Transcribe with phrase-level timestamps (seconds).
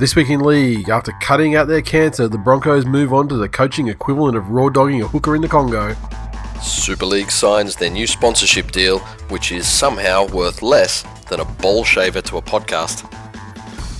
[0.00, 3.50] This week in league, after cutting out their cancer, the Broncos move on to the
[3.50, 5.94] coaching equivalent of raw dogging a hooker in the Congo.
[6.62, 11.84] Super League signs their new sponsorship deal, which is somehow worth less than a bowl
[11.84, 13.04] shaver to a podcast.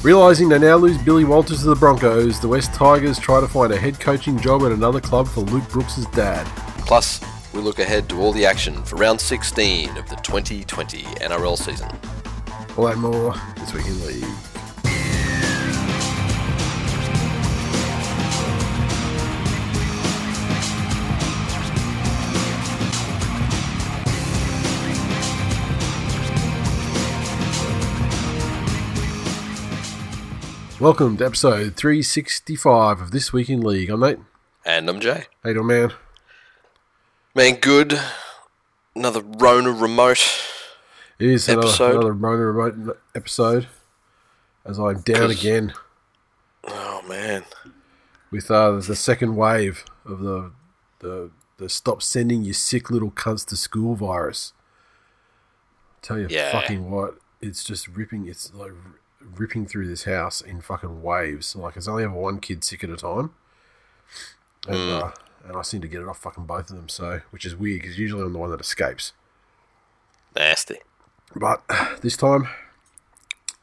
[0.03, 3.71] Realising they now lose Billy Walters to the Broncos, the Wests Tigers try to find
[3.71, 6.47] a head coaching job at another club for Luke Brooks' dad.
[6.87, 7.21] Plus,
[7.53, 11.91] we look ahead to all the action for round 16 of the 2020 NRL season.
[12.79, 14.50] All that more this week in league.
[30.81, 33.91] Welcome to episode 365 of This Week in League.
[33.91, 34.19] I'm Nate.
[34.65, 35.25] And I'm Jay.
[35.43, 35.93] How you doing, man?
[37.35, 38.01] Man, good.
[38.97, 40.27] Another Rona remote.
[41.19, 41.91] It is another, Episode.
[41.97, 43.69] another Rona remote episode
[44.65, 45.75] as I'm down again
[46.65, 47.45] Oh, man.
[48.31, 50.53] with uh, the second wave of the,
[51.01, 54.55] the the stop sending you sick little cunts to school virus.
[56.01, 56.51] Tell you Yeah.
[56.53, 58.27] fucking what, it's just ripping.
[58.27, 58.73] It's like
[59.37, 61.55] ripping through this house in fucking waves.
[61.57, 63.31] Like it's only ever one kid sick at a time,
[64.67, 65.03] and Mm.
[65.03, 65.11] uh,
[65.47, 66.89] and I seem to get it off fucking both of them.
[66.89, 69.13] So which is weird because usually I'm the one that escapes.
[70.37, 70.77] Nasty.
[71.35, 71.63] But
[72.03, 72.49] this time,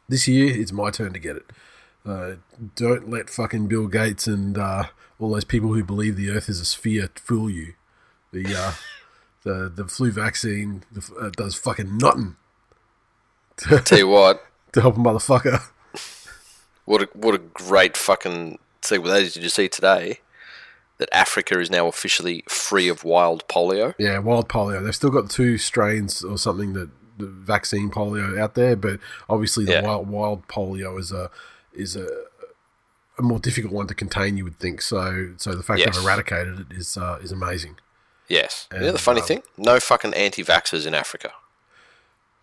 [0.09, 1.46] this year, it's my turn to get it.
[2.06, 2.36] Uh,
[2.76, 4.86] don't let fucking Bill Gates and uh,
[5.20, 7.74] all those people who believe the Earth is a sphere fool you.
[8.31, 8.74] The uh,
[9.44, 12.36] the the flu vaccine the, uh, does fucking nothing
[13.58, 14.46] Tell you what,
[14.78, 15.62] to help a motherfucker.
[16.86, 19.34] what a, what a great fucking segue that is.
[19.34, 20.20] Did you see today
[20.98, 23.94] that Africa is now officially free of wild polio?
[23.98, 24.84] Yeah, wild polio.
[24.84, 29.66] They've still got two strains or something that the vaccine polio out there, but obviously
[29.66, 29.82] the Yeah.
[29.82, 31.30] wild wild polio is a
[31.74, 32.08] is a
[33.20, 34.38] a more difficult one to contain.
[34.38, 35.34] You would think so.
[35.38, 35.96] So the fact Yes.
[35.96, 37.78] they've eradicated it is uh, is amazing.
[38.30, 38.68] Yes.
[38.74, 39.42] you know the funny um, thing?
[39.58, 41.32] No fucking anti vaxxers in Africa.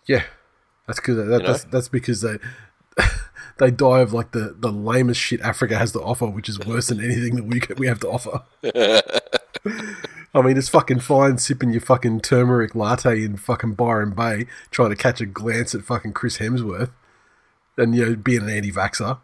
[0.06, 0.24] Yeah,
[0.86, 1.16] that's good.
[1.16, 2.38] That, You that's that's because they
[3.58, 6.88] they die of like the, the lamest shit Africa has to offer, which is worse
[6.88, 8.42] than anything that we we have to offer.
[10.36, 14.90] I mean, it's fucking fine sipping your fucking turmeric latte in fucking Byron Bay, trying
[14.90, 16.90] to catch a glance at fucking Chris Hemsworth,
[17.76, 19.18] and you know being an anti-vaxxer.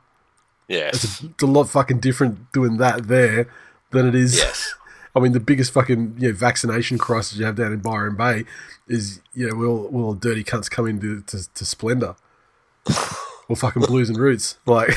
[0.68, 1.24] Yes.
[1.24, 3.48] It's a lot fucking different doing that there
[3.90, 4.38] than it is.
[4.38, 4.74] Yes.
[5.14, 8.44] I mean, the biggest fucking you know, vaccination crisis you have down in Byron Bay
[8.86, 12.16] is you know, will we'll dirty cunts come into to, to Splendour
[13.50, 14.92] or fucking Blues and Roots, like.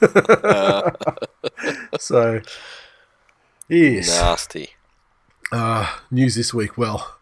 [1.98, 2.42] so,
[3.68, 4.20] yes.
[4.20, 4.70] Nasty.
[5.50, 6.76] Uh, news this week.
[6.76, 7.16] Well,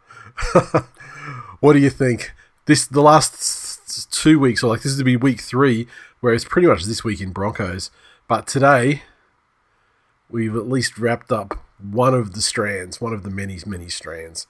[1.60, 2.32] what do you think?
[2.66, 5.86] This the last two weeks, or like this is to be week three,
[6.20, 7.90] where it's pretty much this week in Broncos.
[8.26, 9.02] But today,
[10.28, 14.46] we've at least wrapped up one of the strands, one of the many, many strands,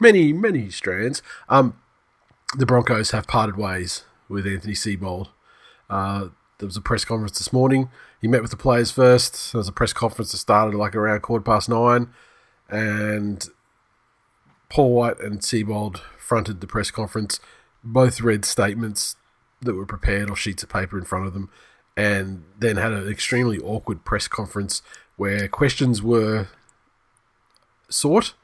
[0.00, 1.22] many, many strands.
[1.48, 1.78] Um,
[2.56, 5.28] the Broncos have parted ways with Anthony Seibold.
[5.88, 7.88] Uh, there was a press conference this morning.
[8.20, 9.52] He met with the players first.
[9.52, 12.08] There was a press conference that started like around quarter past nine
[12.68, 13.48] and
[14.68, 17.40] Paul White and Seibold fronted the press conference.
[17.82, 19.16] Both read statements
[19.62, 21.50] that were prepared or sheets of paper in front of them,
[21.98, 24.82] and then had an extremely awkward press conference
[25.16, 26.46] where questions were
[27.90, 28.34] sought,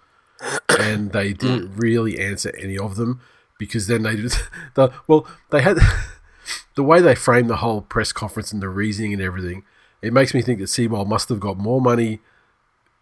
[0.79, 1.39] and they mm.
[1.39, 3.21] didn't really answer any of them
[3.59, 4.43] because then they just
[4.75, 5.79] the well they had
[6.75, 9.65] the way they framed the whole press conference and the reasoning and everything.
[10.03, 12.21] It makes me think that Seibold must have got more money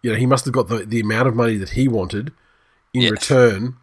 [0.03, 2.31] you know, he must have got the, the amount of money that he wanted
[2.93, 3.11] in Yes.
[3.11, 3.77] return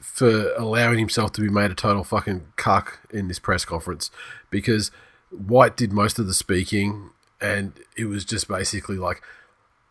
[0.00, 4.10] for allowing himself to be made a total fucking cuck in this press conference
[4.50, 4.90] because
[5.32, 9.22] White did most of the speaking and it was just basically like,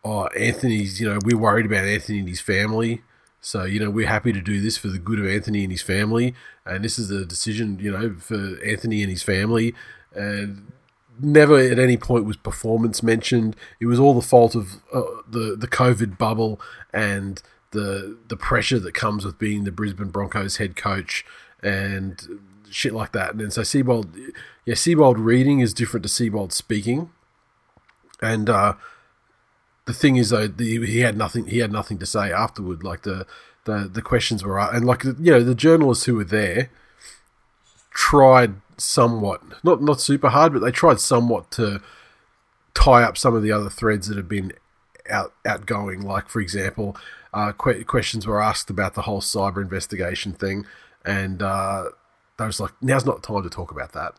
[0.04, 3.02] oh, Anthony's, you know, we're worried about Anthony and his family.
[3.40, 5.82] So, you know, we're happy to do this for the good of Anthony and his
[5.82, 6.34] family.
[6.64, 9.74] And this is a decision, you know, for Anthony and his family.
[10.14, 10.72] And
[11.20, 13.56] never at any point was performance mentioned.
[13.80, 16.60] It was all the fault of uh, the the COVID bubble
[16.92, 17.42] and
[17.72, 21.24] the the pressure that comes with being the Brisbane Broncos head coach
[21.62, 22.40] and
[22.72, 23.32] shit like that.
[23.32, 24.14] And then so Seibold,
[24.64, 27.10] yeah, Seibold reading is different to Seibold speaking,
[28.20, 28.74] and uh,
[29.86, 31.46] the thing is though, the, he had nothing.
[31.46, 32.82] He had nothing to say afterward.
[32.82, 33.26] Like the
[33.64, 36.70] the the questions were, and like you know, the journalists who were there
[37.90, 41.80] tried somewhat, not not super hard, but they tried somewhat to
[42.74, 44.52] tie up some of the other threads that have been
[45.10, 46.02] out outgoing.
[46.02, 46.96] Like for example,
[47.34, 50.66] uh, que- questions were asked about the whole cyber investigation thing,
[51.04, 51.84] and uh,
[52.42, 54.14] they was like, "Now's not the time to talk about that."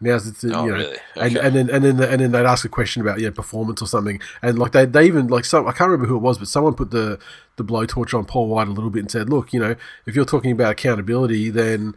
[0.00, 0.96] Now's the Oh, you know, really?
[1.16, 1.46] and Okay.
[1.46, 4.20] and then and then and then they'd ask a question about yeah performance or something,
[4.42, 6.74] and like they they even like some I can't remember who it was, but someone
[6.74, 7.18] put the
[7.56, 9.74] the blowtorch on Paul White a little bit and said, "Look, you know,
[10.06, 11.94] if you're talking about accountability, then."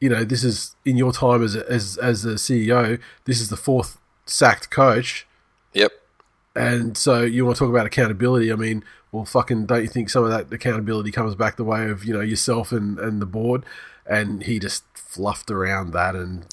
[0.00, 3.00] you know, this is in your time as a, as as a CEO.
[3.24, 5.26] This is the fourth sacked coach,
[5.72, 5.90] Yep.
[6.54, 8.52] and so you want to talk about accountability.
[8.52, 11.90] I mean, well, fucking, don't you think some of that accountability comes back the way
[11.90, 13.64] of you know yourself and and the board?
[14.08, 16.46] And he just fluffed around that and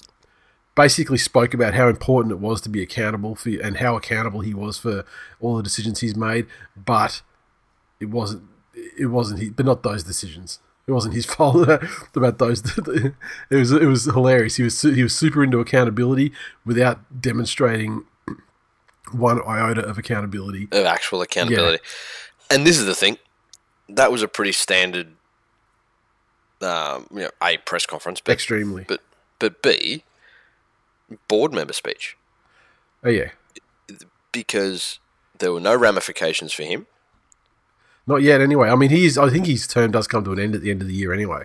[0.75, 4.53] basically spoke about how important it was to be accountable for and how accountable he
[4.53, 5.05] was for
[5.39, 7.21] all the decisions he's made, but
[7.99, 8.43] it wasn't
[8.97, 10.59] it wasn't he, but not those decisions.
[10.87, 11.67] It wasn't his fault
[12.15, 12.61] about those.
[12.77, 14.57] It was it was hilarious.
[14.57, 16.33] He was he was super into accountability
[16.65, 18.03] without demonstrating
[19.11, 20.67] one iota of accountability.
[20.71, 21.83] of actual accountability.
[22.49, 23.17] And this is the thing,
[23.89, 25.13] that was a pretty standard,
[26.61, 28.85] um, you know, a press conference, but Extremely.
[28.87, 29.01] but
[29.39, 30.03] but b
[31.27, 32.17] board member speech
[33.03, 33.29] Oh yeah,
[34.31, 34.99] because
[35.37, 36.87] there were no ramifications for him.
[38.07, 38.41] not yet.
[38.41, 39.17] Anyway, I mean, he's.
[39.17, 41.13] I think his term does come to an end at the end of the year.
[41.13, 41.43] Anyway,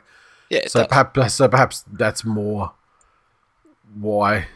[0.49, 0.89] Yeah, so does.
[0.89, 2.73] perhaps so perhaps that's more
[3.95, 4.47] why.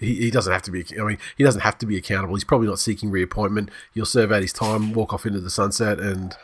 [0.00, 0.84] He, he doesn't have to be.
[0.98, 2.34] I mean, he doesn't have to be accountable.
[2.36, 3.70] He's probably not seeking reappointment.
[3.94, 6.36] He'll serve out his time, walk off into the sunset, and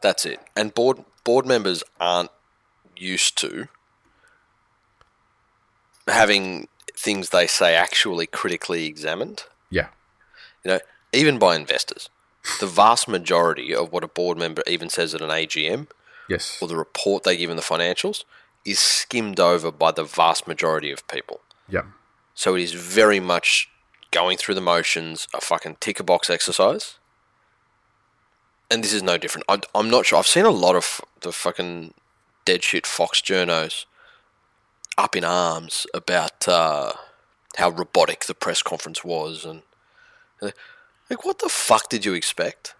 [0.00, 0.40] That's it.
[0.56, 2.30] And board board members aren't
[2.96, 3.68] used to
[6.06, 9.44] having things they say actually critically examined.
[9.70, 9.88] yeah,
[10.64, 10.80] You know,
[11.12, 12.08] even by investors.
[12.58, 15.88] The vast majority of what a board member even says at an AGM
[16.28, 18.24] yes, or the report they give in the financials
[18.64, 21.40] is skimmed over by the vast majority of people.
[21.68, 21.82] yeah,
[22.34, 23.68] So it is very much
[24.10, 26.96] going through the motions, a fucking ticker box exercise.
[28.70, 29.44] And this is no different.
[29.48, 30.18] I, I'm not sure.
[30.18, 31.92] I've seen a lot of the fucking
[32.44, 33.84] dead shit Fox journos
[34.96, 36.92] up in arms about uh,
[37.56, 39.62] how robotic the press conference was, and
[40.40, 40.52] and
[41.08, 42.74] like, what the fuck did you expect?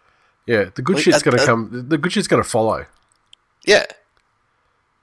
[0.47, 0.65] yeah.
[0.75, 1.87] The good Like, shit's gonna come.
[1.89, 2.87] The good shit's gonna follow.
[3.65, 3.87] Yeah.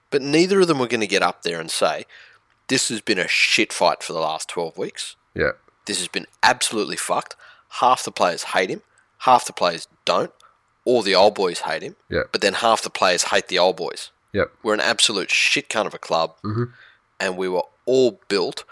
[0.10, 2.06] But neither of them were going to get up there and say,
[2.70, 5.18] this has been a shit fight for the last 12 weeks.
[5.36, 5.52] Yeah,
[5.86, 7.36] This has been absolutely fucked.
[7.82, 8.82] Half the players hate him,
[9.20, 10.32] half the players don't,
[10.90, 13.76] or the old boys hate him, yeah, but then half the players hate the old
[13.76, 14.12] boys.
[14.34, 16.72] yeah, We're an absolute shit kind of a club, Mhm.
[17.20, 18.64] and we were all built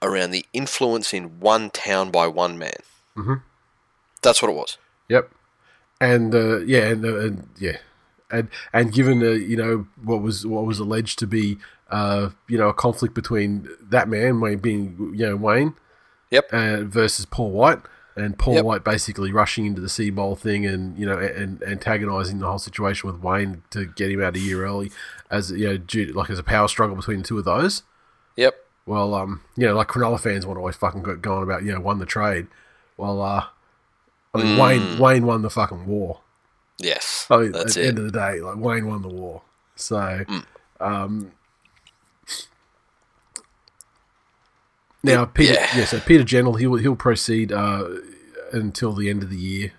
[0.00, 2.80] around the influence in one town by one man.
[3.16, 3.42] Mhm.
[4.22, 4.78] That's what it was.
[5.08, 5.30] Yep.
[6.00, 7.78] And uh, yeah, and, uh, and yeah,
[8.30, 11.58] and and given uh, you know what was what was alleged to be
[11.90, 15.74] uh, you know a conflict between that man Wayne being you know Wayne
[16.30, 16.44] Yep.
[16.52, 17.80] uh, versus Paul White,
[18.18, 18.64] and Paul Yep.
[18.64, 22.58] White basically rushing into the Seibold thing and you know and, and antagonising the whole
[22.58, 24.90] situation with Wayne to get him out a year early,
[25.30, 27.82] as you know due, like as a power struggle between the two of those.
[28.36, 28.54] Yep.
[28.86, 31.62] Well, um, you know, like Cronulla fans want to always fucking go, go on about,
[31.62, 32.46] you know, won the trade.
[32.96, 33.44] Well, uh,
[34.34, 36.20] I mean, Wayne Wayne won the fucking war.
[36.78, 37.26] Yes.
[37.30, 39.42] I mean, That's at the end of the day, like Wayne won the war.
[39.76, 40.24] So,
[40.80, 41.32] um,
[45.02, 45.68] now Peter, yeah.
[45.76, 45.84] yeah.
[45.84, 47.88] so Peter Gentle, he'll he'll proceed uh,
[48.52, 49.72] until the end of the year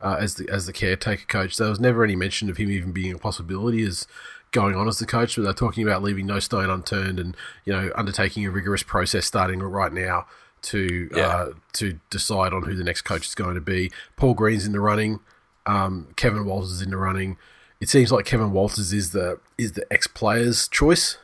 [0.00, 1.56] uh, as the as the caretaker coach.
[1.56, 4.06] There was never any mention of him even being a possibility as
[4.50, 7.72] going on as the coach, but they're talking about leaving no stone unturned and you
[7.72, 10.26] know undertaking a rigorous process starting right now
[10.62, 11.26] to Yeah.
[11.26, 13.90] uh, to decide on who the next coach is going to be.
[14.16, 15.20] Paul Green's in the running.
[15.66, 17.36] Um, Kevin Walters is in the running.
[17.80, 21.18] It seems like Kevin Walters is the is the ex player's choice,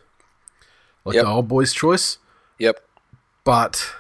[1.05, 1.25] like Yep.
[1.25, 2.19] the old boys' choice.
[2.59, 2.79] Yep.
[3.43, 3.93] But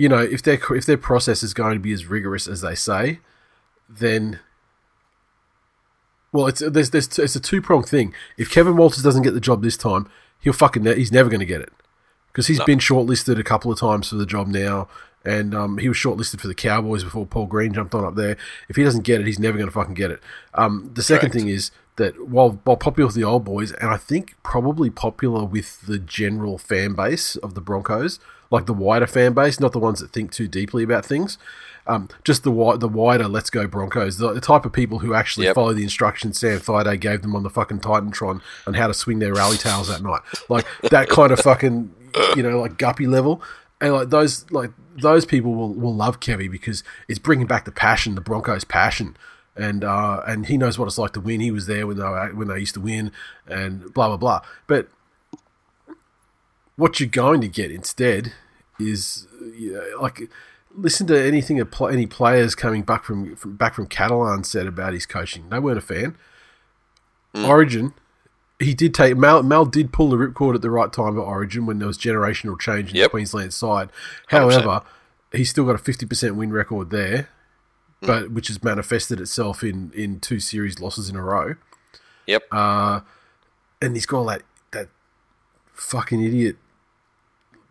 [0.00, 2.74] you know, if their if their process is going to be as rigorous as they
[2.74, 3.18] say,
[3.86, 4.40] then
[6.32, 8.14] well, it's there's there's it's a two pronged thing.
[8.38, 10.08] If Kevin Walters doesn't get the job this time,
[10.40, 11.70] he'll fucking ne- he's never going to get it
[12.28, 14.88] because he's been shortlisted a couple of times for the job now,
[15.22, 18.38] and um, he was shortlisted for the Cowboys before Paul Green jumped on up there.
[18.70, 20.20] If he doesn't get it, he's never going to fucking get it.
[20.54, 21.44] Um, the second Correct.
[21.44, 25.44] thing is that while while popular with the old boys, and I think probably popular
[25.44, 28.18] with the general fan base of the Broncos,
[28.50, 31.38] like the wider fan base, not the ones that think too deeply about things.
[31.86, 35.14] Um, just the wi- the wider Let's Go Broncos, the, the type of people who
[35.14, 35.54] actually Yep.
[35.54, 39.18] follow the instructions Sam Thaiday gave them on the fucking Titantron and how to swing
[39.18, 41.92] their rally tails that night, like that kind of fucking
[42.36, 43.42] you know like guppy level,
[43.80, 47.72] and like those like those people will, will love Kevy because it's bringing back the
[47.72, 49.16] passion, the Broncos passion,
[49.56, 51.40] and uh, and he knows what it's like to win.
[51.40, 53.10] He was there when they were, when they used to win,
[53.48, 54.42] and blah blah blah.
[54.66, 54.88] But
[56.80, 58.32] what you're going to get instead
[58.78, 60.30] is you know, like
[60.74, 65.06] listen to anything any players coming back from, from back from Catalan said about his
[65.06, 65.48] coaching.
[65.50, 66.16] They weren't a fan.
[67.34, 67.46] Mm.
[67.46, 67.94] Origin,
[68.58, 69.42] he did take Mal.
[69.42, 72.58] Mal did pull the ripcord at the right time at Origin when there was generational
[72.58, 73.06] change in Yep.
[73.06, 73.90] the Queensland side.
[74.28, 74.82] However,
[75.32, 77.28] he's still got a fifty percent win record there,
[78.02, 78.06] mm.
[78.06, 81.54] but which has manifested itself in in two series losses in a row
[82.30, 82.44] Yep.
[82.52, 83.00] Uh,
[83.82, 84.88] and he's got that that
[85.72, 86.56] fucking idiot.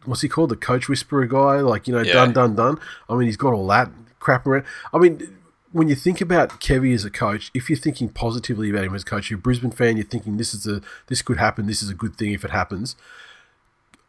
[0.09, 0.49] What's he called?
[0.49, 2.13] The coach whisperer guy, like you know, Yeah.
[2.13, 2.79] done, done, done.
[3.09, 4.65] I mean, he's got all that crap around.
[4.93, 5.35] I mean,
[5.71, 9.03] when you think about Kevy as a coach, if you're thinking positively about him as
[9.03, 11.83] a coach, you're a Brisbane fan, you're thinking this is a this could happen, this
[11.83, 12.95] is a good thing if it happens.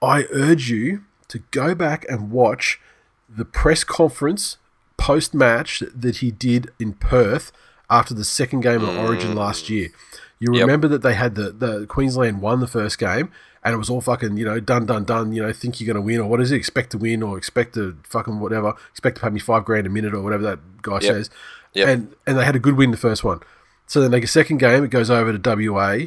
[0.03, 2.81] I urge you to go back and watch
[3.29, 4.57] the press conference
[4.97, 7.53] post match that he did in Perth
[7.89, 9.37] after the second game of Origin mm.
[9.37, 9.91] last year.
[10.39, 10.61] You Yep.
[10.63, 13.31] remember that they had the, the Queensland won the first game
[13.65, 16.03] and it was all fucking, you know, done, done, done, you know, think you're going
[16.03, 16.57] to win or what is it?
[16.57, 19.91] Expect to win or expect to fucking whatever, expect to pay me five grand a
[19.91, 21.31] minute or whatever that guy says.
[21.75, 21.89] Yep.
[21.89, 23.41] And, and they had a good win the first one.
[23.87, 26.07] So then they get second game, it goes over to WA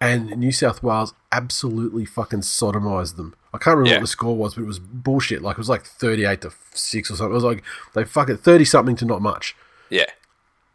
[0.00, 3.34] and New South Wales absolutely fucking sodomized them.
[3.54, 3.96] I can't remember Yeah.
[3.98, 5.42] what the score was, but it was bullshit.
[5.42, 7.32] Like it was like thirty-eight to six or something.
[7.32, 7.62] It was like
[7.94, 9.54] they fucking thirty something to not much.
[9.90, 10.06] Yeah.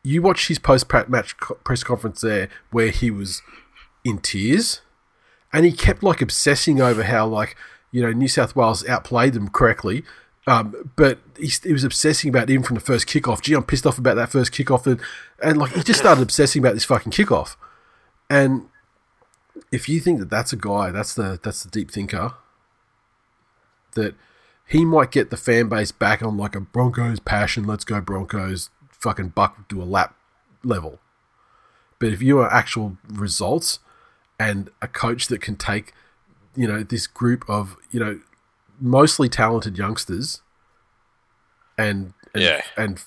[0.04, 3.42] You watch his post-match press conference there, where he was
[4.06, 4.82] in tears,
[5.54, 7.56] and he kept like obsessing over how like
[7.92, 10.04] you know New South Wales outplayed them correctly.
[10.46, 13.42] Um, but he, he was obsessing about even from the first kickoff.
[13.42, 15.01] Gee, I'm pissed off about that first kickoff, and,
[15.44, 17.58] and like he just started obsessing about this fucking kickoff.
[18.30, 18.70] And
[19.72, 22.34] if you think that that's a guy, that's the that's the deep thinker.
[23.96, 24.16] That
[24.66, 27.66] he might get the fan base back on like a Broncos passion.
[27.66, 28.70] Let's go Broncos!
[28.92, 30.16] Fucking buck do a lap
[30.63, 31.00] level.
[32.00, 33.80] But if you are actual results
[34.39, 35.94] and a coach that can take,
[36.56, 38.20] you know, this group of you know
[38.79, 40.41] mostly talented youngsters,
[41.77, 42.62] and, and Yeah.
[42.75, 43.01] and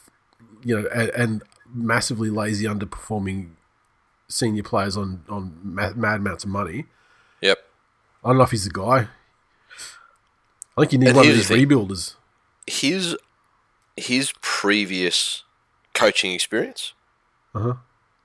[0.65, 3.51] you know and, and massively lazy underperforming
[4.29, 6.87] senior players on on ma- mad amounts of money.
[7.41, 7.59] Yep.
[8.25, 9.09] I don't know if he's the guy.
[10.77, 12.17] I think you need And one of these the rebuilders.
[12.67, 13.17] His
[13.97, 15.45] his previous
[15.95, 16.95] coaching experience
[17.55, 17.75] Uh-huh.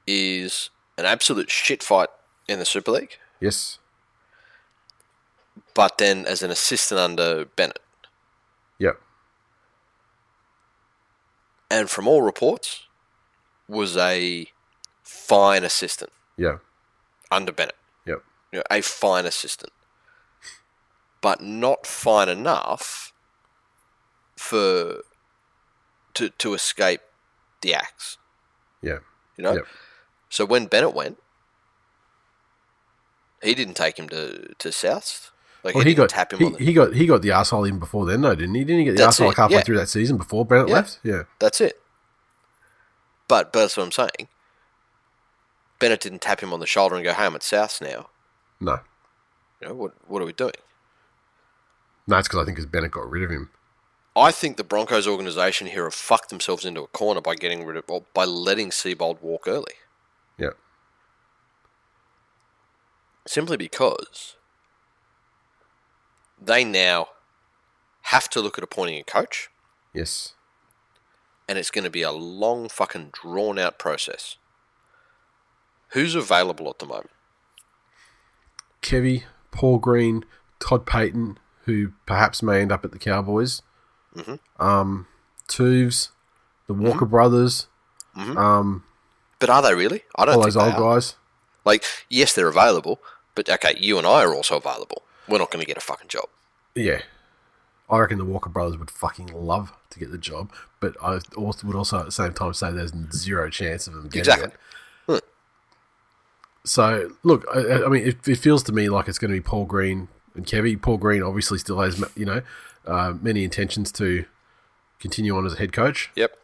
[0.07, 2.09] is an absolute shit fight
[2.47, 3.79] in the Super League, Yes.
[5.73, 7.79] but then as an assistant under Bennett.
[8.77, 8.99] Yep.
[11.71, 12.83] and from all reports,
[13.67, 14.47] was a
[15.03, 16.59] fine assistant Yeah.
[17.31, 17.75] under Bennett.
[18.05, 18.23] Yep.
[18.51, 19.73] You know, a fine assistant,
[21.21, 23.11] but not fine enough
[24.37, 25.03] for
[26.13, 27.01] to to escape
[27.61, 28.17] the axe.
[28.81, 28.99] Yeah.
[29.37, 29.53] You know.
[29.55, 29.67] Yep.
[30.29, 31.21] So when Bennett went,
[33.45, 35.31] he didn't take him to to Souths.
[35.63, 36.59] Like Well, he, he got tap him he, on the.
[36.59, 38.63] he got he got the asshole in before then though, didn't he?
[38.63, 39.61] Didn't he get the That's asshole it, halfway yeah.
[39.63, 40.73] through that season before Bennett Yeah.
[40.75, 40.99] left?
[41.03, 41.23] Yeah.
[41.39, 41.81] That's it.
[43.27, 44.27] But but that's what I'm saying.
[45.79, 48.09] Bennett didn't tap him on the shoulder and go, "Hey, I'm at Souths now."
[48.59, 48.79] No.
[49.61, 49.93] You know what?
[50.07, 50.53] What are we doing?
[52.07, 53.49] No, it's because I think because Bennett got rid of him.
[54.15, 57.75] I think the Broncos organization here have fucked themselves into a corner by getting rid
[57.75, 59.73] of, or by letting Seibold walk early.
[60.37, 60.51] Yeah.
[63.27, 64.35] Simply because
[66.41, 67.07] they now
[68.03, 69.49] have to look at appointing a coach,
[69.93, 70.33] Yes.
[71.47, 74.37] and it's going to be a long, fucking drawn out process.
[75.89, 77.09] Who's available at the moment?
[78.81, 80.23] Kevy, Paul Green,
[80.59, 83.63] Todd Payten, who perhaps may end up at the Cowboys.
[84.15, 84.63] Mm-hmm.
[84.63, 85.07] Um,
[85.47, 86.09] Tooves,
[86.67, 87.67] the Walker brothers,
[88.15, 88.83] um,
[89.39, 90.03] But are they really?
[90.15, 91.15] I don't all those old guys.
[91.65, 92.99] Like, yes, they're available,
[93.35, 95.03] but okay, you and I are also available.
[95.27, 96.25] We're not going to get a fucking job.
[96.75, 97.01] Yeah.
[97.89, 101.67] I reckon the Walker brothers would fucking love to get the job, but I also
[101.67, 104.47] would also at the same time say there's zero chance of them getting Exactly.
[104.47, 104.53] it.
[105.21, 105.27] Hmm.
[106.63, 109.41] So look, I, I mean, it, it feels to me like it's going to be
[109.41, 110.81] Paul Green and Kevy.
[110.81, 112.41] Paul Green obviously still has, you know,
[112.87, 114.25] uh, many intentions to
[114.99, 116.09] continue on as a head coach.
[116.15, 116.35] Yep.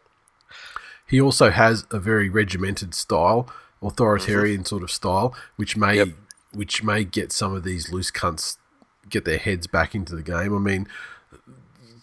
[1.07, 6.09] He also has a very regimented style authoritarian sort of style, which may Yep.
[6.53, 8.57] Which may get some of these loose cunts
[9.09, 10.55] get their heads back into the game.
[10.55, 10.87] I mean,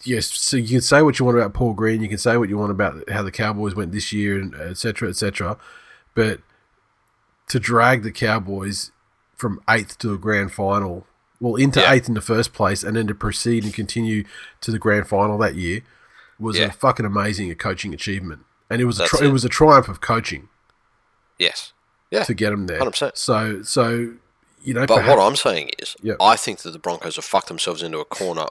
[0.03, 2.49] yes, so you can say what you want about Paul Green, you can say what
[2.49, 5.57] you want about how the Cowboys went this year, and et cetera, et cetera,
[6.15, 6.41] but
[7.49, 8.91] to drag the Cowboys
[9.35, 11.07] from eighth to a grand final,
[11.39, 11.91] well, into Yeah.
[11.93, 14.23] eighth in the first place, and then to proceed and continue
[14.61, 15.81] to the grand final that year
[16.39, 16.65] was Yeah.
[16.67, 19.25] a fucking amazing a coaching achievement, and it was a tri- it.
[19.27, 19.31] it.
[19.31, 20.49] was a triumph of coaching
[21.37, 21.73] Yes.
[22.11, 22.23] Yeah.
[22.23, 22.79] to get them there.
[22.79, 23.17] 100%.
[23.17, 24.13] So, so
[24.61, 26.17] you know, But perhaps, what I'm saying is, Yep.
[26.19, 28.45] I think that the Broncos have fucked themselves into a corner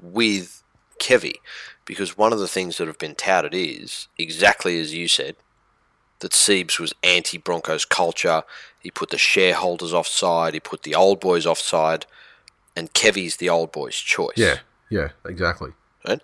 [0.00, 0.62] with
[1.00, 1.36] Kevy,
[1.84, 5.36] because one of the things that have been touted is exactly as you said,
[6.20, 8.44] that Siebes was anti-Broncos culture.
[8.80, 10.54] He put the shareholders offside.
[10.54, 12.06] He put the old boys offside,
[12.76, 14.36] and Kevy's the old boys' choice.
[14.36, 14.58] yeah,
[14.88, 15.72] yeah, exactly.
[16.06, 16.20] Right?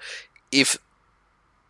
[0.53, 0.79] If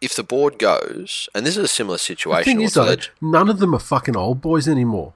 [0.00, 2.40] if the board goes, and this is a similar situation.
[2.40, 5.12] The thing is, though, none of them are fucking old boys anymore.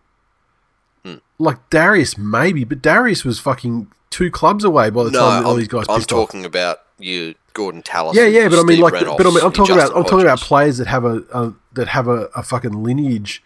[1.39, 5.47] Like Darius, maybe, but Darius was fucking two clubs away by the no, time that
[5.47, 6.29] all I'm, these guys I'm pissed off.
[6.29, 8.17] talking about you, Gorden Tallis.
[8.17, 10.05] Yeah, yeah, but I mean, like, Reynolds, but I mean, I'm and talking about, I'm
[10.05, 13.43] talking about players that have a, a that have a, a fucking lineage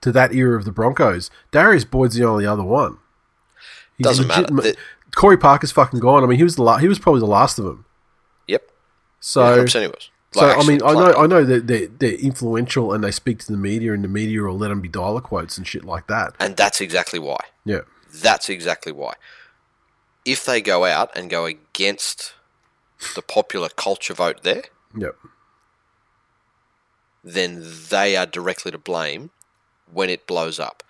[0.00, 1.30] to that era of the Broncos.
[1.52, 2.98] Darius Boyd's the only other one.
[3.96, 4.52] He's Doesn't matter.
[4.52, 4.76] The-
[5.14, 6.24] Corey Parker's fucking gone.
[6.24, 7.84] I mean, he was the la- he was probably the last of them.
[8.48, 8.68] Yep.
[9.20, 10.10] So, yeah, he was.
[10.32, 11.12] So Like, I mean, I know.
[11.12, 14.42] I know that they're, they're influential and they speak to the media, and the media
[14.42, 16.34] will let them be dollar quotes and shit like that.
[16.40, 17.38] And that's exactly why.
[17.64, 19.14] Yeah, That's exactly why.
[20.24, 22.34] If they go out and go against
[23.14, 24.64] the popular culture vote there,
[24.96, 25.10] yeah,
[27.24, 29.30] then they are directly to blame
[29.92, 30.82] when it blows up.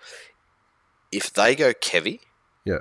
[1.11, 2.21] If they go Kevy,
[2.65, 2.79] yeah,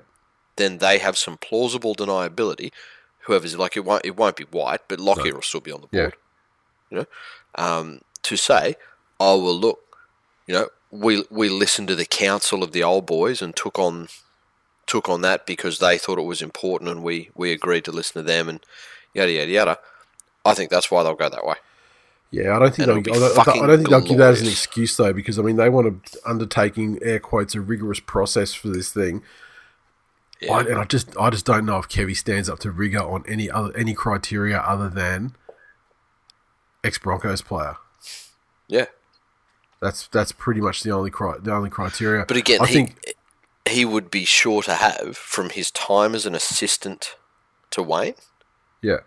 [0.56, 2.72] then they have some plausible deniability.
[3.26, 5.88] Whoever's like it won't it won't be white, but Lockyer will still be on the
[5.96, 6.10] Yeah.
[6.92, 7.06] You know,
[7.54, 8.76] um, to say,
[9.18, 9.80] oh well, look,
[10.46, 14.08] you know, we we listened to the council of the old boys and took on
[14.86, 18.22] took on that because they thought it was important, and we we agreed to listen
[18.22, 18.60] to them, and
[19.14, 19.78] yada yada yada.
[20.44, 21.54] I think that's why they'll go that way.
[22.30, 22.56] yeah.
[22.56, 24.48] I don't think And they'll, I don't, I don't think they'll give that as an
[24.48, 28.68] excuse though, because I mean they want to undertaking air quotes a rigorous process for
[28.68, 29.22] this thing.
[30.40, 30.54] Yeah.
[30.54, 33.24] I, and I just I just don't know if Kevy stands up to rigor on
[33.28, 35.36] any other any criteria other than
[36.84, 37.76] ex Broncos player.
[38.68, 38.86] yeah.
[39.80, 42.24] That's that's pretty much the only cri- the only criteria.
[42.24, 43.14] But again, I he, think
[43.68, 47.16] he would be sure to have from his time as an assistant
[47.70, 48.14] to Wayne.
[48.80, 48.98] yeah,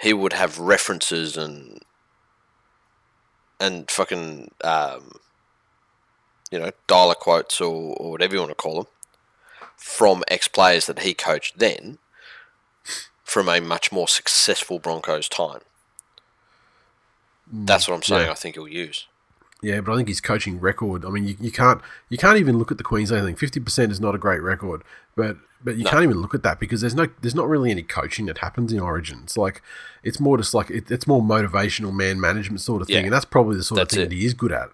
[0.00, 1.80] he would have references and
[3.60, 5.12] and fucking um,
[6.50, 8.86] you know dollar quotes or, or whatever you want to call them
[9.76, 11.98] from ex players that he coached then
[13.22, 15.60] from a much more successful Broncos time.
[17.50, 18.22] That's what I'm saying.
[18.22, 18.30] Mm, yeah.
[18.32, 19.06] I think he'll use.
[19.62, 21.04] yeah, but I think his coaching record.
[21.04, 23.36] I mean, you, you can't you can't even look at the Queensland thing.
[23.36, 24.82] Fifty percent is not a great record,
[25.16, 25.90] but but you No.
[25.90, 28.72] can't even look at that because there's no there's not really any coaching that happens
[28.72, 29.20] in Origin.
[29.24, 29.62] It's like
[30.02, 33.02] it's more just like it, it's more motivational man management sort of thing, Yeah.
[33.04, 34.08] and that's probably the sort That's of thing it.
[34.10, 34.70] that he is good at.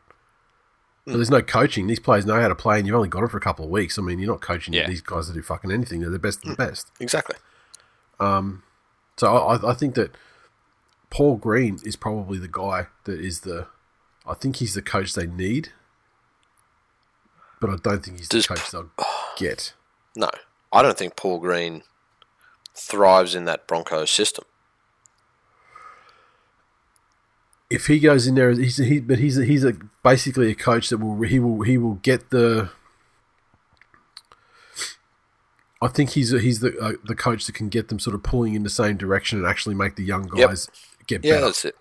[1.04, 1.86] But there's no coaching.
[1.86, 3.70] These players know how to play, and you've only got them for a couple of
[3.70, 3.98] weeks.
[3.98, 4.86] I mean, you're not coaching Yeah.
[4.86, 6.00] these guys to do fucking anything.
[6.00, 6.90] They're the best of the best.
[7.00, 7.36] Exactly.
[8.20, 8.62] Um,
[9.16, 10.10] So I, I think that
[11.10, 13.66] Paul Green is probably the guy that is the.
[14.26, 15.70] I think he's the coach they need,
[17.60, 18.90] but I don't think he's Does the coach they'll
[19.36, 19.74] get.
[20.14, 20.30] No,
[20.72, 21.82] I don't think Paul Green
[22.74, 24.44] thrives in that Broncos system.
[27.70, 30.88] If he goes in there, he's he, but he's a, he's a basically a coach
[30.88, 32.70] that will he will he will get the.
[35.80, 38.22] I think he's a, he's the uh, the coach that can get them sort of
[38.22, 40.50] pulling in the same direction and actually make the young Yep.
[41.08, 41.46] Get Yeah, better.
[41.46, 41.76] that's it.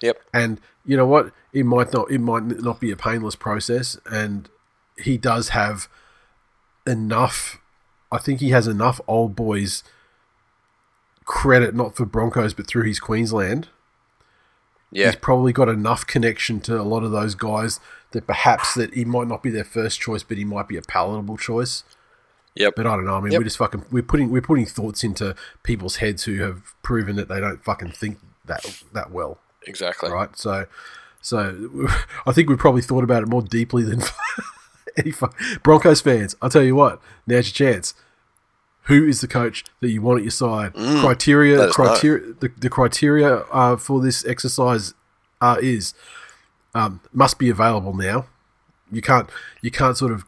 [0.00, 0.18] Yep.
[0.34, 1.32] And you know what?
[1.52, 2.10] It might not.
[2.10, 4.48] It might not be a painless process, and
[4.98, 5.88] he does have
[6.86, 7.58] enough.
[8.10, 9.84] I think he has enough old boys
[11.24, 13.68] credit, not for Broncos, but through his Queensland.
[14.90, 15.06] Yeah.
[15.06, 17.80] He's probably got enough connection to a lot of those guys
[18.10, 20.82] that perhaps that he might not be their first choice, but he might be a
[20.82, 21.84] palatable choice.
[22.56, 22.74] Yep.
[22.76, 23.14] But I don't know.
[23.16, 23.38] I mean, Yep.
[23.40, 27.28] we're just fucking we're putting we're putting thoughts into people's heads who have proven that
[27.28, 30.10] they don't fucking think that that well Exactly.
[30.10, 30.36] right?
[30.36, 30.66] So,
[31.20, 31.86] so
[32.26, 34.02] I think we probably thought about it more deeply than
[34.96, 35.28] any fu-
[35.62, 36.34] Broncos fans.
[36.42, 37.94] I'll tell you what, now's your chance.
[38.86, 40.74] Who is the coach that you want at your side?
[40.74, 41.66] criteria, Mm.
[41.68, 41.72] know.
[41.72, 42.32] criteria.
[42.40, 44.94] The, the criteria uh, for this exercise
[45.40, 45.94] uh, is
[46.74, 48.26] um, must be available now.
[48.90, 50.24] You can't you can't sort of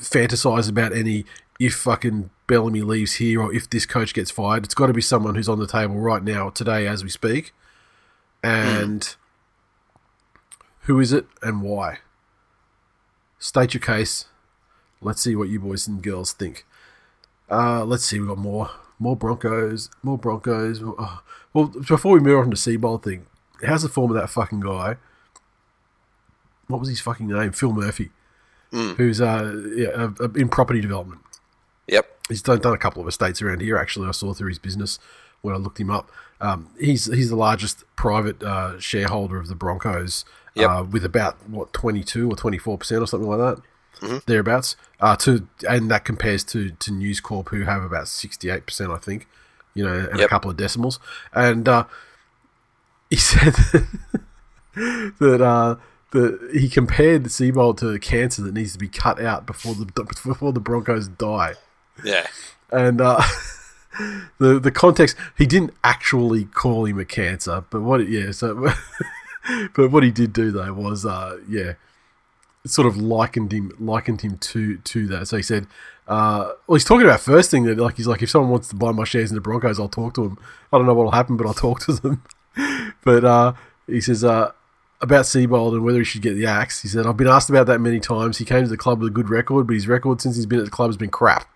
[0.00, 1.24] fantasize about any
[1.60, 4.64] if fucking Bellamy leaves here or if this coach gets fired.
[4.64, 7.52] It's got to be someone who's on the table right now, today, as we speak.
[8.42, 9.14] And
[10.82, 11.98] who is it and why?
[13.38, 14.26] state your case.
[15.00, 16.66] Let's see what you boys and girls think.
[17.50, 20.82] Uh, let's see, we've got more more Broncos, more Broncos.
[20.82, 21.22] Oh,
[21.54, 23.26] well, before we move on to Seibold thing,
[23.64, 24.96] how's the form of that fucking guy?
[26.66, 27.52] What was his fucking name?
[27.52, 28.10] Phil Murphy,
[28.72, 31.20] who's uh, yeah, uh, in property development.
[32.28, 32.34] Yep.
[32.34, 33.76] He's done, done a couple of estates around here.
[33.76, 34.98] Actually, I saw through his business
[35.42, 36.10] when I looked him up.
[36.40, 40.70] Um, he's he's the largest private uh, shareholder of the Broncos, Yep.
[40.70, 43.38] uh, with about what twenty two or twenty four percent or something like
[44.00, 44.76] that, thereabouts.
[45.00, 48.90] Uh, to and that compares to to News Corp, who have about sixty eight percent,
[48.92, 49.26] I think.
[49.74, 50.98] You know, and a couple of decimals.
[51.32, 51.84] And uh,
[53.10, 53.54] he said
[54.74, 55.76] that uh,
[56.12, 59.74] that he compared the Seibold to a cancer that needs to be cut out before
[59.74, 59.86] the
[60.24, 61.54] before the Broncos die
[62.04, 62.26] Yeah.
[62.72, 63.22] and uh,
[64.38, 68.72] the the context he didn't actually call him a cancer, but what yeah so
[69.74, 71.72] but what he did do though was uh yeah
[72.66, 75.28] sort of likened him likened him to to that.
[75.28, 75.66] So he said,
[76.06, 78.76] uh, well, he's talking about first thing that like he's like if someone wants to
[78.76, 80.38] buy my shares in the Broncos, I'll talk to them.
[80.72, 82.22] I don't know what'll happen, but I'll talk to them.
[83.04, 83.52] but uh,
[83.86, 84.52] he says uh,
[85.00, 86.82] about Seibold and whether he should get the axe.
[86.82, 88.38] He said I've been asked about that many times.
[88.38, 90.58] He came to the club with a good record, but his record since he's been
[90.58, 91.48] at the club has been crap.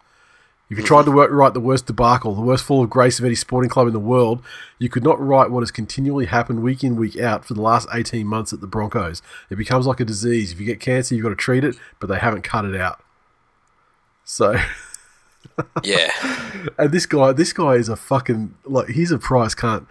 [0.71, 3.27] If you tried to work, write the worst debacle, the worst fall of grace of
[3.27, 4.43] any sporting club in the world,
[4.79, 7.87] you could not write what has continually happened week in, week out for the last
[7.93, 9.21] 18 months at the Broncos.
[9.51, 10.53] It becomes like a disease.
[10.53, 13.01] If you get cancer, you've got to treat it, but they haven't cut it out.
[14.25, 14.57] So,
[15.83, 16.11] Yeah.
[16.79, 19.87] and this guy, this guy is a fucking, like, he's a prize cunt.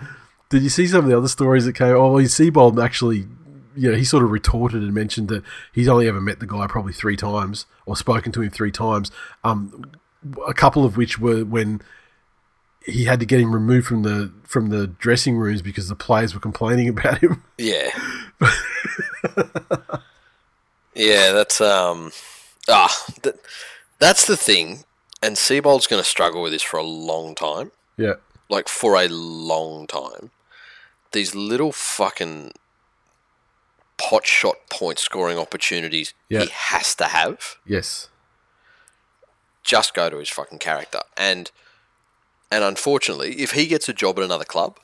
[0.49, 1.95] Did you see some of the other stories that came?
[1.95, 3.27] Oh, well, Seibold actually,
[3.75, 6.65] you know, he sort of retorted and mentioned that he's only ever met the guy
[6.67, 9.11] probably three times or spoken to him three times.
[9.43, 9.91] Um,
[10.47, 11.81] a couple of which were when
[12.85, 16.33] he had to get him removed from the from the dressing rooms because the players
[16.33, 17.43] were complaining about him.
[17.57, 17.89] Yeah.
[20.95, 22.11] yeah, that's um
[22.67, 23.35] ah that,
[23.99, 24.83] that's the thing.
[25.23, 27.71] And Seibold's going to struggle with this for a long time.
[27.95, 28.13] Yeah,
[28.49, 30.31] Like for a long time.
[31.11, 32.53] These little fucking
[33.99, 36.39] pot shot point scoring opportunities Yeah.
[36.41, 38.09] he has to have yes,
[39.63, 41.01] just go to his fucking character.
[41.17, 41.51] And
[42.51, 44.77] and unfortunately, if he gets a job at another club,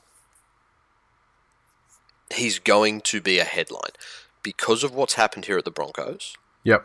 [2.34, 3.92] he's going to be a headline
[4.42, 6.84] because of what's happened here at the Broncos, yep,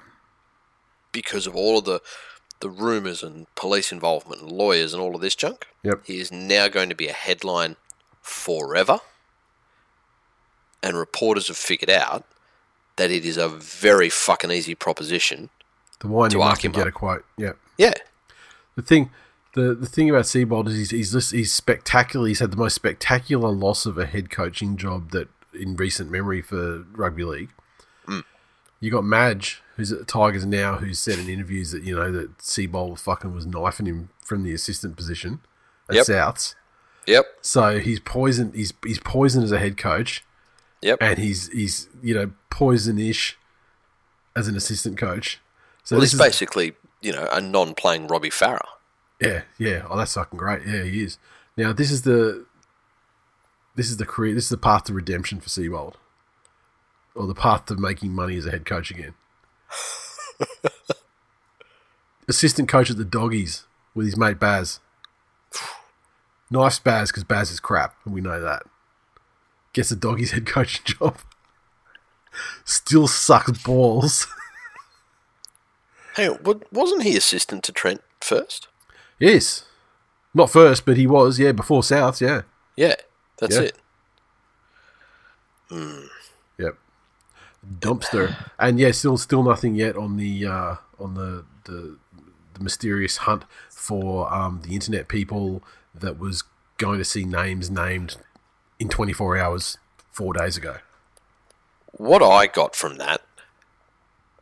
[1.12, 2.02] because of all of the
[2.60, 5.68] the rumors and police involvement and lawyers and all of this junk.
[5.84, 7.76] yep, He is now going to be a headline
[8.22, 9.00] forever.
[10.82, 12.24] And reporters have figured out
[12.96, 15.50] that it is a very fucking easy proposition.
[16.04, 16.88] To wind To arc him get up.
[16.88, 17.26] a quote.
[17.38, 17.94] Yeah, Yeah.
[18.76, 19.10] the thing.
[19.56, 22.28] The, the thing about Seibold is he's, he's just he's spectacular.
[22.28, 26.42] He's had the most spectacular loss of a head coaching job that in recent memory
[26.42, 27.52] for rugby league.
[28.08, 28.24] Mm.
[28.80, 32.12] You got Madge, who's at the Tigers now, who's said in interviews that you know
[32.12, 35.40] that Seibold fucking was knifing him from the assistant position
[35.88, 36.06] at Yep.
[36.08, 36.56] Souths.
[37.06, 37.26] Yep.
[37.42, 38.56] So he's poisoned.
[38.56, 40.24] He's he's poisoned as a head coach,
[40.82, 40.98] Yep.
[41.00, 43.36] and he's he's you know poisonish
[44.36, 45.40] as an assistant coach.
[45.84, 48.66] So well, this he's is basically, you know, a non-playing Robbie Farah.
[49.20, 49.86] yeah yeah.
[49.90, 50.66] Oh, that's fucking great.
[50.66, 51.18] Yeah, he is.
[51.58, 52.46] Now this is the
[53.76, 54.34] this is the career.
[54.34, 55.96] This is the path to redemption for Seibold,
[57.16, 59.14] or the path to making money as a head coach again.
[62.28, 64.80] assistant coach at the Doggies with his mate Baz.
[66.52, 68.62] Nice Baz because Baz is crap, and we know that.
[69.74, 71.18] Gets the Doggies head coaching job.
[72.64, 74.28] Still sucks balls.
[76.16, 78.68] Hey, wa- wasn't he assistant to Trent first?
[79.20, 79.66] yes.
[80.36, 82.42] Not first, but he was, yeah, before South, yeah.
[82.76, 82.96] Yeah,
[83.38, 83.62] that's Yeah.
[83.62, 83.78] it.
[86.58, 86.78] Yep.
[87.80, 88.36] Dumpster.
[88.60, 91.98] And yeah, still still nothing yet on the uh, on the, the
[92.54, 95.64] the mysterious hunt for um, the internet people
[95.96, 96.44] that was
[96.78, 98.18] going to see names named
[98.80, 99.78] in 24 hours
[100.12, 100.78] 4 days ago.
[101.94, 103.22] What I got from that,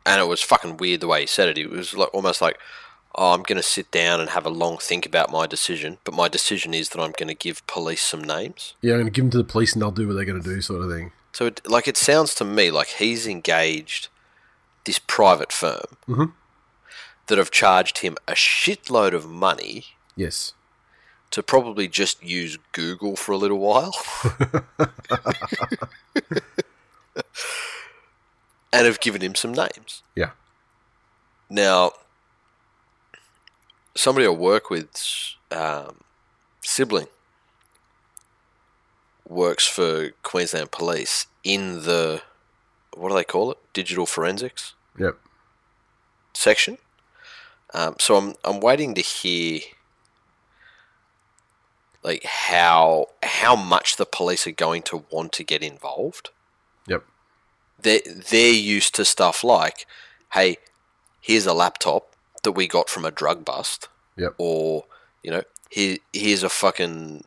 [0.04, 1.58] and it was fucking weird the way he said it.
[1.58, 2.58] It was like almost like,
[3.14, 6.14] "Oh, I'm going to sit down and have a long think about my decision, but
[6.14, 9.12] my decision is that I'm going to give police some names." Yeah, I'm going to
[9.12, 10.90] give them to the police and they'll do what they're going to do sort of
[10.90, 11.12] thing.
[11.32, 14.08] So, it, like, it sounds to me like he's engaged
[14.84, 16.24] this private firm mm-hmm.
[17.28, 19.86] that have charged him a shitload of money
[20.16, 20.52] Yes.
[21.30, 23.94] to probably just use Google for a little while.
[28.72, 30.02] and have given him some names.
[30.16, 30.30] Yeah.
[31.50, 31.92] Now,
[33.94, 34.90] somebody I work with,
[35.50, 36.00] um,
[36.62, 37.08] sibling,
[39.28, 42.22] works for Queensland Police in the,
[42.94, 43.58] what do they call it?
[43.72, 44.74] Digital forensics.
[44.98, 45.18] Yep.
[46.34, 46.78] section.
[47.74, 49.60] Um, so I'm I'm waiting to hear
[52.02, 56.30] like how how much the police are going to want to get involved.
[57.84, 58.04] Yep.
[58.04, 59.86] They they're used to stuff like,
[60.32, 60.56] hey,
[61.20, 64.34] here's a laptop that we got from a drug bust, Yep.
[64.38, 64.84] or
[65.22, 67.24] you know, here here's a fucking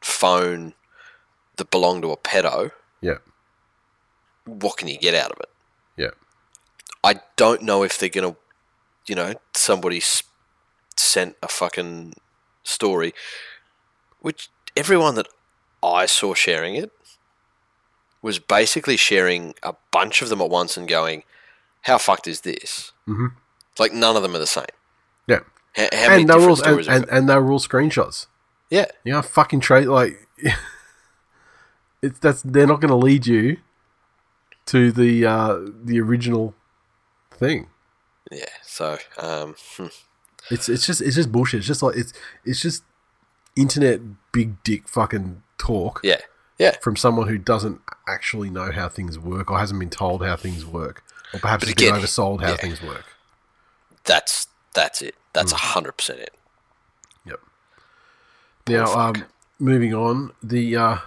[0.00, 0.74] phone
[1.56, 2.72] that belonged to a pedo.
[3.00, 3.22] Yep.
[4.44, 5.50] What can you get out of it?
[5.96, 6.16] Yep.
[7.04, 8.36] I don't know if they're gonna,
[9.06, 10.02] you know, somebody
[10.96, 12.14] sent a fucking
[12.62, 13.14] story,
[14.20, 15.28] which everyone that
[15.82, 16.90] I saw sharing it
[18.20, 21.22] was basically sharing a bunch of them at once and going,
[21.82, 23.32] "How fucked is this?" Mhm.
[23.78, 24.74] Like none of them are the same.
[25.26, 25.40] Yeah.
[25.76, 28.26] How, how And they were all, and, and, and they were all screenshots.
[28.70, 30.26] yeah, You know, fucking trade like
[32.02, 33.58] it's that's they're not going to lead you
[34.66, 36.54] to the uh, the original
[37.30, 37.68] thing.
[38.30, 38.44] yeah.
[38.62, 39.86] So, um, hmm.
[40.50, 41.58] It's it's just it's just bullshit.
[41.58, 42.12] It's just like it's
[42.44, 42.82] it's just
[43.56, 44.00] internet
[44.32, 46.20] big dick fucking talk yeah,
[46.58, 46.76] yeah.
[46.82, 50.64] from someone who doesn't actually know how things work or hasn't been told how things
[50.64, 52.56] work or perhaps has been oversold how yeah.
[52.56, 53.04] things work.
[54.04, 55.14] That's that's it.
[55.32, 55.72] That's a Hmm.
[55.74, 56.34] hundred percent it.
[57.26, 57.40] Yep.
[58.68, 59.18] Now, fuck.
[59.18, 59.24] um,
[59.58, 60.98] moving on, the uh,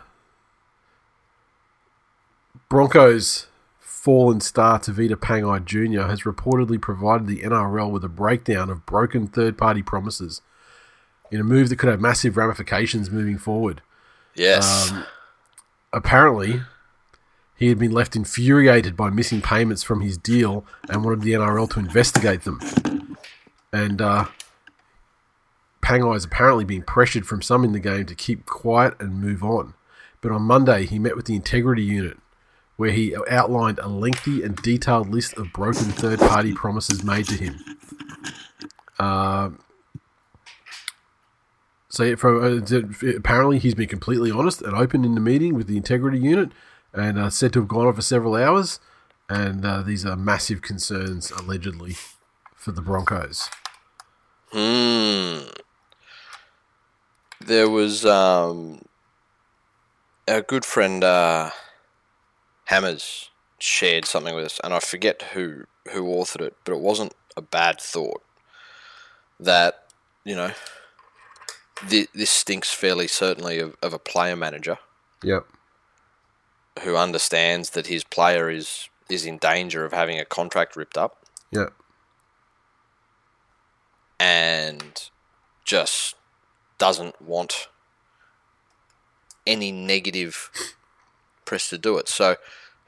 [2.69, 3.47] Broncos
[3.79, 6.07] fallen star Tevita Pangai Jr.
[6.07, 10.41] has reportedly provided the NRL with a breakdown of broken third-party promises
[11.31, 13.81] in a move that could have massive ramifications moving forward.
[14.35, 14.91] Yes.
[14.91, 15.05] Um,
[15.93, 16.61] Apparently,
[17.55, 21.69] he had been left infuriated by missing payments from his deal and wanted the NRL
[21.71, 23.17] to investigate them.
[23.73, 24.25] And uh,
[25.81, 29.43] Pangai is apparently being pressured from some in the game to keep quiet and move
[29.43, 29.73] on.
[30.21, 32.17] But on Monday, he met with the Integrity Unit,
[32.77, 37.35] where he outlined a lengthy and detailed list of broken third party promises made to
[37.35, 37.59] him.
[38.99, 39.49] Uh,
[41.91, 45.75] so from, uh, apparently he's been completely honest and open in the meeting with the
[45.75, 46.51] integrity unit,
[46.93, 48.79] and uh, said to have gone on for several hours.
[49.29, 51.95] And uh, these are massive concerns allegedly
[52.55, 53.49] for the Broncos.
[54.51, 55.49] Hmm.
[57.39, 58.81] There was um,
[60.27, 61.49] our good friend uh,
[62.65, 67.13] Hammers shared something with us, and I forget who who authored it, but it wasn't
[67.35, 68.21] a bad thought.
[69.39, 69.85] That
[70.23, 70.51] you know,
[71.89, 74.77] th- this stinks fairly certainly of, of a player manager
[75.23, 75.45] Yep.
[76.83, 81.17] who understands that his player is is in danger of having a contract ripped up.
[81.51, 81.73] Yep.
[84.19, 85.09] and
[85.65, 86.15] just
[86.77, 87.67] doesn't want
[89.47, 90.49] any negative
[91.45, 92.07] press to do it.
[92.07, 92.37] So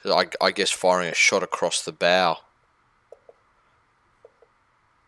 [0.05, 2.37] I, I guess firing a shot across the bow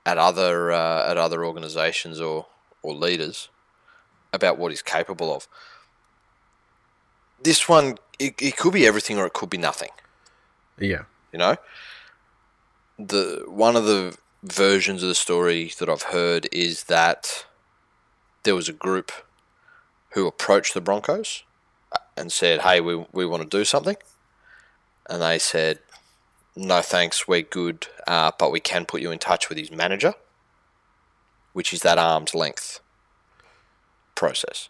[0.06, 2.48] at other uh, at other organisations or,
[2.82, 3.50] or leaders
[4.36, 5.48] about what he's capable of.
[7.42, 9.90] This one, it, it could be everything or it could be nothing
[10.80, 11.04] Yeah.
[11.32, 11.58] you know
[12.98, 17.46] the one of the versions of the story that I've heard is that
[18.44, 19.12] there was a group
[20.12, 21.44] who approached the Broncos
[22.16, 23.98] and said, "Hey, we we want to do something,"
[25.10, 25.80] and they said,
[26.56, 30.14] "No, thanks, we're good, uh, but we can put you in touch with his manager,
[31.52, 32.80] which is that arm's length
[34.16, 34.70] process."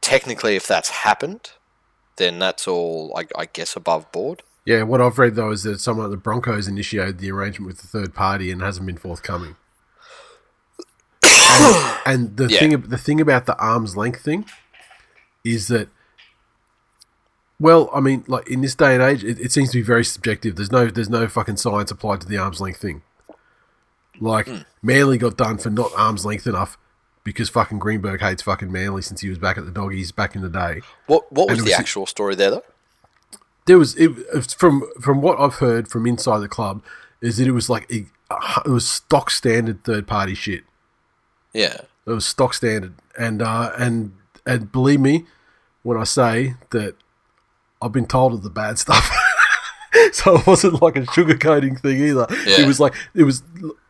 [0.00, 1.52] Technically, if that's happened,
[2.16, 4.42] then that's all, I, I guess, above board.
[4.64, 7.80] Yeah, what I've read though is that someone at the Broncos initiated the arrangement with
[7.80, 9.56] the third party and hasn't been forthcoming.
[11.24, 12.58] And, and the Yeah.
[12.60, 14.44] thing, the thing about the arm's length thing
[15.44, 15.88] is that,
[17.58, 20.04] well, I mean, like in this day and age, it, it seems to be very
[20.04, 20.56] subjective.
[20.56, 23.02] There's no, there's no fucking science applied to the arm's length thing.
[24.20, 24.58] Like hmm.
[24.82, 26.76] Manly got done for not arm's length enough
[27.24, 30.42] because fucking Greenberg hates fucking Manly since he was back at the doggies back in
[30.42, 30.80] the day.
[31.06, 32.64] What what was it the was- actual story there though?
[33.66, 34.10] there was it
[34.58, 36.82] from from what I've heard from inside the club
[37.20, 38.06] is that it was like it,
[38.66, 40.64] it was stock standard third party shit.
[41.52, 41.76] Yeah.
[42.04, 45.26] It was stock standard, and uh, and and believe me
[45.84, 46.96] when I say that
[47.80, 49.08] I've been told of the bad stuff.
[50.12, 52.26] so it wasn't like a sugarcoating thing either.
[52.46, 52.62] Yeah.
[52.62, 53.42] It was like it was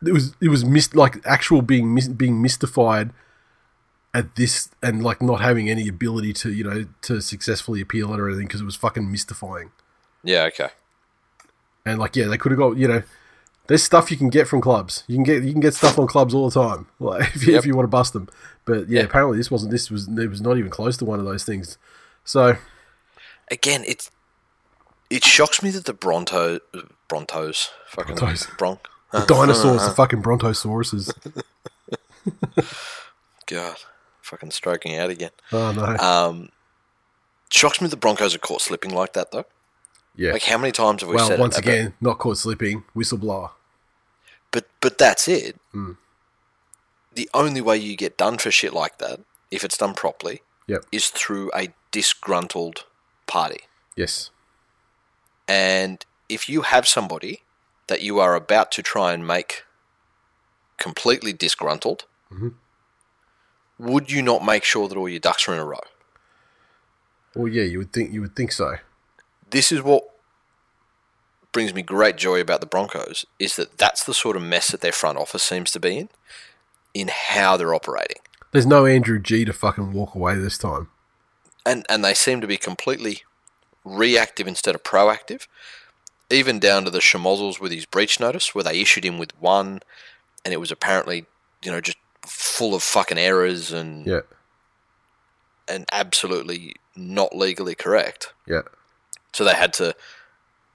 [0.04, 3.10] it was it was mis- like actual being mis- being mystified
[4.14, 8.20] at this and like not having any ability to you know to successfully appeal it
[8.20, 9.70] or anything because it was fucking mystifying.
[10.24, 10.68] Yeah, okay.
[11.84, 13.02] And like, yeah, they could have got you know,
[13.66, 15.04] there's stuff you can get from clubs.
[15.06, 17.52] You can get you can get stuff on clubs all the time, like if you,
[17.54, 17.58] Yep.
[17.60, 18.28] if you want to bust them.
[18.64, 19.04] But yeah, Yeah.
[19.06, 19.70] apparently this wasn't.
[19.72, 21.78] This was it was not even close to one of those things.
[22.24, 22.56] So
[23.50, 24.10] Again, it's
[25.12, 26.58] it shocks me that the Bronto,
[27.08, 28.56] Brontos, fucking Brontos.
[28.58, 31.12] Bronc, The dinosaurs, the fucking brontosauruses.
[33.46, 33.76] God,
[34.22, 35.30] fucking stroking out again.
[35.52, 35.84] Oh no.
[35.98, 36.48] Um,
[37.50, 39.44] shocks me the Broncos are caught slipping like that though.
[40.16, 40.32] yeah.
[40.32, 41.64] Like how many times have we well, said once it?
[41.64, 42.84] again, not caught slipping.
[42.96, 43.50] Whistleblower.
[44.50, 45.56] But but that's it.
[45.72, 45.92] Hmm.
[47.14, 49.20] The only way you get done for shit like that,
[49.50, 50.86] if it's done properly, Yep.
[50.92, 52.86] is through a disgruntled
[53.26, 53.60] party.
[53.96, 54.30] Yes.
[55.48, 57.42] And if you have somebody
[57.88, 59.64] that you are about to try and make
[60.78, 62.54] completely disgruntled, Mhm.
[63.78, 65.80] would you not make sure that all your ducks are in a row?
[67.34, 68.76] Well, yeah, you would think you would think so.
[69.50, 70.04] This is what
[71.52, 74.80] brings me great joy about the Broncos is that that's the sort of mess that
[74.80, 76.08] their front office seems to be in,
[76.94, 78.22] in how they're operating.
[78.52, 80.88] There's no Andrew G to fucking walk away this time.
[81.64, 83.22] and and they seem to be completely
[83.84, 85.46] reactive instead of proactive.
[86.30, 89.80] Even down to the schmozzles with his breach notice, where they issued him with one,
[90.44, 91.26] and it was apparently,
[91.62, 94.20] you know, just full of fucking errors and Yeah.
[95.68, 98.32] and absolutely not legally correct.
[98.46, 98.62] Yeah.
[99.32, 99.94] So they had to,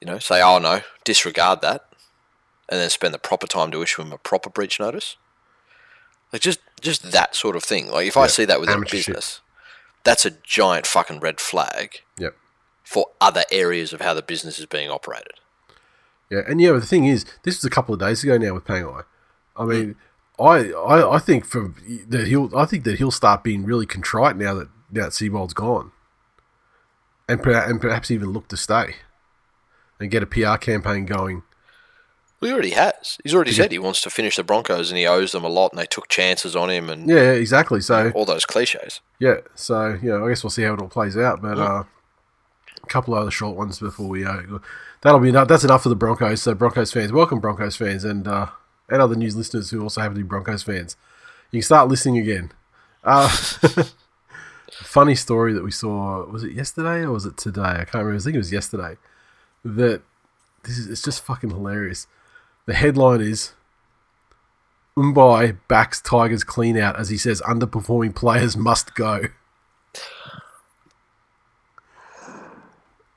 [0.01, 1.87] you know, say, "Oh no, disregard that,"
[2.69, 5.15] and then spend the proper time to issue him a proper breach notice.
[6.33, 7.89] Like just just that sort of thing.
[7.89, 8.91] Like if I see that within a shit.
[8.91, 9.41] business,
[10.03, 12.35] that's a giant fucking red flag Yep.
[12.87, 15.33] For other areas of how the business is being operated.
[16.31, 18.63] Yeah, and yeah, the thing is, this was a couple of days ago now with
[18.63, 19.03] Pangai.
[19.57, 19.95] I mean,
[20.39, 21.73] I, I I think for
[22.07, 25.53] that he'll I think that he'll start being really contrite now that now that Seibold's
[25.53, 25.91] gone,
[27.27, 28.95] and per, and perhaps even look to stay,
[29.99, 31.43] and get a PR campaign going.
[32.39, 33.17] Well, he already has.
[33.23, 35.71] He's already said he wants to finish the Broncos and he owes them a lot
[35.73, 37.81] and they took chances on him and Yeah, yeah, exactly.
[37.81, 39.01] So all those cliches.
[39.19, 41.41] yeah, so you know, I guess we'll see how it all plays out.
[41.41, 41.83] But uh,
[42.83, 44.41] a couple of other short ones before we uh,
[45.01, 45.47] that'll be enough.
[45.47, 46.41] That's enough for the Broncos.
[46.41, 48.47] So Broncos fans, welcome Broncos fans, and uh,
[48.89, 50.95] and other news listeners who also happen to be Broncos fans.
[51.51, 52.51] You can start listening again.
[53.03, 53.29] Uh,
[54.71, 57.61] funny story that we saw was it yesterday or was it today?
[57.61, 58.15] I can't remember.
[58.15, 58.97] I think it was yesterday.
[59.63, 60.01] That
[60.63, 62.07] this is it's just fucking hilarious.
[62.65, 63.53] The headline is
[64.97, 69.25] Mbye backs Tigers clean out as he says underperforming players must go.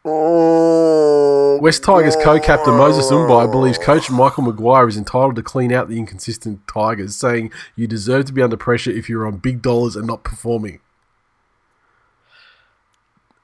[0.05, 5.99] West Tigers co-captain Moses Mbye believes coach Michael Maguire is entitled to clean out the
[5.99, 10.07] inconsistent Tigers, saying you deserve to be under pressure if you're on big dollars and
[10.07, 10.81] not performing.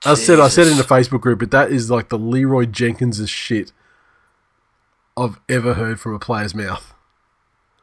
[0.05, 3.29] I said I said in the Facebook group, but that is like the Leeroy Jenkins'
[3.29, 3.73] shit
[5.17, 6.95] I've ever heard from a player's mouth.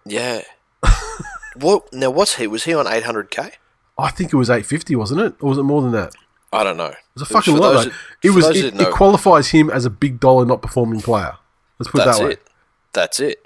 [0.05, 0.41] Yeah.
[1.55, 2.47] what now what's he?
[2.47, 3.51] Was he on eight hundred K?
[3.97, 5.35] I think it was 850, wasn't it?
[5.39, 6.15] Or was it more than that?
[6.53, 6.85] I don't know.
[6.87, 7.73] It was a fucking lot.
[7.73, 7.83] though.
[7.85, 8.47] that- It was.
[8.49, 11.33] It, it qualifies him as a big dollar not performing player.
[11.79, 12.31] Let's put it That's that way.
[12.33, 12.47] it.
[12.93, 13.45] That's it.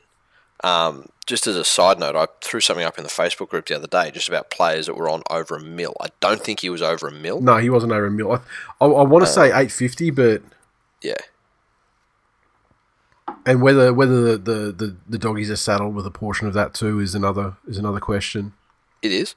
[0.63, 3.75] Um, just as a side note, I threw something up in the Facebook group the
[3.75, 5.95] other day just about players that were on over a mil.
[6.01, 7.39] I don't think he was over a mil.
[7.41, 8.31] No, he wasn't over a mil.
[8.33, 8.39] I,
[8.81, 10.41] I, I want to say 850, but
[11.01, 11.15] Yeah.
[13.45, 16.73] and whether whether the, the, the, the doggies are saddled with a portion of that
[16.73, 18.53] too is another is another question.
[19.01, 19.35] It is.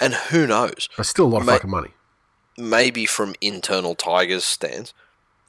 [0.00, 0.88] And who knows?
[0.96, 1.90] But still a lot of Mate- fucking money.
[2.58, 4.94] Maybe from internal Tigers stands,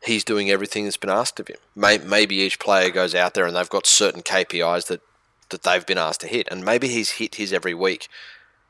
[0.04, 1.58] he's doing everything that's been asked of him.
[1.76, 5.02] Maybe each player goes out there and they've got certain KPIs that,
[5.50, 6.48] that they've been asked to hit.
[6.52, 8.08] And maybe he's hit his every week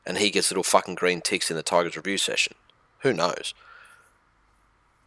[0.05, 2.53] and he gets little fucking green ticks in the Tigers review session.
[2.99, 3.53] Who knows?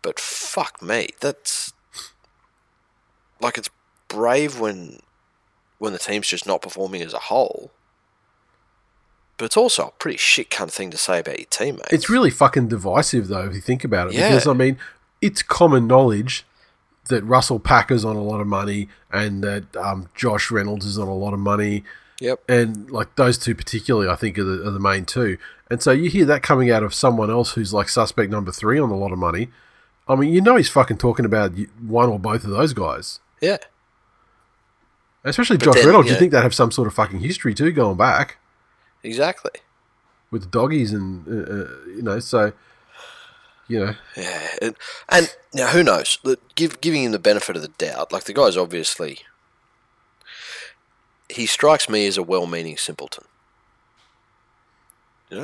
[0.02, 1.72] But fuck me, that's
[3.40, 3.70] like it's
[4.08, 5.00] brave when
[5.78, 7.70] when the team's just not performing as a whole.
[9.40, 11.92] But it's also a pretty shit cunt thing to say about your teammates.
[11.94, 14.12] It's really fucking divisive though if you think about it.
[14.12, 14.28] Yeah.
[14.28, 14.76] Because I mean,
[15.22, 16.44] it's common knowledge
[17.08, 21.08] that Russell Packer's on a lot of money and that um, Josh Reynolds is on
[21.08, 21.84] a lot of money.
[22.20, 22.42] Yep.
[22.50, 25.38] and like those two particularly, I think are the, are the main two.
[25.70, 28.78] And so you hear that coming out of someone else who's like suspect number three
[28.78, 29.48] on a lot of money.
[30.06, 33.56] I mean, you know, he's fucking talking about one or both of those guys, Yeah.
[35.24, 36.10] especially But Josh then, Reynolds.
[36.10, 38.36] You think they'd have some sort of fucking history too, going back
[39.02, 39.52] Exactly.
[40.30, 42.52] with the doggies and uh, uh, you know, so
[43.68, 44.74] you know, Yeah, and,
[45.08, 46.18] and now who knows?
[46.56, 49.20] Give, giving him the benefit of the doubt, like the guy's obviously,
[51.28, 53.24] he strikes me as a well-meaning simpleton.
[55.30, 55.36] You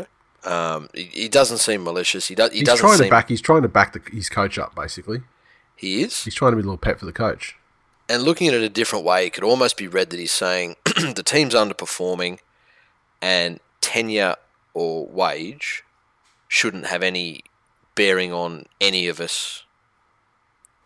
[0.45, 2.27] know, um, he, he doesn't seem malicious.
[2.27, 2.51] He does.
[2.51, 3.07] He he's doesn't trying seem.
[3.07, 3.29] to back.
[3.29, 4.75] He's trying to back the, his coach up.
[4.75, 5.21] Basically,
[5.77, 6.25] He is.
[6.25, 7.57] he's trying to be a little pet for the coach.
[8.09, 10.77] And looking at it a different way, it could almost be read that he's saying
[10.85, 12.39] the team's underperforming,
[13.23, 14.37] and tenure
[14.75, 15.83] or wage
[16.49, 17.43] shouldn't have any
[17.95, 19.65] bearing on any of us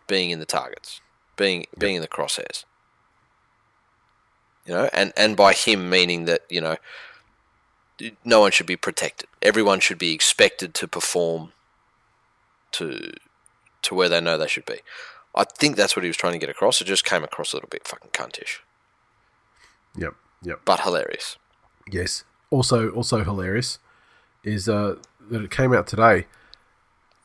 [0.07, 1.01] being in the targets,
[1.35, 2.65] being being in the crosshairs.
[4.65, 6.77] You know, and and by him meaning that you know,
[8.23, 9.27] no one should be protected.
[9.41, 11.51] Everyone should be expected to perform
[12.73, 13.11] to
[13.83, 14.79] to where they know they should be.
[15.33, 16.81] I think that's what he was trying to get across.
[16.81, 18.59] It just came across a little bit fucking cuntish,
[19.97, 20.13] Yep.
[20.43, 20.61] Yep.
[20.65, 21.37] but hilarious.
[21.89, 22.23] Yes.
[22.49, 23.79] Also, also hilarious
[24.43, 24.95] is uh,
[25.29, 26.25] that it came out today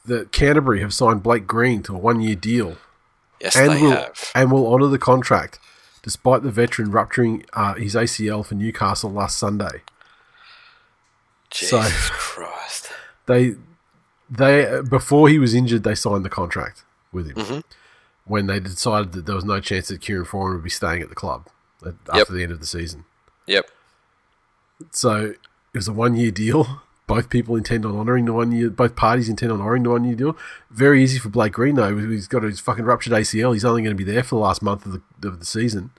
[0.04, 2.76] that Canterbury have signed Blake Green to a one-year deal
[3.40, 4.30] Yes, and they will have.
[4.34, 5.58] and will honour the contract,
[6.02, 9.82] despite the veteran rupturing uh, his ACL for Newcastle last Sunday.
[11.52, 12.88] so- Jesus Christ.
[13.26, 13.56] They
[14.30, 17.36] they before he was injured, they signed the contract with him.
[17.36, 17.60] Mm-hmm.
[18.24, 21.08] When they decided that there was no chance that Kieran Foran would be staying at
[21.08, 21.48] the club
[21.84, 23.04] at- after the end of the season.
[23.46, 23.70] Yep.
[24.90, 25.38] So it
[25.74, 26.82] was a one year deal.
[27.06, 28.68] Both people intend on honouring the one year.
[28.68, 30.36] Both parties intend on honouring the one year deal.
[30.70, 31.96] Very easy for Blake Green though.
[31.96, 33.52] He's got his fucking ruptured ACL.
[33.52, 35.90] He's only going to be there for the last month of the of the season.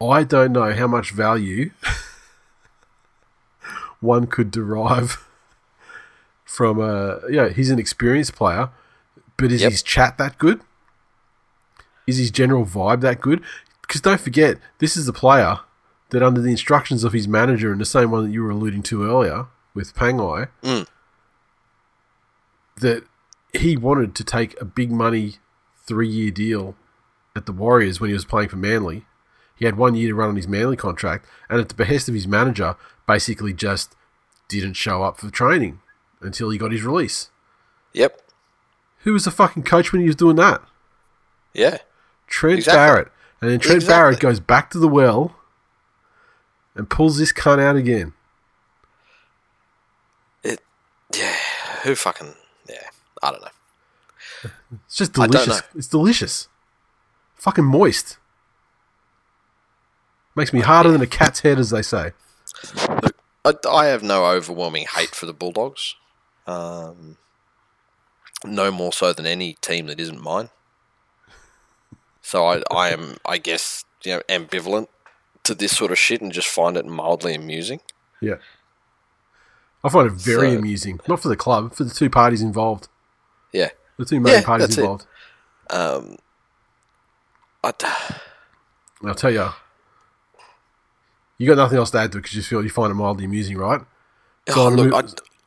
[0.00, 1.70] I don't know how much value
[4.00, 5.24] one could derive
[6.44, 7.48] from a yeah.
[7.48, 8.70] He's an experienced player,
[9.36, 9.70] but is Yep.
[9.70, 10.60] his chat that good?
[12.06, 13.42] Is his general vibe that good?
[13.82, 15.58] Because don't forget, this is the player
[16.10, 18.82] that, under the instructions of his manager, and the same one that you were alluding
[18.84, 20.86] to earlier with Pangai, Mm.
[22.80, 23.04] that
[23.52, 25.36] he wanted to take a big money
[25.86, 26.74] three year deal
[27.34, 29.06] at the Warriors when he was playing for Manly.
[29.54, 32.14] He had one year to run on his Manly contract, and at the behest of
[32.14, 32.76] his manager,
[33.06, 33.94] basically just
[34.48, 35.80] didn't show up for training
[36.20, 37.30] until he got his release.
[37.94, 38.20] Yep.
[39.00, 40.60] Who was the fucking coach when he was doing that?
[41.54, 41.78] Yeah.
[42.26, 42.76] Trent Exactly.
[42.78, 43.12] Barrett.
[43.40, 43.94] And then Trent Exactly.
[43.94, 45.35] Barrett goes back to the well
[46.76, 48.12] and pulls this cunt out again.
[50.44, 50.60] It.
[51.14, 51.34] Yeah.
[51.82, 52.34] Who fucking.
[52.68, 52.88] Yeah.
[53.22, 53.48] I don't know.
[54.84, 55.62] It's just delicious.
[55.74, 56.48] It's delicious.
[57.36, 58.18] Fucking moist.
[60.34, 62.12] Makes me harder than a cat's head, as they say.
[63.44, 65.94] I, I have no overwhelming hate for the Bulldogs.
[66.46, 67.16] Um,
[68.44, 70.50] no more so than any team that isn't mine.
[72.20, 74.88] So I, I am, I guess, you know, ambivalent
[75.46, 77.80] to this sort of shit and just find it mildly amusing.
[78.20, 78.36] Yeah.
[79.84, 81.00] I find it very So- amusing.
[81.08, 82.88] Not for the club, for the two parties involved.
[83.52, 83.70] Yeah.
[83.98, 84.80] The two main Yeah, parties that's it.
[84.82, 85.06] involved.
[85.70, 86.16] Um,
[87.64, 87.72] I.
[89.04, 89.48] I'll tell you,
[91.38, 93.24] you got nothing else to add to it because you feel you find it mildly
[93.24, 93.80] amusing, right?
[94.48, 94.94] So Oh, look,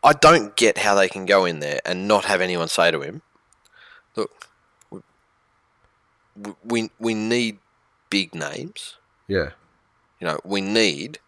[0.04, 2.92] I, I don't get how they can go in there and not have anyone say
[2.92, 3.22] to him,
[4.16, 4.48] "Look,
[4.92, 5.00] we
[6.64, 7.60] we, we need
[8.10, 8.98] big names.
[9.28, 9.52] yeah.
[10.20, 11.20] You know, we need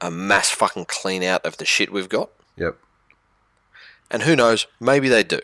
[0.00, 2.30] a mass fucking clean out of the shit we've got.
[2.56, 2.78] Yep.
[4.10, 4.66] And who knows?
[4.80, 5.40] Maybe they do.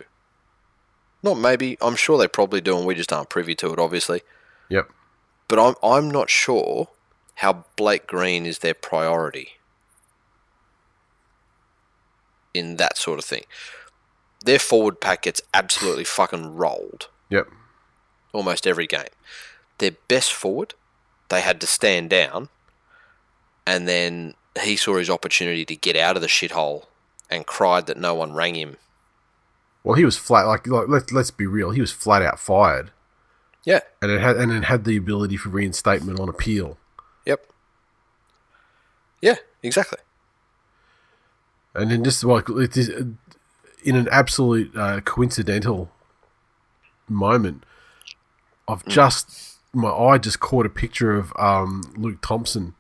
[1.23, 1.77] Not maybe.
[1.81, 4.23] I'm sure they probably do, and we just aren't privy to it, obviously.
[4.69, 4.91] Yep.
[5.49, 6.89] But I'm I'm not sure
[7.37, 9.53] how Blake Green is their priority
[12.55, 13.45] in that sort of thing.
[14.45, 17.49] Their forward pack gets absolutely fucking rolled Yep.
[18.33, 19.09] almost every game.
[19.79, 20.75] Their best forward,
[21.31, 22.49] they had to stand down,
[23.67, 26.85] and then he saw his opportunity to get out of the shithole
[27.31, 28.77] and cried that no one rang him.
[29.83, 30.47] Well, he was flat.
[30.47, 31.71] Like, like let's let's be real.
[31.71, 32.91] He was flat out fired,
[33.65, 36.77] Yeah, and it had and it had the ability for reinstatement on appeal.
[37.25, 37.47] yep.
[39.23, 39.99] Yeah, exactly.
[41.75, 45.91] And then just like it is, in an absolute uh, coincidental
[47.09, 47.65] moment,
[48.67, 52.75] I've just my eye just caught a picture of um, Luke Thompson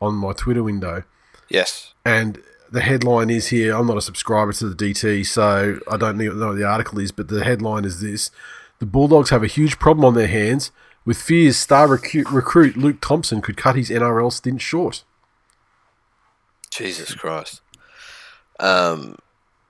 [0.00, 1.04] on my Twitter window,
[1.48, 1.94] Yes.
[2.04, 3.74] and the headline is here.
[3.76, 7.12] I'm not a subscriber to the DT, so I don't know what the article is,
[7.12, 8.30] but the headline is this:
[8.80, 10.72] the Bulldogs have a huge problem on their hands
[11.04, 15.04] with fears star recruit, recruit Luke Thompson could cut his NRL stint short.
[16.70, 17.60] Jesus Christ.
[18.58, 19.16] Um,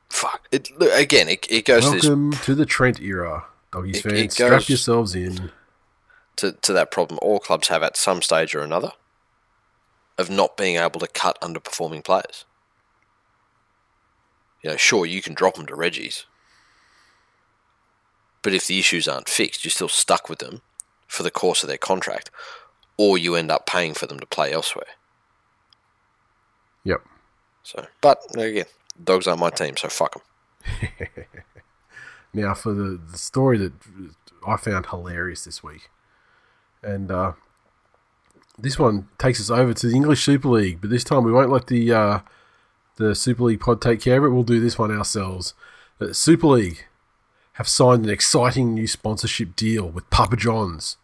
[0.09, 0.47] fuck.
[0.51, 4.03] It, look, again, it, it goes to, this, Welcome to the Trent era, doggies It-
[4.03, 4.21] fans.
[4.21, 5.51] it Strap goes- yourselves in.
[6.37, 8.93] To, to that problem all clubs have at some stage or another
[10.19, 12.45] of not being able to cut underperforming players.
[14.63, 16.27] You know, sure, you can drop them to Reggie's,
[18.43, 20.63] but if the issues aren't fixed, you're still stuck with them
[21.07, 22.31] for the course of their contract,
[22.97, 24.87] or you end up paying for them to play elsewhere.
[26.85, 27.03] Yep.
[27.63, 28.67] So, but again,
[29.03, 31.25] dogs aren't my team, so fuck them.
[32.35, 33.73] Now for the, the story that
[34.47, 35.89] I found hilarious this week,
[36.85, 37.33] and uh,
[38.59, 41.51] this one takes us over to the English Super League, but this time we won't
[41.51, 42.19] let the uh,
[42.97, 44.35] the Super League pod take care of it.
[44.35, 45.55] We'll do this one ourselves.
[45.99, 46.85] The Super League
[47.55, 50.97] have signed an exciting new sponsorship deal with Papa John's.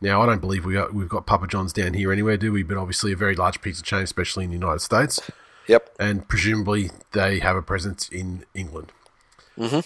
[0.00, 2.62] Now, I don't believe we got, we've got Papa John's down here anywhere, do we?
[2.62, 5.20] But obviously, a very large pizza chain, especially in the United States,
[5.68, 5.94] Yep.
[5.98, 8.92] and presumably they have a presence in England.
[9.56, 9.80] Mm-hmm.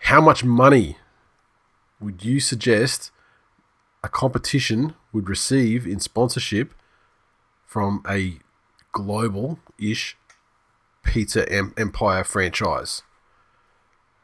[0.00, 0.98] How much money
[2.00, 3.10] would you suggest
[4.02, 6.72] a competition would receive in sponsorship
[7.66, 8.38] from a
[8.92, 10.16] global-ish
[11.04, 13.02] pizza em- empire franchise?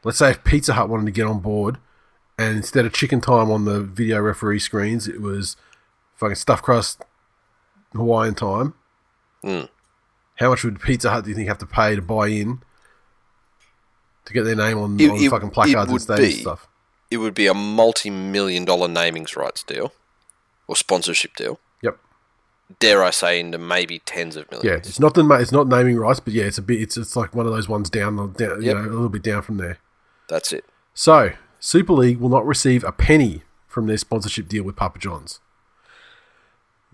[0.03, 1.77] Let's say if Pizza Hut wanted to get on board,
[2.37, 5.55] and instead of chicken time on the video referee screens, it was
[6.15, 7.03] fucking stuffed crust
[7.93, 8.73] Hawaiian time.
[9.43, 9.69] Mm.
[10.35, 12.61] How much would Pizza Hut do you think have to pay to buy in
[14.25, 16.67] to get their name on, It- on it- fucking placards and stadium stuff?
[17.11, 19.93] It would be a multi-million dollar namings rights deal
[20.67, 21.59] or sponsorship deal.
[21.81, 21.97] Yep.
[22.79, 24.69] Dare I say into maybe tens of millions.
[24.69, 26.81] Yeah, it's not the it's not naming rights, but yeah, it's a bit.
[26.81, 28.75] It's it's like one of those ones down, down you Yep.
[28.77, 29.77] know, a little bit down from there.
[30.27, 30.65] That's it.
[30.95, 35.39] So, Super League will not receive a penny from their sponsorship deal with Papa John's.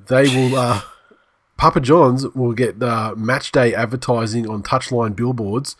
[0.08, 0.82] They will, uh,
[1.58, 5.76] Papa John's will get uh, match day advertising on touchline billboards,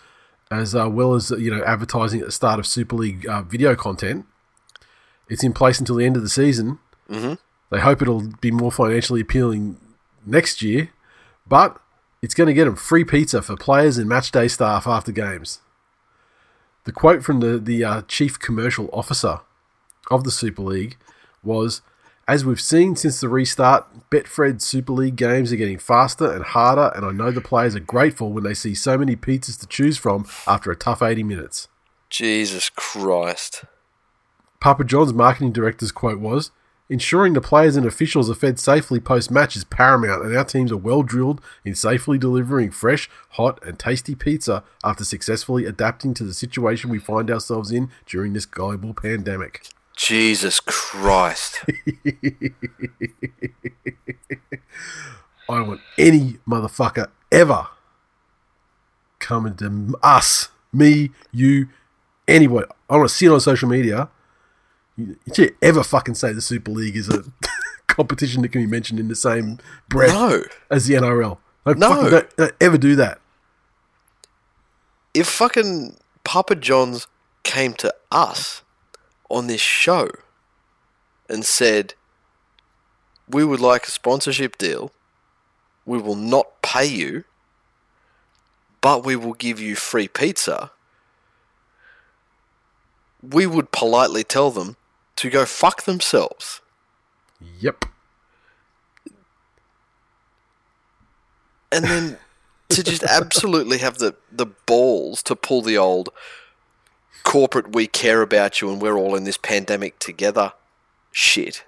[0.52, 3.76] as uh, well as you know advertising at the start of Super League uh, video
[3.76, 4.26] content.
[5.30, 6.80] It's in place until the end of the season.
[7.10, 7.36] Mm-hmm.
[7.70, 9.78] They hope it'll be more financially appealing
[10.26, 10.90] next year,
[11.48, 11.80] but
[12.22, 15.60] it's going to get them free pizza for players and match day staff after games.
[16.84, 19.40] The quote from the the uh, chief commercial officer
[20.10, 20.98] of the Super League
[21.42, 21.82] was,
[22.32, 26.90] "As we've seen since the restart, Betfred Super League games are getting faster and harder,
[26.96, 29.98] and I know the players are grateful when they see so many pizzas to choose
[29.98, 31.68] from after a tough 80 minutes."
[32.10, 33.66] Jesus Christ.
[34.62, 36.52] Papa John's marketing director's quote was,
[36.88, 40.72] Ensuring the players and officials are fed safely post match is paramount, and our teams
[40.72, 46.24] are well drilled in safely delivering fresh, hot, and tasty pizza after successfully adapting to
[46.24, 49.68] the situation we find ourselves in during this global pandemic.
[49.96, 51.64] Jesus Christ.
[55.50, 57.68] I don't want any motherfucker ever
[59.20, 61.68] coming to us, me, you,
[62.28, 62.66] anyone.
[62.90, 64.10] I want to see it on social media.
[64.98, 67.24] You, you ever fucking say the Super League is a
[67.88, 70.44] competition that can be mentioned in the same breath No.
[70.70, 71.38] as the NRL?
[71.66, 71.90] Don't No.
[71.90, 73.20] fucking don't, don't ever do that.
[75.14, 77.08] If fucking Papa John's
[77.44, 78.62] came to us
[79.32, 80.10] on this show
[81.30, 81.94] and said,
[83.30, 84.92] We would like a sponsorship deal,
[85.86, 87.24] we will not pay you,
[88.82, 90.72] but we will give you free pizza,
[93.22, 94.76] we would politely tell them
[95.18, 96.62] to go fuck themselves.
[97.60, 97.86] Yep.
[101.72, 102.18] and then
[102.70, 106.10] to just absolutely have the, the balls to pull the old
[107.24, 110.54] corporate we care about you and we're all in this pandemic together
[111.12, 111.64] shit.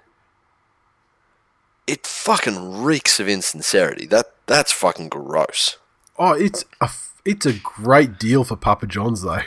[1.86, 4.06] It fucking reeks of insincerity.
[4.06, 5.76] That that's fucking gross.
[6.18, 6.88] Oh, it's a
[7.24, 9.40] it's a great deal for Papa John's though.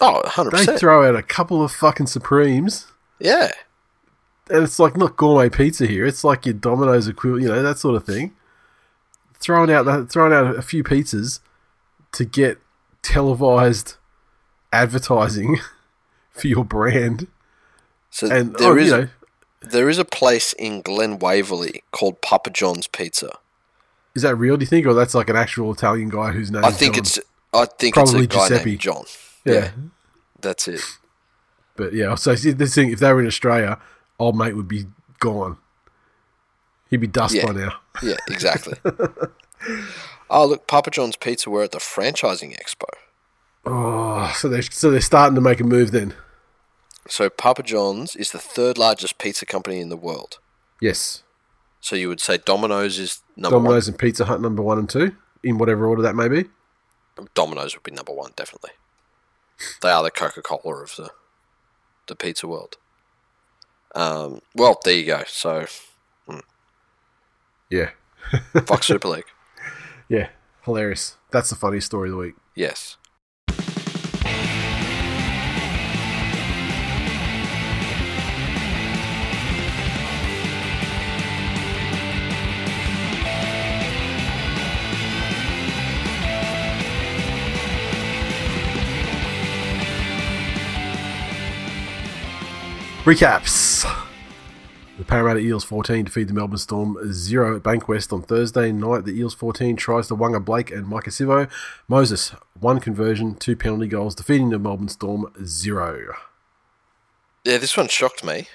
[0.00, 0.66] Oh, 100%.
[0.66, 2.86] They throw out a couple of fucking Supremes.
[3.20, 3.52] yeah.
[4.50, 6.04] and it's like not gourmet pizza here.
[6.04, 8.34] It's like your Domino's equivalent, you know, that sort of thing.
[9.34, 11.38] Throwing out that, throwing out a few pizzas
[12.12, 12.58] to get
[13.02, 13.96] televised
[14.74, 15.58] advertising
[16.32, 17.26] for your brand,
[18.10, 19.08] So and there oh, is you know,
[19.62, 23.38] there is a place in Glen Waverley called Papa John's Pizza.
[24.14, 24.56] is that real?
[24.56, 26.64] Do you think, or that's like an actual Italian guy whose name?
[26.64, 27.18] I think it's
[27.52, 28.70] I think Probably it's a guy Giuseppe.
[28.70, 29.04] named John.
[29.44, 29.70] yeah.
[30.40, 30.80] That's it.
[31.76, 33.78] But yeah, so see, this thing, if they were in Australia,
[34.18, 34.86] old mate would be
[35.20, 35.56] gone.
[36.90, 37.46] He'd be dust Yeah.
[37.46, 37.72] by now.
[38.02, 38.74] Yeah, exactly.
[40.30, 42.84] oh, look, Papa John's Pizza were at the franchising expo.
[43.66, 46.14] Oh, so they're so they're starting to make a move then.
[47.08, 50.38] So Papa John's is the third largest pizza company in the world.
[50.80, 51.22] Yes,
[51.80, 55.16] So you would say Domino's is number Domino's and Pizza Hut number one and two
[55.42, 56.44] in whatever order that may be.
[57.34, 58.70] Domino's would be number one, definitely.
[59.82, 61.10] They are the Coca Cola of the
[62.06, 62.76] the pizza world.
[63.94, 65.22] Um, well, there you go.
[65.26, 65.66] So
[67.70, 67.90] Yeah,
[68.66, 69.24] fuck Super League.
[70.08, 70.28] yeah,
[70.64, 71.16] hilarious.
[71.30, 72.34] That's the funniest story of the week.
[72.54, 72.96] Yes.
[93.04, 93.84] Recaps.
[94.96, 99.04] The Parramatta Eels 14 defeat the Melbourne Storm 0 at Bankwest on Thursday night.
[99.04, 101.50] The Eels 14 tries to Waqa Blake and Maika Sivo.
[101.86, 106.14] Moses, one conversion, two penalty goals, defeating the Melbourne Storm 0.
[107.44, 108.48] Yeah, this one shocked me.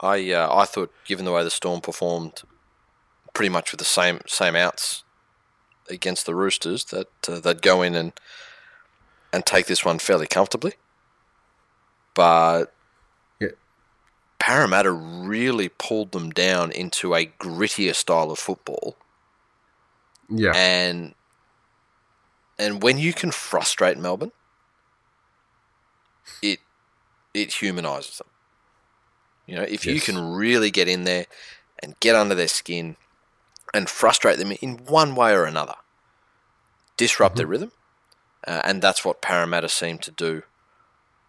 [0.00, 2.40] I uh, I thought, given the way the Storm performed,
[3.34, 5.04] pretty much with the same same outs
[5.90, 8.14] against the Roosters, that uh, they'd go in and
[9.30, 10.72] and take this one fairly comfortably.
[12.14, 12.72] But.
[14.40, 18.96] Parramatta really pulled them down into a grittier style of football,
[20.28, 20.52] Yeah.
[20.56, 21.14] and
[22.58, 24.32] and when you can frustrate Melbourne,
[26.42, 26.60] it
[27.34, 28.28] it humanises them.
[29.46, 31.26] You know, if you can really get in there
[31.82, 32.96] and get under their skin
[33.74, 35.74] and frustrate them in one way or another,
[36.96, 37.72] disrupt their rhythm,
[38.46, 40.42] uh, and that's what Parramatta seemed to do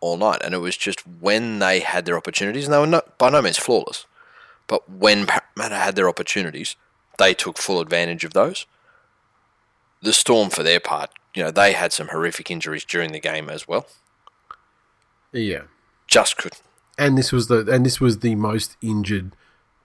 [0.02, 0.42] all night.
[0.44, 3.42] And it was just when they had their opportunities, and they were not, by no
[3.42, 4.06] means flawless,
[4.68, 6.76] but when Parramatta had their opportunities,
[7.18, 8.66] they took full advantage of those.
[10.02, 13.50] The Storm, for their part, you know, they had some horrific injuries during the game
[13.50, 13.88] as well.
[15.32, 15.64] yeah.
[16.08, 16.62] Just couldn't.
[16.98, 19.34] And this was the and this was the most injured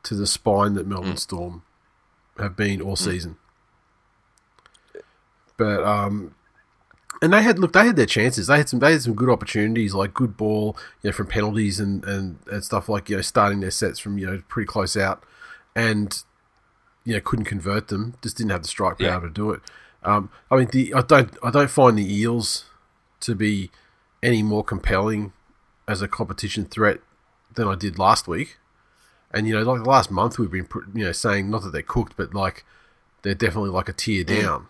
[0.02, 1.62] to the spine that Melbourne Storm
[2.38, 3.36] have been all season.
[5.56, 6.34] But um
[7.22, 8.46] and they had look they had their chances.
[8.46, 11.80] They had some they had some good opportunities, like good ball, you know, from penalties
[11.80, 14.96] and, and, and stuff like, you know, starting their sets from, you know, pretty close
[14.96, 15.22] out
[15.74, 16.22] and
[17.04, 19.20] you know, couldn't convert them, just didn't have the strike power Yeah.
[19.20, 19.60] to do it.
[20.02, 22.64] Um I mean the I don't I don't find the Eels
[23.20, 23.70] to be
[24.22, 25.32] any more compelling
[25.88, 27.00] as a competition threat
[27.54, 28.58] than I did last week.
[29.32, 31.82] And you know, like the last month, we've been you know saying not that they're
[31.82, 32.64] cooked, but like
[33.22, 34.66] they're definitely like a tier down.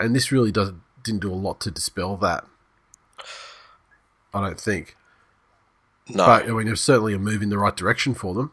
[0.00, 0.72] And this really does
[1.04, 2.44] didn't do a lot to dispel that.
[4.32, 4.96] I don't think,
[6.08, 6.26] No.
[6.26, 8.50] but I mean, it was certainly a move in the right direction for them.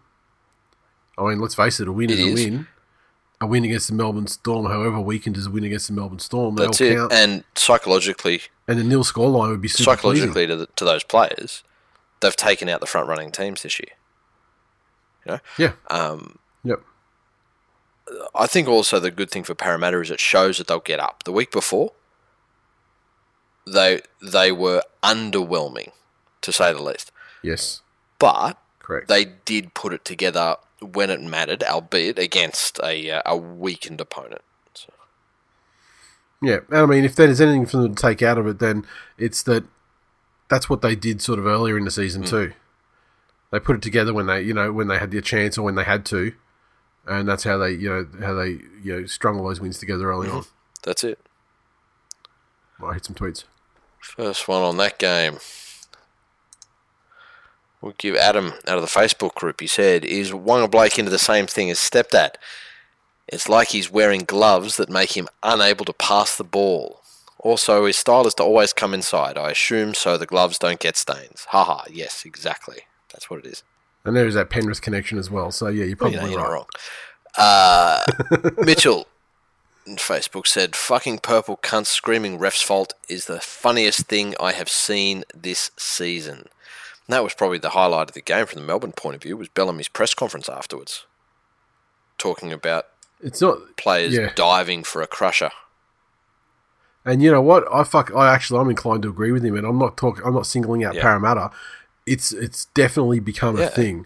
[1.18, 2.68] I mean, let's face it, a win It is a win.
[3.42, 6.56] A win against the Melbourne Storm, however weakened is a win against the Melbourne Storm,
[6.56, 6.96] they That's it.
[6.96, 7.12] count.
[7.12, 11.64] And psychologically, And the nil scoreline would be super psychologically to, the, to those players,
[12.20, 13.94] they've taken out the front running teams this year.
[15.26, 15.74] You know, Yeah.
[15.90, 16.82] um, Yep.
[18.36, 21.24] I think also the good thing for Parramatta is it shows that they'll get up.
[21.24, 21.94] The week before,
[23.66, 25.92] they they were underwhelming,
[26.42, 27.12] to say the least.
[27.44, 27.82] Yes.
[28.20, 29.08] But Correct.
[29.08, 34.42] they did put it together when it mattered, albeit against a uh, a weakened opponent.
[34.74, 34.90] So,
[36.42, 38.86] Yeah, and I mean, if there's anything for them to take out of it, then
[39.18, 39.64] it's that
[40.50, 42.54] that's what they did sort of earlier in the season too.
[43.52, 45.76] They put it together when they, you know, when they had the chance or when
[45.76, 46.34] they had to,
[47.06, 50.10] and that's how they, you know, how they, you know, strung all those wins together
[50.10, 50.46] early on.
[50.84, 51.20] that's it.
[52.84, 53.44] I hit some tweets.
[54.00, 55.38] First one on that game.
[57.82, 59.60] We'll give Adam out of the Facebook group.
[59.60, 62.36] He said, "Is Waqa Blake into the same thing as stepdad?
[63.28, 67.02] It's like he's wearing gloves that make him unable to pass the ball.
[67.40, 69.36] Also, his style is to always come inside.
[69.38, 71.46] I assume so the gloves don't get stains.
[71.50, 71.86] Haha.
[71.90, 72.82] Yes, exactly.
[73.12, 73.64] That's what it is.
[74.06, 75.52] And there is that Penrith connection as well.
[75.52, 76.66] So yeah, you're Well, probably you know, you're right.
[77.38, 78.06] not
[78.36, 78.52] wrong.
[78.58, 79.08] Uh, Mitchell
[79.88, 85.24] Facebook said, "Fucking purple cunt screaming ref's fault is the funniest thing I have seen
[85.34, 86.38] this season."
[87.08, 89.36] And that was probably the highlight of the game from the Melbourne point of view.
[89.38, 91.06] Was Bellamy's press conference afterwards,
[92.18, 92.86] talking about
[93.24, 94.32] It's not players Yeah.
[94.36, 95.52] diving for a crusher.
[97.06, 97.66] And you know what?
[97.74, 98.12] I fuck.
[98.16, 100.24] I actually, I'm inclined to agree with him, and I'm not talking.
[100.26, 101.02] I'm not singling out Yeah.
[101.02, 101.52] Parramatta.
[102.06, 104.06] It's it's definitely become a thing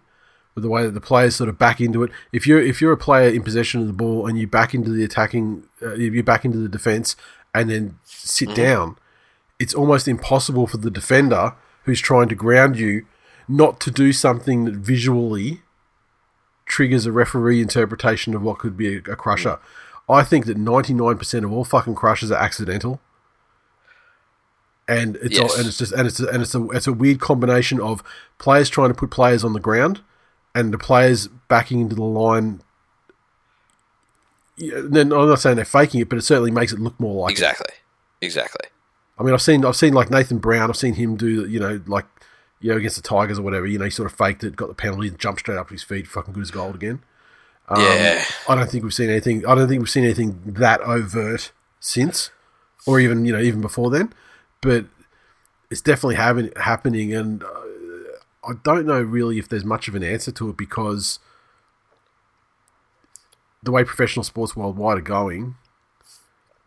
[0.55, 2.11] with the way that the players sort of back into it.
[2.31, 4.89] If you're if you're a player in possession of the ball and you back into
[4.89, 7.15] the attacking, uh, you back into the defense,
[7.53, 8.55] and then sit Mm-hmm.
[8.55, 8.97] down,
[9.59, 11.53] it's almost impossible for the defender
[11.83, 13.05] who's trying to ground you
[13.47, 15.61] not to do something that visually
[16.65, 19.59] triggers a referee interpretation of what could be a, a crusher.
[20.09, 23.01] I think that 99% of all fucking crushes are accidental.
[24.87, 27.19] And it's all, and it's just and it's a, and it's a it's a weird
[27.19, 28.03] combination of
[28.37, 30.01] players trying to put players on the ground
[30.55, 32.61] and the players backing into the line.
[34.57, 37.23] Yeah, then I'm not saying they're faking it, but it certainly makes it look more
[37.23, 37.33] like it.
[37.33, 37.75] Exactly.
[38.21, 38.69] Exactly.
[39.19, 40.69] I mean, I've seen I've seen like Nathan Brown.
[40.69, 42.05] I've seen him do you know like
[42.61, 43.65] you know against the Tigers or whatever.
[43.67, 45.73] You know, he sort of faked it, got the penalty, and jumped straight up to
[45.73, 47.01] his feet, fucking good as gold again.
[47.67, 48.23] Um, Yeah.
[48.47, 49.45] I don't think we've seen anything.
[49.45, 52.31] I don't think we've seen anything that overt since,
[52.85, 54.13] or even you know even before then.
[54.61, 54.85] But
[55.69, 57.47] it's definitely having happening, and uh,
[58.47, 61.19] I don't know really if there's much of an answer to it because
[63.63, 65.55] the way professional sports worldwide are going,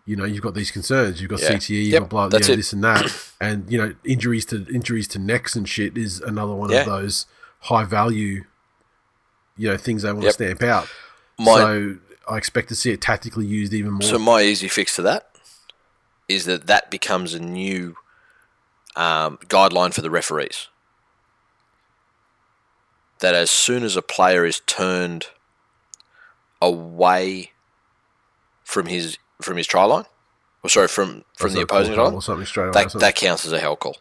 [0.05, 1.21] you know, you've got these concerns.
[1.21, 1.51] You've got Yeah.
[1.53, 4.67] CTE, you've Yep, got blah, you know, this and that, and you know, injuries to
[4.75, 6.81] injuries to necks and shit is another one Yeah.
[6.81, 7.27] of those
[7.61, 8.45] high value,
[9.57, 10.31] you know things they want Yep.
[10.37, 10.89] to stamp out.
[11.39, 11.97] My- so
[12.29, 14.03] I expect to see it tactically used even more.
[14.03, 15.31] So my easy fix to that
[16.29, 17.97] is that that becomes a new
[18.97, 20.67] um, guideline for the referees.
[23.21, 25.27] That as soon as a player is turned
[26.63, 27.53] away
[28.65, 30.05] from his from his try line,
[30.63, 32.85] or sorry, from from the opposing try line, or something straight away.
[32.85, 33.99] that, that counts as a hell call.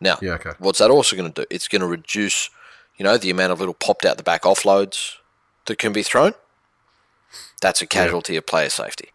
[0.00, 0.50] Now, Yeah, okay.
[0.58, 1.46] what's that also going to do?
[1.48, 2.50] It's going to reduce,
[2.96, 5.16] you know, the amount of little popped out the back offloads
[5.66, 6.34] that can be thrown.
[7.60, 9.10] That's a casualty of player safety.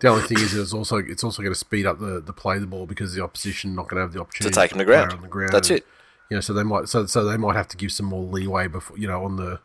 [0.00, 2.56] The only thing is, it's also it's also going to speed up the, the play
[2.56, 4.84] of the ball because the opposition not going to have the opportunity take 'em to
[4.84, 5.12] ground.
[5.12, 5.52] On the ground.
[5.52, 5.86] That's And, it.
[6.30, 8.68] You know, so they might so so they might have to give some more leeway
[8.68, 9.60] before you know on the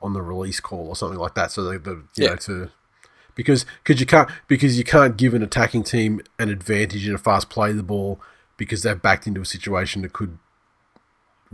[0.00, 1.50] on the release call or something like that.
[1.50, 2.30] So they the you Yeah.
[2.30, 2.70] know to
[3.34, 7.18] because because you can't because you can't give an attacking team an advantage in a
[7.18, 8.20] fast play the ball
[8.56, 10.38] because they've backed into a situation that could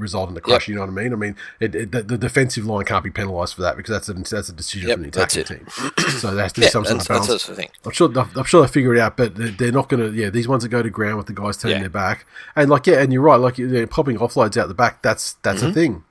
[0.00, 0.66] result in a crush.
[0.68, 1.12] You know what I mean?
[1.12, 4.08] I mean, it, it, the, the defensive line can't be penalised for that because that's
[4.08, 5.66] a that's a decision Yep, from the attacking team.
[6.18, 7.28] so there has to be Yeah, some sort that's, of balance.
[7.28, 7.68] that's the thing.
[7.84, 8.10] I'm sure.
[8.36, 10.18] I'm sure they figure it out, but they're, they're not going to.
[10.18, 11.82] Yeah, these ones that go to ground with the guys turning Yeah.
[11.82, 12.26] their back,
[12.56, 13.36] and like yeah, and you're right.
[13.36, 15.02] Like you're popping offloads out the back.
[15.02, 15.70] That's that's Mm-hmm.
[15.70, 16.04] a thing,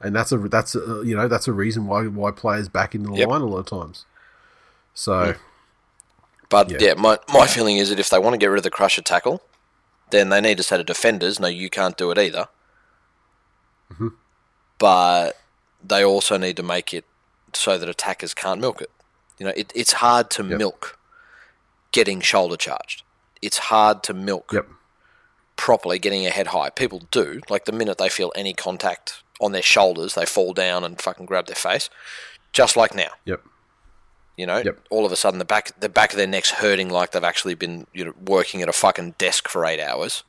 [0.00, 3.10] and that's a that's a, you know that's a reason why why players back into
[3.10, 3.28] the Yep.
[3.28, 4.04] line a lot of times.
[4.94, 5.34] So
[6.48, 6.78] But Yeah.
[6.80, 9.02] yeah, my, my feeling is that if they want to get rid of the crusher
[9.02, 9.42] tackle,
[10.10, 12.46] then they need to say to defenders, no, you can't do it either.
[13.92, 14.08] Mm-hmm.
[14.78, 15.32] But
[15.82, 17.04] they also need to make it
[17.52, 18.90] so that attackers can't milk it.
[19.38, 20.58] You know, it, it's hard to Yep.
[20.58, 20.98] milk
[21.92, 23.02] getting shoulder charged.
[23.42, 24.66] It's hard to milk yep,
[25.56, 26.70] properly getting a head high.
[26.70, 27.40] People do.
[27.48, 31.26] Like the minute they feel any contact on their shoulders, they fall down and fucking
[31.26, 31.88] grab their face.
[32.52, 33.10] Just like now.
[33.26, 33.42] yep,
[34.36, 34.80] You know, Yep.
[34.90, 37.54] all of a sudden the back the back of their necks hurting like they've actually
[37.54, 40.24] been you know working at a fucking desk for eight hours,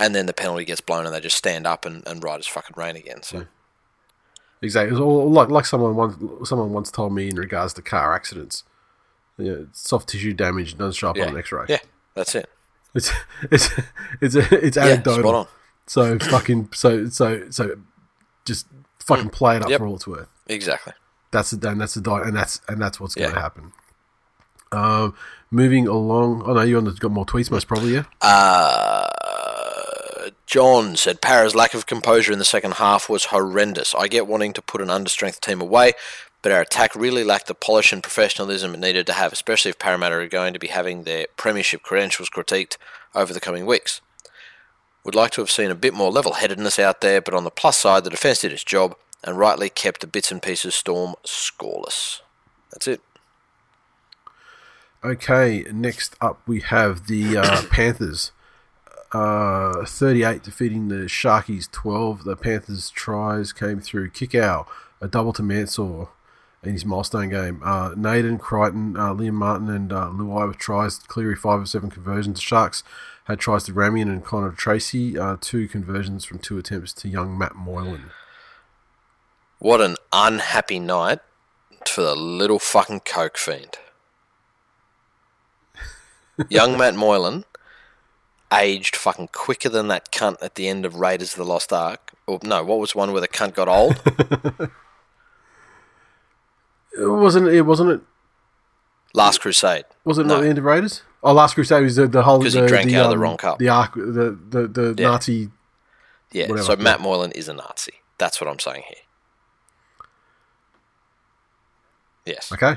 [0.00, 2.46] and then the penalty gets blown and they just stand up and, and ride as
[2.46, 3.22] fucking rain again.
[3.22, 3.46] So
[4.62, 4.98] exactly.
[4.98, 6.16] All, like like someone once
[6.48, 8.64] someone once told me in regards to car accidents.
[9.36, 11.66] You know, soft tissue damage doesn't show up yeah, on an X-ray.
[11.68, 11.78] yeah,
[12.14, 12.50] that's it.
[12.94, 13.12] It's
[13.50, 13.68] it's
[14.20, 15.22] it's it's Yeah, anecdotal.
[15.22, 15.46] spot on.
[15.86, 17.76] So fucking so so so
[18.44, 18.66] just
[19.00, 19.70] fucking play it up.
[19.70, 19.78] Yep.
[19.78, 20.28] for all it's worth.
[20.48, 20.92] Exactly.
[21.30, 23.72] That's the and that's the di- and that's and that's what's going to happen.
[24.72, 25.14] Um,
[25.50, 26.42] moving along.
[26.44, 27.94] Oh no, you on the got more tweets, most probably.
[27.94, 28.04] Yeah.
[28.20, 29.06] Uh,
[30.48, 33.94] John said Para's lack of composure in the second half was horrendous.
[33.94, 35.92] I get wanting to put an understrength team away,
[36.40, 39.78] but our attack really lacked the polish and professionalism it needed to have, especially if
[39.78, 42.78] Parramatta are going to be having their premiership credentials critiqued
[43.14, 44.00] over the coming weeks.
[45.04, 47.50] Would like to have seen a bit more level headedness out there, but on the
[47.50, 51.14] plus side, the defence did its job and rightly kept the bits and pieces storm
[51.26, 52.22] scoreless.
[52.72, 53.02] That's it.
[55.04, 55.66] Okay.
[55.70, 58.32] Next up, we have the uh, Panthers.
[59.12, 62.24] Uh, 38 defeating the Sharkies 12.
[62.24, 64.66] The Panthers' tries came through Kikau,
[65.00, 66.08] a double to Mansour
[66.62, 67.62] in his milestone game.
[67.64, 70.98] Uh, Naden, Crichton, uh, Liam Martin, and uh, Luai with tries.
[70.98, 72.38] Cleary, 5 of 7 conversions.
[72.38, 72.82] The Sharks
[73.24, 75.18] had tries to Ramien and Connor Tracey.
[75.18, 78.10] Uh, two conversions from two attempts to young Matt Moylan.
[79.58, 81.18] What an unhappy night
[81.86, 83.78] for the little fucking coke fiend.
[86.48, 87.44] Young Matt Moylan,
[88.52, 92.12] aged fucking quicker than that cunt at the end of Raiders of the Lost Ark.
[92.26, 94.00] Or no, what was one where the cunt got old?
[97.00, 97.62] It wasn't it?
[97.62, 98.00] Wasn't it?
[99.14, 99.84] Last Crusade.
[100.04, 100.34] Was it No.
[100.34, 101.02] not the end of Raiders?
[101.22, 103.20] Oh, Last Crusade was the, the whole 'Cause he drank the, out of the um,
[103.22, 103.58] wrong cup.
[103.58, 105.08] The arc, the the, the Yeah.
[105.10, 105.50] Nazi.
[106.32, 106.76] Yeah, Whatever, so.
[106.76, 107.92] Matt Moylan is a Nazi.
[108.18, 108.98] That's what I'm saying here.
[112.26, 112.52] Yes.
[112.52, 112.76] Okay,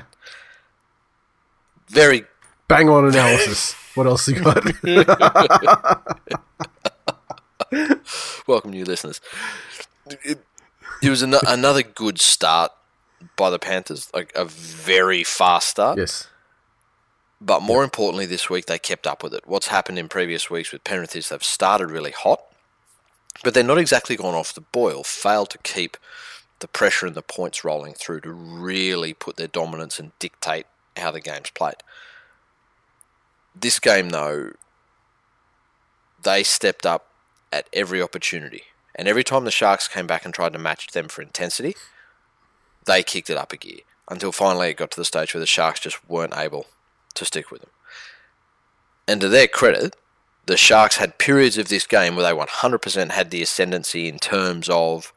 [1.88, 2.24] Very
[2.68, 3.74] bang on analysis.
[3.94, 4.64] What else you got?
[8.46, 9.20] welcome, new listeners.
[10.24, 10.44] It,
[11.02, 12.72] it was an, another good start
[13.36, 15.98] by the Panthers, like a very fast start.
[15.98, 16.28] yes.
[17.44, 19.48] But more importantly, this week they kept up with it.
[19.48, 22.40] What's happened in previous weeks with Penrith is they've started really hot,
[23.42, 25.02] but they're not exactly gone off the boil.
[25.02, 25.96] Failed to keep
[26.60, 30.66] the pressure and the points rolling through to really put their dominance and dictate
[30.96, 31.82] how the game's played.
[33.54, 34.52] This game, though,
[36.22, 37.08] they stepped up
[37.52, 38.64] at every opportunity.
[38.94, 41.74] And every time the Sharks came back and tried to match them for intensity,
[42.84, 45.46] they kicked it up a gear until finally it got to the stage where the
[45.46, 46.66] Sharks just weren't able
[47.14, 47.70] to stick with them.
[49.08, 49.96] And to their credit,
[50.46, 54.68] the Sharks had periods of this game where they 100% had the ascendancy in terms
[54.68, 55.12] of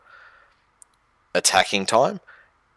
[1.33, 2.19] attacking time,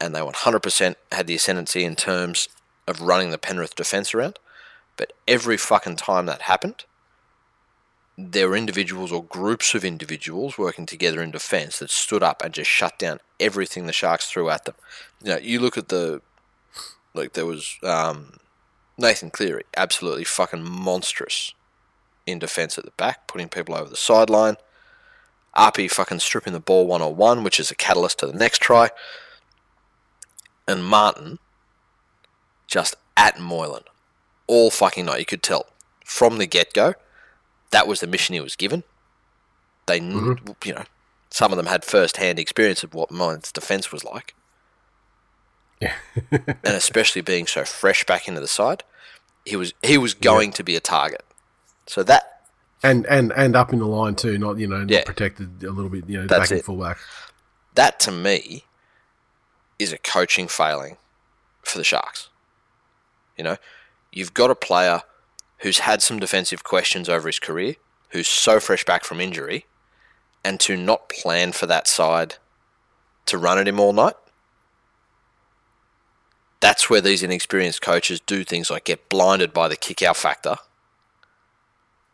[0.00, 2.48] and they 100% had the ascendancy in terms
[2.86, 4.38] of running the Penrith defence around.
[4.98, 6.84] But every fucking time that happened,
[8.18, 12.52] there were individuals or groups of individuals working together in defence that stood up and
[12.52, 14.74] just shut down everything the Sharks threw at them.
[15.22, 16.20] You know, you look at the
[17.14, 18.34] like there was um,
[18.98, 21.54] Nathan Cleary, absolutely fucking monstrous
[22.26, 24.56] in defence at the back, putting people over the sideline.
[25.56, 28.60] Arpey fucking stripping the ball one on one, which is a catalyst to the next
[28.60, 28.90] try.
[30.66, 31.38] And Martin
[32.66, 33.84] just at Moylan
[34.48, 35.20] all fucking night.
[35.20, 35.66] You could tell
[36.04, 36.94] from the get go
[37.70, 38.82] that was the mission he was given.
[39.86, 40.52] They, kn mm-hmm.
[40.64, 40.84] you know,
[41.30, 44.34] some of them had first hand experience of what Moylan's defence was like.
[45.80, 45.94] Yeah.
[46.30, 48.82] and especially being so fresh back into the side,
[49.44, 51.24] he was he was going to be a target.
[51.86, 52.42] So that
[52.82, 55.04] and and and up in the line too, not you know, not Yeah.
[55.04, 56.64] protected a little bit, you know, That's back and it.
[56.64, 56.98] fullback.
[57.74, 58.64] that to me
[59.78, 60.96] is a coaching failing
[61.62, 62.28] for the Sharks.
[63.36, 63.56] You know,
[64.12, 65.02] you've got a player
[65.58, 67.74] who's had some defensive questions over his career,
[68.10, 69.66] who's so fresh back from injury,
[70.44, 72.36] and to not plan for that side
[73.26, 74.14] to run at him all night.
[76.60, 80.56] That's where these inexperienced coaches do things like get blinded by the Kikau factor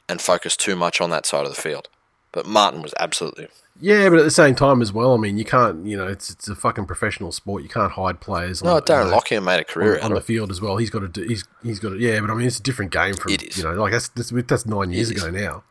[0.09, 1.89] and focus too much on that side of the field.
[2.33, 3.49] But Martin was absolutely
[3.81, 6.31] Yeah, but at the same time as well, I mean, you can't, you know, it's
[6.31, 7.65] it's a fucking professional sport.
[7.65, 8.63] You can't hide players.
[8.63, 8.77] no.
[8.77, 10.77] on, Darren you know, Lockyer made a career on, on the field as well.
[10.77, 11.23] He's got to do.
[11.23, 11.99] He's he's got to.
[11.99, 13.59] Yeah, but I mean, it's a different game from It is.
[13.59, 15.65] you know, like that's that's, that's nine years ago now.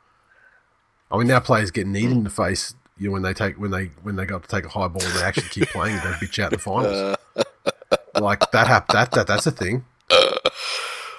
[1.12, 2.76] I mean, now players get kneed in the face.
[2.98, 5.02] You know, when they take when they when they got to take a high ball
[5.02, 7.18] and they actually keep playing, they bitch out in the finals.
[8.20, 9.86] like that, hap- that that that's a thing.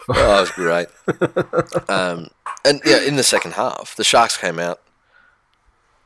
[0.06, 0.88] Oh, that was great.
[1.88, 2.28] um,
[2.62, 4.80] and yeah, in the second half, the Sharks came out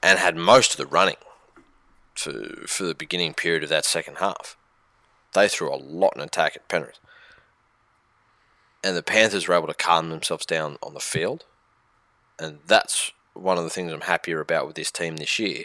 [0.03, 1.17] and had most of the running
[2.15, 2.33] for
[2.67, 4.57] for the beginning period of that second half.
[5.35, 6.99] They threw a lot in attack at Penrith,
[8.83, 11.45] and the Panthers were able to calm themselves down on the field,
[12.39, 15.65] and that's one of the things I'm happier about with this team this year.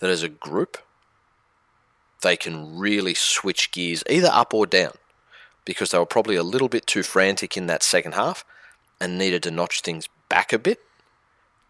[0.00, 0.78] That as a group,
[2.22, 4.92] they can really switch gears either up or down
[5.64, 8.44] because they were probably a little bit too frantic in that second half
[9.00, 10.80] and needed to notch things back a bit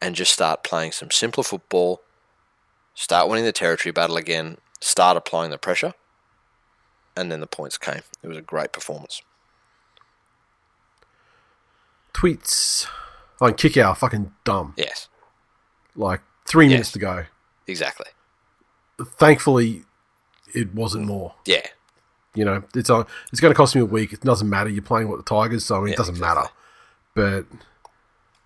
[0.00, 2.02] and just start playing some simpler football,
[2.94, 5.94] start winning the territory battle again, start applying the pressure,
[7.16, 8.02] and then the points came.
[8.22, 9.22] It was a great performance.
[12.12, 12.86] Tweets.
[13.40, 14.74] Oh, and Kikau, fucking dumb.
[14.76, 15.08] Yes,
[15.94, 16.70] Like three Yes.
[16.72, 17.26] minutes to go.
[17.66, 18.06] exactly.
[19.02, 19.84] Thankfully,
[20.54, 21.34] it wasn't more.
[21.44, 21.66] Yeah,
[22.34, 23.06] You know, it's on.
[23.32, 24.12] It's going to cost me a week.
[24.12, 24.68] It doesn't matter.
[24.70, 26.42] You're playing with the Tigers, so I mean, Yeah, it doesn't exactly.
[26.42, 26.50] matter.
[27.14, 27.46] But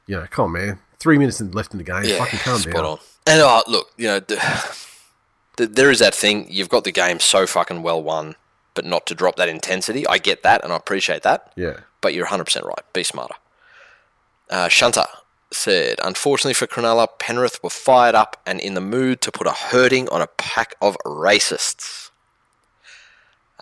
[0.07, 0.79] you know, come on, man.
[1.01, 2.05] Three minutes in- left in the game.
[2.05, 2.85] yeah, Fucking calm spot down.
[2.85, 2.99] on.
[3.27, 4.37] And uh, look, you know, the,
[5.57, 6.47] the, there is that thing.
[6.49, 8.37] You've got the game so fucking well won,
[8.75, 10.07] but not to drop that intensity.
[10.07, 11.53] I get that, and I appreciate that.
[11.57, 11.81] Yeah.
[12.01, 12.93] but you're 100% right.
[12.93, 13.35] Be smarter.
[14.49, 15.05] Uh, Shunter
[15.53, 19.53] said, Unfortunately for Cronulla, Penrith were fired up and in the mood to put a
[19.53, 22.11] hurting on a pack of racists.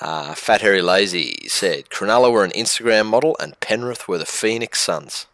[0.00, 4.80] Uh, Fat Harry Lazy said, Cronulla were an Instagram model and Penrith were the Phoenix
[4.80, 5.26] Suns.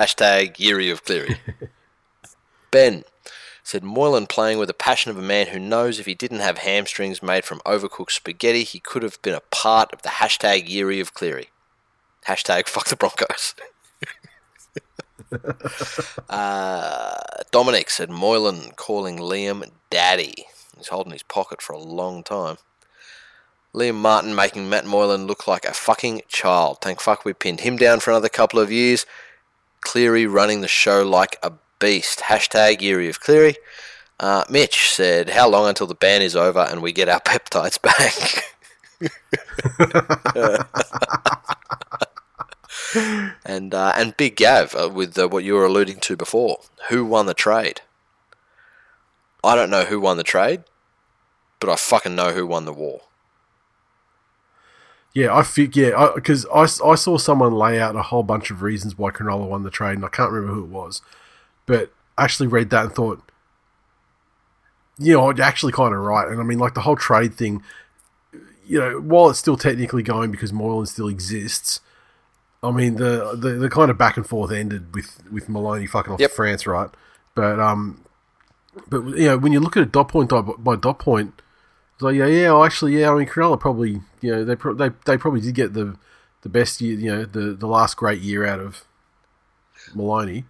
[0.00, 1.36] Hashtag Yuri of Cleary.
[2.70, 3.04] ben
[3.62, 6.56] said, Moylan playing with the passion of a man who knows if he didn't have
[6.56, 11.00] hamstrings made from overcooked spaghetti, he could have been a part of the hashtag Yuri
[11.00, 11.50] of Cleary.
[12.26, 13.54] Hashtag fuck the Broncos.
[16.30, 17.16] uh,
[17.50, 20.46] Dominic said Moylan calling Liam daddy.
[20.78, 22.56] He's holding his pocket for a long time.
[23.74, 26.78] Liam Martin making Matt Moylan look like a fucking child.
[26.80, 29.04] Thank fuck we pinned him down for another couple of years.
[29.80, 32.20] Cleary running the show like a beast.
[32.20, 33.56] Hashtag Yuri of Cleary.
[34.18, 37.80] Uh, Mitch said, How long until the ban is over and we get our peptides
[37.80, 38.44] back?
[43.44, 46.58] and uh, and Big Gav uh, with uh, what you were alluding to before.
[46.88, 47.80] Who won the trade?
[49.42, 50.64] I don't know who won the trade,
[51.60, 53.02] but I fucking know who won the war.
[55.12, 58.62] Yeah, I think yeah, because I I saw someone lay out a whole bunch of
[58.62, 61.02] reasons why Cronulla won the trade, and I can't remember who it was,
[61.66, 63.20] but I actually read that and thought,
[64.98, 66.28] you know, actually kind of right.
[66.28, 67.62] And I mean, like the whole trade thing,
[68.64, 71.80] you know, while it's still technically going because Moylan still exists,
[72.62, 76.12] I mean the the, the kind of back and forth ended with with Maloney fucking
[76.12, 76.30] off Yep.
[76.30, 76.90] to France, right?
[77.34, 78.04] But um,
[78.88, 81.42] but you know, when you look at it dot point by, by dot point.
[82.00, 83.10] So yeah, yeah, actually, yeah.
[83.10, 85.98] I mean, Cronulla probably, you know, they pro- they they probably did get the
[86.40, 88.84] the best year, you know, the the last great year out of
[89.94, 90.46] Maloney.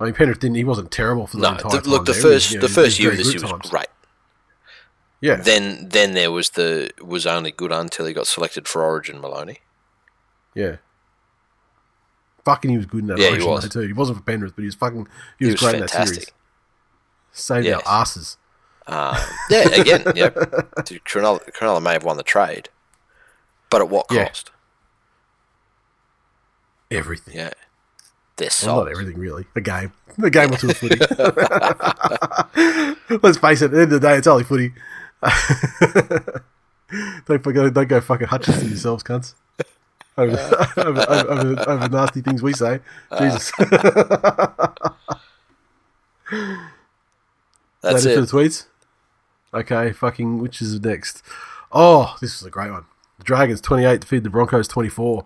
[0.00, 0.56] I mean, Penrith didn't.
[0.56, 1.90] He wasn't terrible for the no, entire the, time.
[1.90, 2.22] Look, the there.
[2.22, 3.68] first you know, the first year of this year was times.
[3.68, 3.88] great.
[5.20, 5.36] Yeah.
[5.36, 9.58] Then then there was the was only good until he got selected for Origin Maloney.
[10.54, 10.76] Yeah.
[12.46, 13.68] Fucking, he was good in that yeah, Origin he was.
[13.68, 13.80] too.
[13.80, 15.06] He wasn't for Penrith, but he was fucking
[15.38, 15.92] he was, was great fantastic.
[15.92, 16.32] in that series.
[17.32, 17.82] Saved yes.
[17.84, 18.38] our asses.
[18.86, 19.16] Um,
[19.50, 20.30] yeah, again, yeah.
[20.84, 22.68] Dude, Cronulla, Cronulla may have won the trade,
[23.70, 24.50] but at what cost?
[26.90, 26.98] Yeah.
[26.98, 27.34] Everything.
[27.34, 27.50] Yeah.
[28.36, 29.46] They're well, not everything, really.
[29.54, 29.92] The game.
[30.18, 30.98] The game was still footy.
[33.22, 34.72] Let's face it, at the end of the day, it's only footy.
[37.26, 39.34] don't, forget, don't go fucking Hutchinson yourselves, cunts.
[39.58, 39.64] Uh.
[40.18, 42.80] Over, over, over, over, nasty things we say.
[43.10, 43.18] Uh.
[43.18, 43.50] Jesus.
[47.82, 48.06] That's that it.
[48.06, 48.66] it for the tweets.
[49.56, 51.22] Okay, fucking, which is next?
[51.72, 52.84] Oh, this is a great one.
[53.16, 55.24] The Dragons 28 to feed the Broncos 24.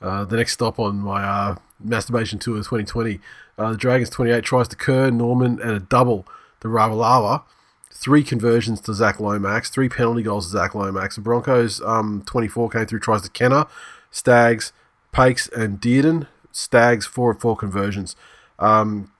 [0.00, 3.18] Uh, the next stop on my uh, masturbation tour 2020.
[3.58, 6.24] Uh, the Dragons 28 tries to Kerr, Norman, and a double
[6.60, 7.42] the Ravalawa.
[7.90, 11.16] Three conversions to Zach Lomax, three penalty goals to Zach Lomax.
[11.16, 13.66] The Broncos um, 24 came through tries to Kenner,
[14.12, 14.72] Staggs,
[15.10, 16.28] Pakes, and Dearden.
[16.52, 18.14] Staggs, four of four conversions.
[18.60, 19.10] Um,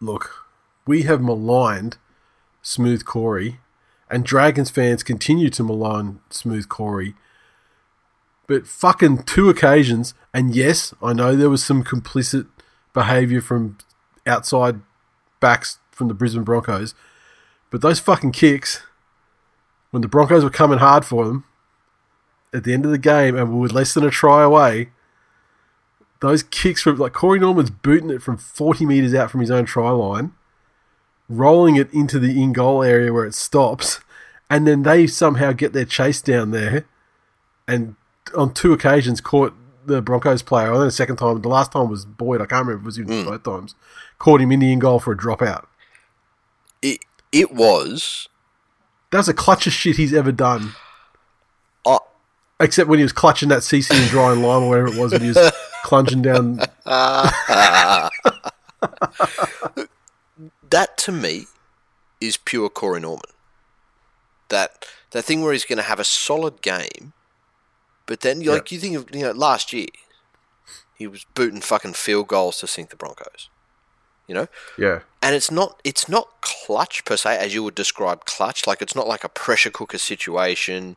[0.00, 0.46] look,
[0.84, 1.96] we have maligned
[2.68, 3.60] Smooth Corey,
[4.10, 7.14] and Dragons fans continue to malign Smooth Corey.
[8.46, 12.46] But fucking two occasions, and yes, I know there was some complicit
[12.92, 13.78] behaviour from
[14.26, 14.82] outside
[15.40, 16.94] backs from the Brisbane Broncos,
[17.70, 18.82] but those fucking kicks,
[19.90, 21.44] when the Broncos were coming hard for them
[22.52, 24.90] at the end of the game and we were less than a try away,
[26.20, 29.64] those kicks from like Corey Norman's booting it from 40 metres out from his own
[29.64, 30.32] try line
[31.28, 34.00] rolling it into the in goal area where it stops,
[34.48, 36.86] and then they somehow get their chase down there,
[37.66, 37.96] and
[38.36, 39.54] on two occasions caught
[39.86, 40.68] the Broncos player.
[40.68, 42.40] And then the second time, the last time was Boyd.
[42.40, 42.84] I can't remember.
[42.84, 43.24] It was even mm.
[43.26, 43.74] both times.
[44.18, 45.66] Caught him in the in goal for a dropout.
[46.82, 47.00] It
[47.32, 48.28] it was.
[49.10, 50.72] That was the of shit he's ever done.
[51.86, 51.98] Uh,
[52.60, 55.22] Except when he was clutching that CC and dry line or whatever it was when
[55.22, 55.52] he was
[55.84, 56.60] clunging down.
[60.70, 61.46] that to me
[62.20, 63.30] is pure Corey Norman.
[64.48, 67.12] That that thing where he's going to have a solid game,
[68.06, 68.54] but then you yeah.
[68.54, 69.86] like you think of you know last year
[70.98, 73.48] he was booting fucking field goals to sink the Broncos.
[74.26, 74.48] You know?
[74.76, 75.00] Yeah.
[75.22, 78.66] And it's not it's not clutch per se as you would describe clutch.
[78.66, 80.96] Like it's not like a pressure cooker situation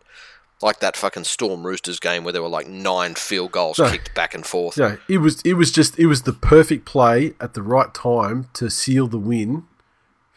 [0.64, 4.14] like that fucking Storm Roosters game where there were like nine field goals no, kicked
[4.14, 4.78] back and forth.
[4.78, 8.48] No, it was it was just it was the perfect play at the right time
[8.54, 9.64] to seal the win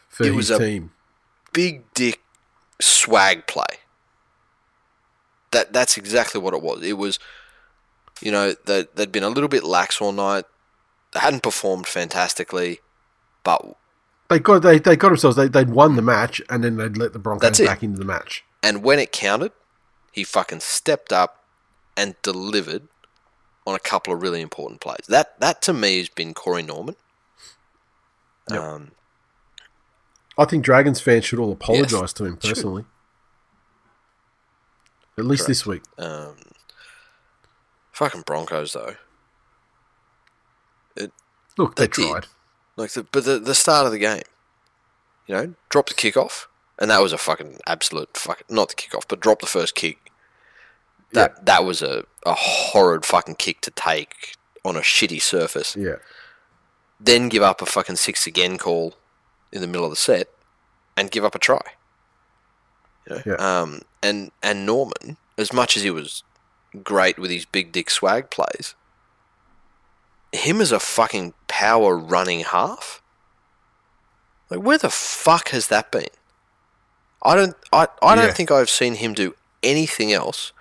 [0.09, 0.91] for it his team.
[1.53, 2.21] Big dick
[2.81, 3.79] swag play.
[5.51, 6.83] That that's exactly what it was.
[6.83, 7.19] It was,
[8.21, 10.45] you know, they they'd been a little bit lax all night.
[11.13, 12.79] They hadn't performed fantastically,
[13.43, 13.77] but
[14.29, 17.13] they got they, they got themselves they they'd won the match and then they'd let
[17.13, 18.43] the Broncos back into the match.
[18.63, 19.51] And when it counted,
[20.15, 21.43] he fucking stepped up
[21.97, 22.87] and delivered
[23.67, 25.05] on a couple of really important plays.
[25.09, 26.95] That that to me has been Corey Norman.
[28.49, 28.59] Yep.
[28.61, 28.91] Um,
[30.37, 32.85] I think Dragons fans should all apologise yes, to him personally.
[35.17, 35.47] At least Correct.
[35.47, 35.81] this week.
[35.97, 36.35] Um,
[37.91, 38.95] fucking Broncos though.
[40.95, 41.11] It,
[41.57, 42.27] Look, they, they tried.
[42.77, 44.23] Like, the, but the, the start of the game,
[45.27, 46.45] you know, drop the kickoff,
[46.79, 48.43] and that was a fucking absolute fuck.
[48.49, 50.04] not the kickoff, but drop the first kick
[51.15, 51.43] that yeah.
[51.45, 55.75] that was a, a horrid fucking kick to take on a shitty surface.
[55.75, 55.95] Yeah.
[56.99, 58.95] Then give up a fucking six again call
[59.51, 60.29] in the middle of the set
[60.95, 61.61] and give up a try.
[63.09, 63.21] You know?
[63.25, 63.61] Yeah.
[63.61, 66.23] Um, and and Norman, as much as he was
[66.83, 68.75] great with his big dick swag plays,
[70.31, 73.01] him as a fucking power running half.
[74.49, 76.07] Like where the fuck has that been?
[77.23, 80.53] I don't I, I don't think I've seen him do anything else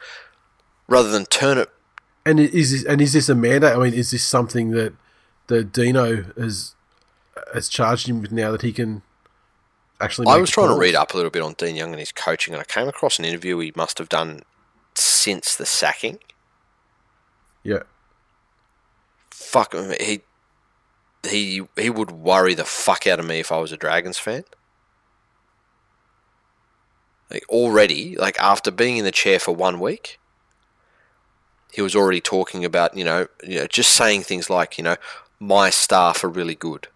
[0.89, 1.71] rather than turn it.
[2.27, 3.75] And is this, and is this a mandate?
[3.75, 4.95] I mean, is this something that
[5.47, 6.75] the Dino has
[7.53, 9.03] has charged him with now that he can
[10.01, 10.29] actually?
[10.29, 10.79] I was trying calls?
[10.79, 12.89] to read up a little bit on Dean Young and his coaching, and I came
[12.89, 14.43] across an interview he must have done
[14.95, 16.19] since the sacking.
[17.63, 17.83] Yeah.
[19.31, 20.23] Fuck he
[21.29, 24.45] he he would worry the fuck out of me if I was a Dragons fan.
[27.31, 30.19] Like already, like after being in the chair for one week,
[31.75, 34.97] he was already talking about, you know, you know, just saying things like, you know,
[35.41, 36.89] my staff are really good.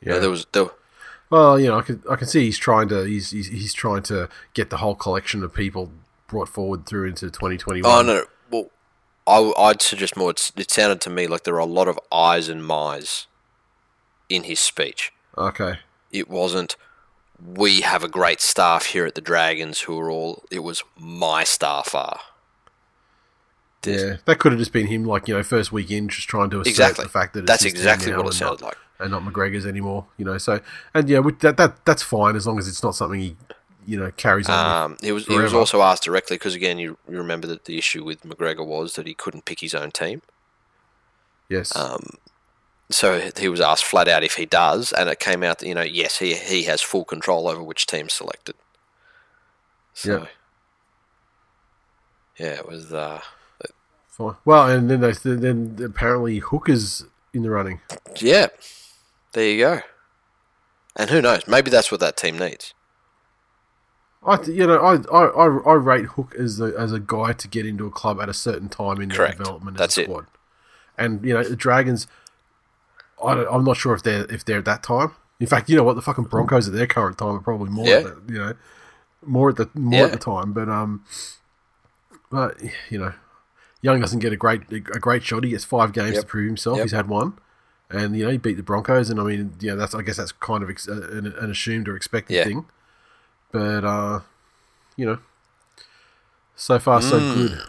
[0.00, 0.70] Yeah, you know, there was there,
[1.30, 4.02] well, you know, I can I can see he's trying to he's, he's, he's trying
[4.04, 5.90] to get the whole collection of people
[6.26, 7.92] brought forward through into twenty twenty one.
[7.92, 8.70] Oh no, well,
[9.26, 10.30] I I'd suggest more.
[10.30, 13.26] it sounded to me like there were a lot of eyes and my's
[14.28, 15.12] in his speech.
[15.36, 15.78] Okay,
[16.12, 16.76] it wasn't.
[17.42, 20.44] We have a great staff here at the Dragons who are all.
[20.50, 22.20] It was my staff are
[23.82, 26.70] could have just been him, like you know, first week in, just trying to assert
[26.70, 27.04] Exactly.
[27.04, 28.78] the fact that it's That's exactly what it sounded not, like.
[28.98, 30.06] and not McGregor's anymore.
[30.16, 30.60] You know, so
[30.94, 33.36] and yeah, that that that's fine as long as it's not something he,
[33.86, 34.84] you know, carries on.
[34.84, 37.78] Um, he was he was also asked directly because again, you, you remember that the
[37.78, 40.22] issue with McGregor was that he couldn't pick his own team.
[41.48, 42.02] Yes, um,
[42.90, 45.74] So he was asked flat out if he does, and it came out that you
[45.74, 48.56] know yes, he he has full control over which team selected.
[49.94, 50.28] So, Yep.
[52.38, 52.92] yeah, it was.
[52.92, 53.20] Uh,
[54.18, 54.34] fine.
[54.44, 57.80] Well, and then they, then apparently Hooker's in the running.
[58.16, 58.48] yeah,
[59.32, 59.80] there you go.
[60.96, 61.46] And who knows?
[61.46, 62.74] Maybe that's what that team needs.
[64.26, 67.46] I, th- you know, I, I, I, rate Hook as a, as a guy to
[67.48, 69.38] get into a club at a certain time in their Correct.
[69.38, 70.04] development That's as a it.
[70.06, 70.26] squad.
[70.98, 72.08] And you know, the Dragons,
[73.24, 75.12] I I'm not sure if they're if they're at that time.
[75.38, 77.86] In fact, you know what, the fucking Broncos at their current time are probably more,
[77.86, 78.10] at Yeah.
[78.26, 78.54] the, you know,
[79.24, 80.52] more at the more at the time.
[80.52, 81.04] But um,
[82.30, 82.56] but
[82.90, 83.12] you know,
[83.82, 85.44] Young doesn't get a great a great shot.
[85.44, 86.22] He gets five games Yep.
[86.22, 86.76] to prove himself.
[86.78, 86.84] Yep.
[86.84, 87.38] He's had one.
[87.90, 90.16] And you know he beat the Broncos, and I mean, you know that's I guess
[90.18, 92.44] that's kind of ex- an, an assumed or expected Yeah.
[92.44, 92.66] thing.
[93.52, 94.20] But uh,
[94.96, 95.18] you know,
[96.56, 97.34] so far so Mm.
[97.34, 97.62] good.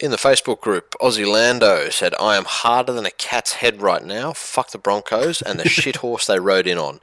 [0.00, 4.02] In the Facebook group, Aussie Lando said, I am harder than a cat's head right
[4.02, 4.32] now.
[4.32, 7.00] Fuck the Broncos and the shit horse they rode in on.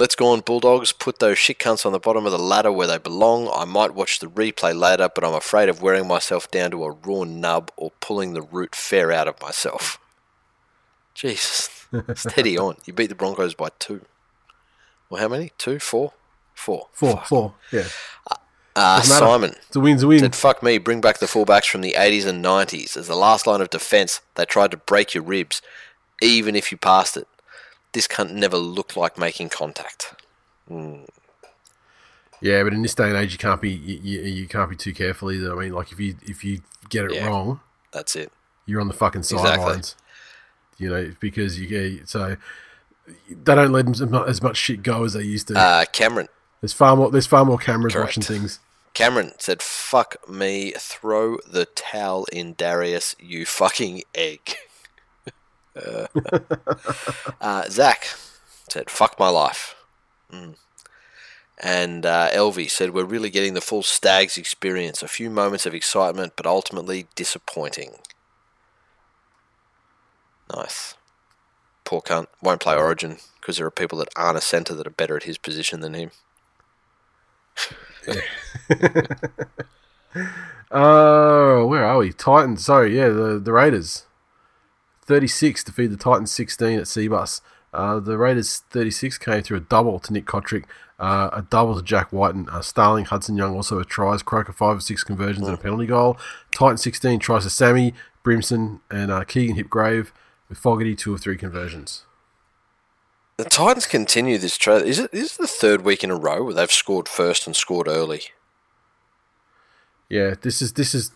[0.00, 0.92] Let's go on, Bulldogs.
[0.92, 3.50] Put those shit cunts on the bottom of the ladder where they belong.
[3.54, 6.90] I might watch the replay later, but I'm afraid of wearing myself down to a
[6.90, 9.98] raw nub or pulling the root fair out of myself.
[11.12, 11.86] Jesus.
[12.14, 12.76] Steady on.
[12.86, 14.06] You beat the Broncos by two.
[15.10, 15.52] Well, how many?
[15.58, 15.78] Two?
[15.78, 16.14] Four?
[16.54, 16.88] Four.
[16.92, 17.84] Four, four, yeah.
[18.74, 19.18] Uh, Doesn't.
[19.18, 20.20] Simon It's a win's a win.
[20.20, 22.96] said, "Fuck me, bring back the fullbacks from the 80s and 90s.
[22.96, 25.60] As the last line of defence, they tried to break your ribs,
[26.22, 27.28] even if you passed it.
[27.92, 30.14] This cunt never looked like making contact."
[32.42, 34.94] Yeah, but in this day and age, you can't be you, you, can't be too
[34.94, 35.54] careful either.
[35.54, 37.26] I mean, like if you if you get it Yeah.
[37.26, 37.60] wrong,
[37.92, 38.32] That's it.
[38.66, 39.48] you're on the fucking Exactly.
[39.48, 39.96] sidelines.
[40.78, 42.36] You know, because you get so
[43.28, 45.58] they don't let as much shit go as they used to.
[45.58, 46.28] Uh, Cameron,
[46.62, 47.10] there's far more.
[47.10, 48.16] There's far more cameras Correct.
[48.16, 48.60] watching things.
[48.94, 54.56] Cameron said, "Fuck me, throw the towel in, Darius, you fucking egg."
[55.76, 56.06] uh,
[57.40, 58.06] uh, Zach
[58.68, 59.74] said, "Fuck my life."
[60.32, 60.56] Mm.
[61.62, 65.02] And uh, Elvie said, "We're really getting the full Staggs experience.
[65.02, 67.96] A few moments of excitement, but ultimately disappointing."
[70.54, 70.94] Nice.
[71.84, 74.90] Poor cunt won't play Origin because there are people that aren't a centre that are
[74.90, 76.10] better at his position than him.
[80.70, 82.12] Oh, where are we?
[82.12, 82.64] Titans.
[82.64, 84.04] Sorry, yeah, the the Raiders.
[85.10, 87.40] Thirty six defeat the Titans sixteen at Cbus.
[87.74, 90.66] Uh, the Raiders thirty six came through a double to Nick Cotric,
[91.00, 94.76] uh, a double to Jack Wighton, uh, Starling, Hudson Young also a tries, Croker five
[94.76, 96.16] or six conversions and a penalty goal.
[96.52, 97.92] Titans sixteen tries to Sammy
[98.24, 100.12] Brimson and uh, Keegan Hipgrave
[100.48, 102.04] with Fogarty two or three conversions.
[103.36, 104.86] The Titans continue this trade.
[104.86, 107.56] Is it is it the third week in a row where they've scored first and
[107.56, 108.22] scored early?
[110.08, 111.10] Yeah, this is this is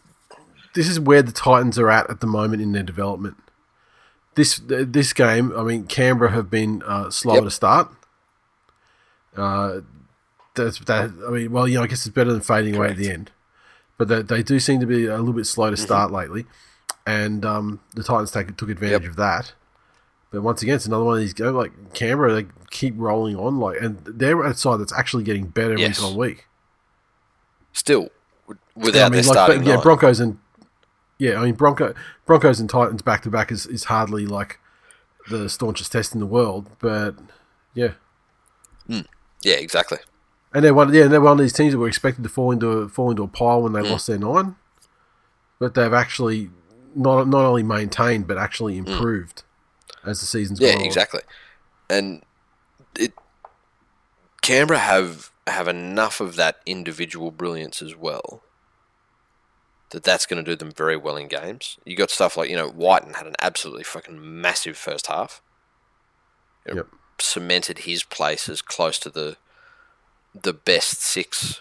[0.74, 3.36] this is where the Titans are at at the moment in their development.
[4.34, 7.44] This this game, I mean, Canberra have been uh, slow Yep.
[7.44, 7.88] to start.
[9.36, 9.80] Uh,
[10.54, 11.10] that's that.
[11.26, 13.30] I mean, well, you know, I guess it's better than fading away at the end,
[13.98, 16.46] but they, they do seem to be a little bit slow to start lately,
[17.06, 19.10] and um, the Titans take, took advantage Yep.
[19.10, 19.52] of that.
[20.30, 22.32] But once again, it's another one of these go like Canberra.
[22.34, 26.00] They keep rolling on, like, and they're a side that's actually getting better Yes.
[26.00, 26.46] week on week.
[27.72, 28.08] Still,
[28.46, 29.80] w- Yeah, without their starting but, yeah.
[29.80, 30.38] Broncos and
[31.18, 31.94] yeah, I mean Bronco
[32.26, 34.58] Broncos and Titans back to back is is hardly like
[35.30, 37.14] the staunchest test in the world, but
[37.74, 37.92] yeah,
[38.88, 39.98] yeah, exactly.
[40.52, 42.68] and they're one yeah they're one of these teams that were expected to fall into
[42.68, 43.90] a, fall into a pile when they Mm.
[43.90, 44.56] lost their nine,
[45.58, 46.50] but they've actually
[46.94, 49.42] not not only maintained but actually improved
[50.04, 50.62] as the season's Mm.
[50.62, 50.86] Yeah, gone on.
[50.86, 51.20] exactly.
[51.90, 52.22] And
[52.98, 53.12] it
[54.42, 58.42] Canberra have have enough of that individual brilliance as well.
[59.94, 61.78] That that's going to do them very well in games.
[61.84, 65.40] You got stuff like you know Wighton had an absolutely fucking massive first half.
[66.66, 66.88] It Yep.
[67.20, 69.36] Cemented his place as close to the
[70.34, 71.60] the best six.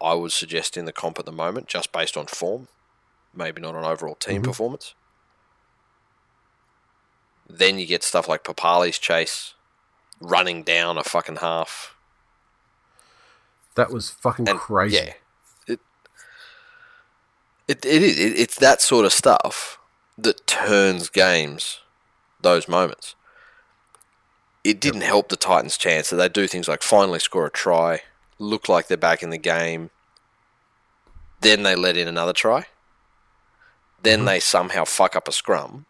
[0.00, 2.66] I would suggest in the comp at the moment, just based on form,
[3.32, 4.50] maybe not on overall team mm-hmm.
[4.50, 4.94] performance.
[7.48, 9.54] Then you get stuff like Papalii's chase,
[10.20, 11.94] running down a fucking half.
[13.76, 14.96] That was fucking And crazy.
[14.96, 15.12] yeah,
[17.70, 19.78] it it is it, it's that sort of stuff
[20.18, 21.80] that turns games.
[22.42, 23.14] Those moments.
[24.64, 28.00] It didn't help the Titans' chance that they do things like finally score a try,
[28.38, 29.90] look like they're back in the game.
[31.40, 32.66] Then they let in another try,
[34.02, 35.86] then they somehow fuck up a scrum,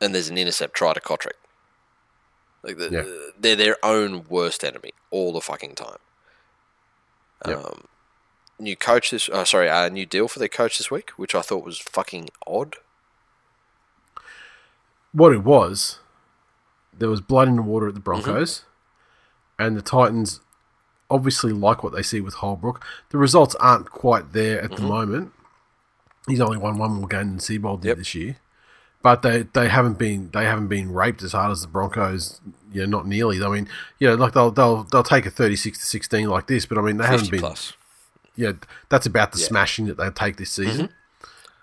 [0.00, 1.36] and there's an intercept try to Cotric.
[2.62, 3.30] Like the, Yeah.
[3.38, 5.98] they're their own worst enemy all the fucking time.
[7.46, 7.58] Yep.
[7.58, 7.84] Um,
[8.58, 11.42] new coach this, uh, sorry, uh, new deal for their coach this week, which I
[11.42, 12.76] thought was fucking odd.
[15.12, 15.98] what it was,
[16.96, 18.64] there was blood in the water at the Broncos,
[19.58, 20.40] and the Titans
[21.08, 22.84] obviously like what they see with Holbrook.
[23.10, 25.32] The results aren't quite there at the moment.
[26.26, 27.98] He's only won one more game than Seibold did Yep.
[27.98, 28.36] this year,
[29.02, 32.40] but they, they haven't been they haven't been raped as hard as the Broncos.
[32.72, 33.42] You know, not nearly.
[33.42, 33.68] I mean,
[33.98, 36.76] you know, like they'll they'll they'll take a thirty six to sixteen like this, but
[36.76, 37.40] I mean they haven't been.
[37.40, 37.72] plus.
[38.36, 38.52] Yeah,
[38.88, 39.46] that's about the Yeah.
[39.46, 40.90] smashing that they take this season.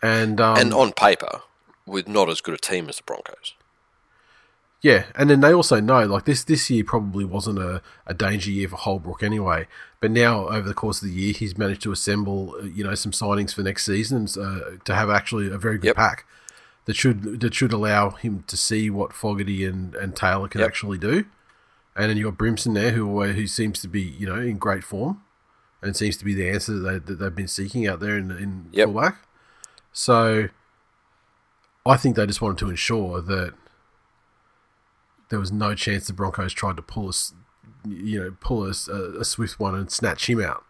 [0.01, 1.41] And um, and on paper,
[1.85, 3.53] with not as good a team as the Broncos.
[4.81, 8.51] Yeah, and then they also know like this this year probably wasn't a, a danger
[8.51, 9.67] year for Holbrook anyway.
[10.01, 12.93] But now over the course of the year, he's managed to assemble uh, you know
[12.95, 15.95] some signings for next season uh, to have actually a very good Yep.
[15.95, 16.25] pack
[16.85, 20.67] that should that should allow him to see what Fogarty and, and Taylor can Yep.
[20.67, 21.25] actually do.
[21.95, 24.83] And then you got Brimson there, who who seems to be you know in great
[24.83, 25.22] form,
[25.83, 28.31] and seems to be the answer that, they, that they've been seeking out there in
[28.31, 28.87] in Yep.
[28.87, 29.17] fullback.
[29.91, 30.49] So,
[31.85, 33.53] I think they just wanted to ensure that
[35.29, 37.33] there was no chance the Broncos tried to pull us,
[37.87, 40.63] you know, pull us a, a swift one and snatch him out.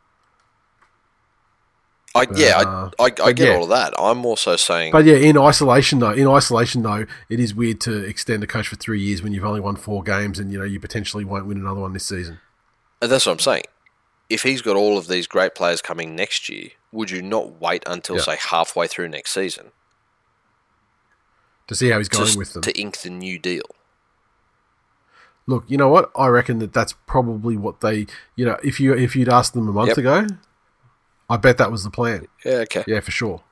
[2.16, 3.56] I, yeah, uh, I, I, I get yeah.
[3.56, 3.94] all of that.
[3.98, 8.04] I'm also saying, But yeah, in isolation though, in isolation though, it is weird to
[8.04, 10.64] extend a coach for three years when you've only won four games and you know
[10.66, 12.40] you potentially won't win another one this season.
[13.02, 13.64] and that's what I'm saying.
[14.30, 17.84] If he's got all of these great players coming next year, would you not wait
[17.86, 18.24] until Yeah.
[18.24, 19.72] say halfway through next season
[21.68, 22.62] To see how he's going just with them.
[22.64, 23.66] to ink the new deal?
[25.46, 26.10] Look, you know what?
[26.16, 29.68] I reckon that that's probably what they, you know, if you if you'd asked them
[29.68, 29.98] a month Yep.
[29.98, 30.28] ago,
[31.30, 32.28] I bet that was the plan.
[32.46, 32.84] Yeah, okay.
[32.88, 33.44] Yeah, for sure.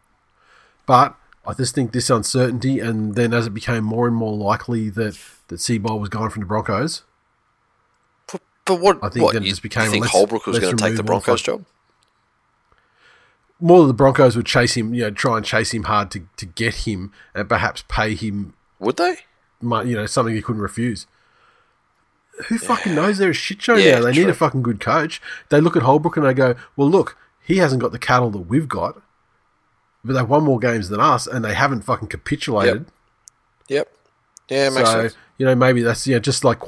[0.86, 1.16] But
[1.46, 5.18] I just think this uncertainty, and then as it became more and more likely that
[5.48, 7.04] that Seibold was gone from the Broncos,
[8.66, 9.00] But, what?
[9.04, 11.42] I think what, just became, you think let's- Holbrook was going to take the Broncos
[11.42, 11.66] job?
[13.62, 16.28] more of the Broncos would chase him, you know, try and chase him hard to,
[16.38, 19.18] to get him, and perhaps pay him, Would they?
[19.62, 21.06] you know, something he couldn't refuse.
[22.48, 23.20] Who fucking knows?
[23.20, 24.06] They're a shit show Yeah, now.
[24.06, 25.22] They need a fucking good coach.
[25.50, 28.40] They look at Holbrook and they go, "Well, look, he hasn't got the cattle that
[28.40, 29.00] we've got,
[30.04, 32.88] but they've won more games than us, and they haven't fucking capitulated."
[33.68, 33.94] Yep.
[34.50, 35.18] Yeah, it makes so sense.
[35.38, 36.60] you know maybe that's you know just like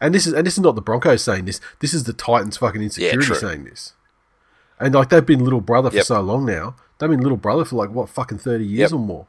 [0.00, 1.60] and this is and this is not the Broncos saying this.
[1.80, 3.36] This is the Titans fucking insecurity true.
[3.36, 3.94] saying this.
[4.80, 6.04] And like they've been little brother for Yep.
[6.06, 6.76] so long now.
[6.98, 8.98] They've been little brother for like what fucking thirty years Yep.
[8.98, 9.26] or more.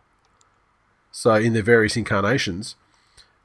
[1.12, 2.76] So in their various incarnations,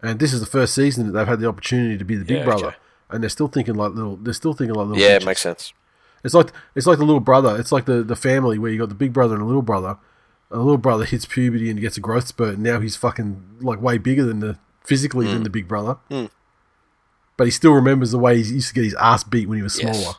[0.03, 2.39] and this is the first season that they've had the opportunity to be the big
[2.39, 2.77] Yeah, brother, okay.
[3.11, 4.17] and they're still thinking like little.
[4.17, 5.03] They're still thinking like little.
[5.03, 5.73] Yeah, it makes sense.
[6.23, 7.57] It's like it's like the little brother.
[7.59, 9.97] It's like the, the family where you got the big brother and a little brother.
[10.51, 13.81] A little brother hits puberty and gets a growth spurt, and now he's fucking like
[13.81, 15.33] way bigger than the physically Hmm.
[15.33, 15.97] than the big brother.
[17.37, 19.63] But he still remembers the way he used to get his ass beat when he
[19.63, 20.15] was smaller, Yes.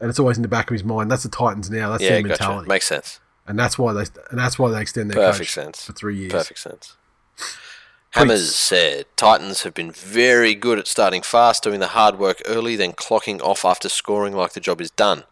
[0.00, 1.10] and it's always in the back of his mind.
[1.10, 1.90] That's the Titans now.
[1.90, 2.42] That's Yeah, their gotcha.
[2.42, 3.20] mentality, Makes sense.
[3.46, 5.84] and that's why they and that's why they extend their Perfect coach sense.
[5.84, 6.32] for three years.
[6.32, 6.96] Perfect sense.
[8.10, 12.74] Hammers said Titans have been very good at starting fast, doing the hard work early,
[12.76, 15.24] then clocking off after scoring like the job is done.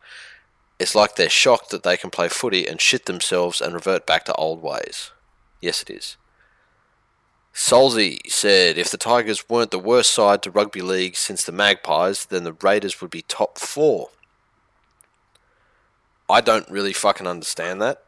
[0.79, 4.25] It's like they're shocked that they can play footy and shit themselves and revert back
[4.27, 5.13] to old ways.
[5.63, 6.17] Yes, it is.
[7.55, 12.27] Solzy said if the Tigers weren't the worst side to rugby league since the Magpies,
[12.27, 14.09] then the Raiders would be top four.
[16.29, 18.03] I don't really fucking understand that.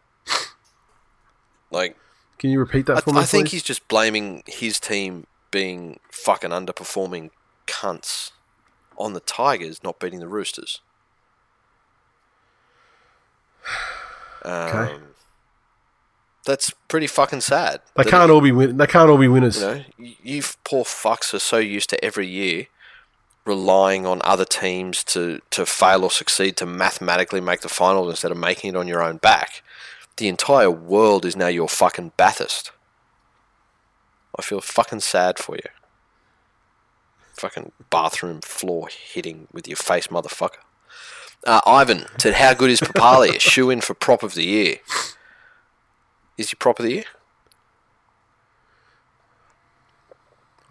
[1.70, 1.96] Like,
[2.38, 3.52] Can you repeat that I, for me, I think please?
[3.52, 7.30] he's just blaming his team being fucking underperforming
[7.66, 8.32] cunts
[8.98, 10.80] on the Tigers not beating the Roosters.
[14.42, 15.02] Um, Okay.
[16.46, 17.82] That's pretty fucking sad.
[17.96, 19.60] They that can't all be win- They can't all be winners.
[19.60, 22.68] you know, you, you poor fucks are so used to every year
[23.44, 28.32] relying on other teams to, to fail or succeed to mathematically make the finals instead
[28.32, 29.62] of making it on your own back.
[30.16, 32.72] The entire world is now your fucking Bathurst.
[34.38, 35.70] I feel fucking sad for you.
[37.34, 40.58] Fucking bathroom floor hitting with your face, motherfucker.
[41.46, 43.36] Uh, Ivan said, How good is Papalii?
[43.36, 44.76] A shoe in for prop of the year.
[46.38, 47.04] Is your prop of the year?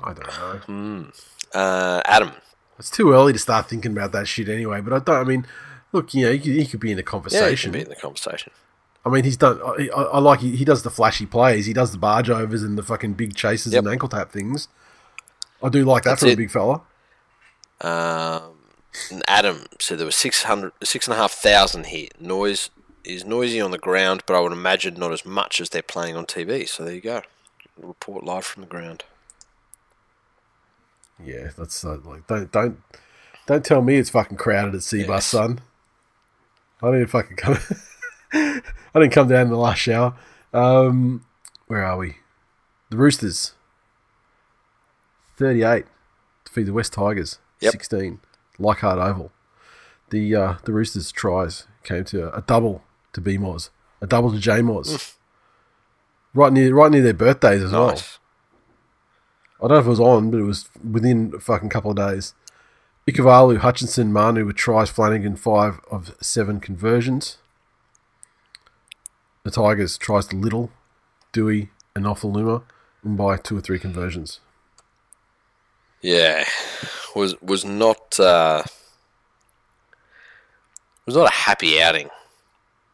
[0.04, 1.12] I don't know.
[1.54, 2.32] Uh, Adam,
[2.78, 4.82] It's too early to start thinking about that shit anyway.
[4.82, 5.22] But I don't.
[5.22, 5.46] I mean,
[5.92, 7.72] look, you know, he could, he could be in the yeah, he conversation.
[7.72, 8.52] can be in the conversation.
[9.06, 9.60] I mean, he's done.
[9.64, 11.66] I, I I like he, he does the flashy plays.
[11.66, 13.84] He does the barge overs and the fucking big chases Yep.
[13.84, 14.68] and ankle tap things.
[15.64, 16.82] I do like that That's from a big fella.
[17.82, 18.56] Um,
[19.28, 22.10] Adam said there were 600, 6,500 here.
[22.20, 22.70] Noise
[23.06, 26.16] is noisy on the ground, but I would imagine not as much as they're playing
[26.16, 26.68] on TV.
[26.68, 27.22] So there you go.
[27.78, 29.04] Report live from the ground.
[31.24, 32.80] Yeah, that's uh, like don't don't
[33.48, 35.26] don't tell me it's fucking crowded at Cbus, Yes.
[35.26, 35.62] son.
[36.82, 37.58] I didn't fucking come.
[38.34, 38.62] I
[39.00, 40.16] didn't come down in the last shower.
[40.54, 41.26] Um,
[41.68, 42.18] where are we?
[42.90, 43.54] The Roosters.
[45.38, 45.86] Thirty-eight
[46.46, 47.40] defeat the Wests Tigers.
[47.62, 47.72] Yep.
[47.72, 48.20] Sixteen.
[48.60, 49.32] Leichhardt Oval.
[50.10, 52.84] The uh, the Roosters tries came to a double
[53.16, 53.70] to B Moz,
[54.02, 55.16] a double to J Moz.
[56.36, 57.88] right near right near their birthdays as well.
[57.88, 58.20] Nice.
[59.58, 61.98] I don't know if it was on, but it was within a fucking couple of
[61.98, 62.34] days.
[63.08, 67.38] Ikavalu, Hutchison, Manu with tries, Flanagan five of seven conversions.
[69.44, 70.72] The Tigers tries to Little,
[71.32, 72.64] Dewey, and Nofoaluma,
[73.04, 74.40] and by two or three conversions.
[76.02, 76.46] Yeah,
[77.16, 78.64] was was not uh,
[81.06, 82.10] was not a happy outing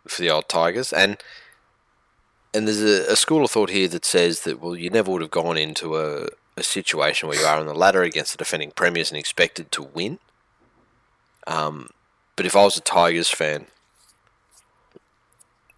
[0.08, 1.18] for the old Tigers, and
[2.54, 5.22] and there's a, a school of thought here that says that well, you never would
[5.22, 8.72] have gone into a, a situation where you are on the ladder against the defending
[8.72, 10.20] premiers and expected to win.
[11.48, 11.90] Um,
[12.36, 13.68] but if I was a Tigers fan,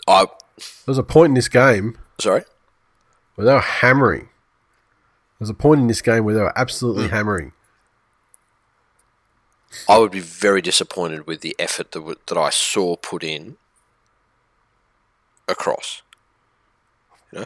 [0.07, 2.43] I There was a point in this game sorry,
[3.35, 4.29] where they were hammering.
[5.39, 7.53] There was a point in this game where they were absolutely hammering.
[9.89, 13.57] I would be very disappointed with the effort that w- that I saw put in
[15.47, 16.01] across.
[17.31, 17.45] You know,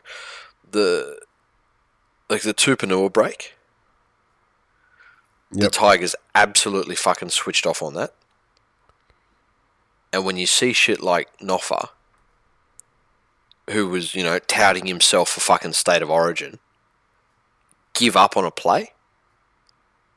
[0.71, 1.19] the
[2.29, 3.53] like the Tupouniua break.
[5.49, 8.13] The Tigers absolutely fucking switched off on that.
[10.11, 11.89] And when you see shit like Noffa,
[13.69, 16.59] who was, you know, touting himself for fucking state of origin,
[17.93, 18.91] give up on a play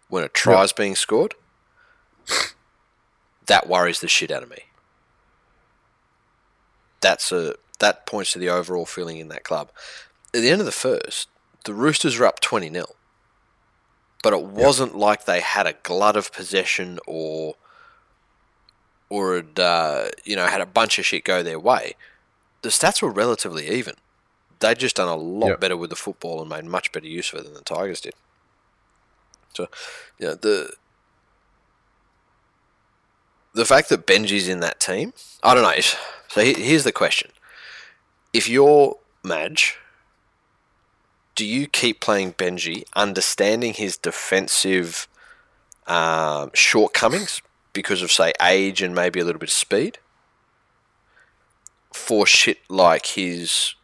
[0.09, 1.35] when a try's being scored,
[3.47, 4.65] that worries the shit out of me.
[7.01, 9.70] That's a that points to the overall feeling in that club.
[10.32, 11.28] At the end of the first,
[11.65, 12.86] the Roosters were up twenty 0
[14.23, 17.55] but it wasn't like they had a glut of possession or
[19.09, 21.94] or had uh, you know had a bunch of shit go their way.
[22.62, 23.94] The stats were relatively even.
[24.61, 25.61] They'd just done a lot Yep.
[25.61, 28.12] better with the football and made much better use of it than the Tigers did.
[29.55, 29.69] So,
[30.19, 30.74] you know, the
[33.55, 35.12] the fact that Benji's in that team,
[35.43, 35.81] I don't know.
[36.28, 37.31] So he- here's the question:
[38.32, 39.77] If you're Madge,
[41.35, 45.09] do you keep playing Benji, understanding his defensive
[45.86, 47.43] um, shortcomings
[47.73, 49.98] because of say age and maybe a little bit of speed,
[51.93, 53.74] for shit like his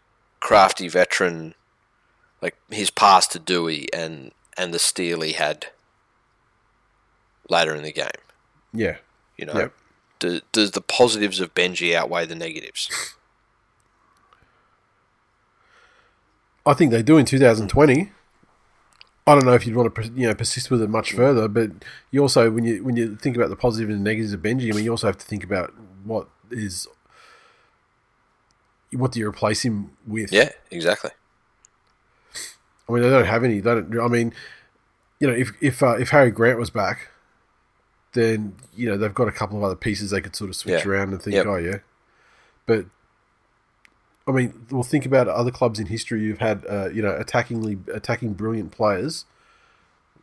[0.41, 1.55] crafty veteran,
[2.41, 5.67] like his pass to Dewey and and the steal he had
[7.49, 8.09] later in the game?
[8.73, 8.97] Yeah.
[9.37, 9.73] You know, Yep.
[10.19, 12.89] do, does the positives of Benji outweigh the negatives?
[16.67, 18.11] I think they do in 2020.
[19.29, 21.71] I don't know if you'd want to you know persist with it much further, but
[22.11, 24.77] you also when you when you think about the positive and negatives of Benji, I
[24.77, 25.73] mean you also have to think about
[26.05, 26.87] what is
[28.93, 30.33] what do you replace him with?
[30.33, 31.11] Yeah, exactly.
[32.89, 33.59] I mean they don't have any.
[33.61, 33.99] They don't.
[34.01, 34.33] I mean,
[35.19, 37.09] you know, if if uh, if Harry Grant was back,
[38.13, 40.85] then you know they've got a couple of other pieces they could sort of switch
[40.85, 40.89] Yeah.
[40.91, 41.47] around and think, Yep.
[41.47, 41.79] oh yeah,
[42.67, 42.87] but.
[44.29, 46.23] I mean, well, think about other clubs in history.
[46.23, 49.25] You've had, uh, you know, attackingly attacking brilliant players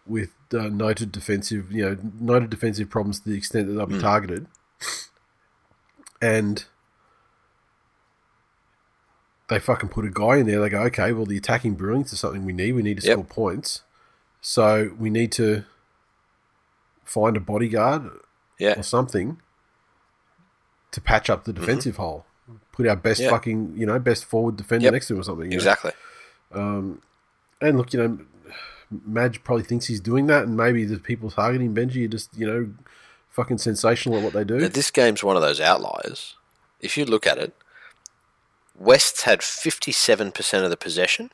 [0.06, 4.00] with uh, noted defensive, you know, noted defensive problems to the extent that they'll be
[4.00, 4.48] targeted,
[6.22, 6.66] and
[9.48, 10.60] they fucking put a guy in there.
[10.60, 12.74] They go, okay, well, the attacking brilliance is something we need.
[12.74, 13.14] We need to Yep.
[13.14, 13.84] score points,
[14.42, 15.64] so we need to
[17.06, 18.10] find a bodyguard
[18.60, 19.40] Yeah, or something
[20.92, 22.26] to patch up the defensive hole.
[22.74, 23.22] Put our best.
[23.22, 23.30] Yeah.
[23.30, 24.94] fucking, you know, best forward defender Yep.
[24.94, 25.52] next to him or something.
[25.54, 25.92] exactly.
[26.52, 27.02] Um,
[27.62, 28.20] and look, you know,
[29.06, 32.46] Madge probably thinks he's doing that, and maybe the people targeting Benji are just, you
[32.46, 32.70] know,
[33.30, 34.60] fucking sensational at what they do.
[34.60, 36.36] Now, this game's one of those outliers.
[36.80, 37.56] If you look at it,
[38.78, 41.32] West's had 57% of the possession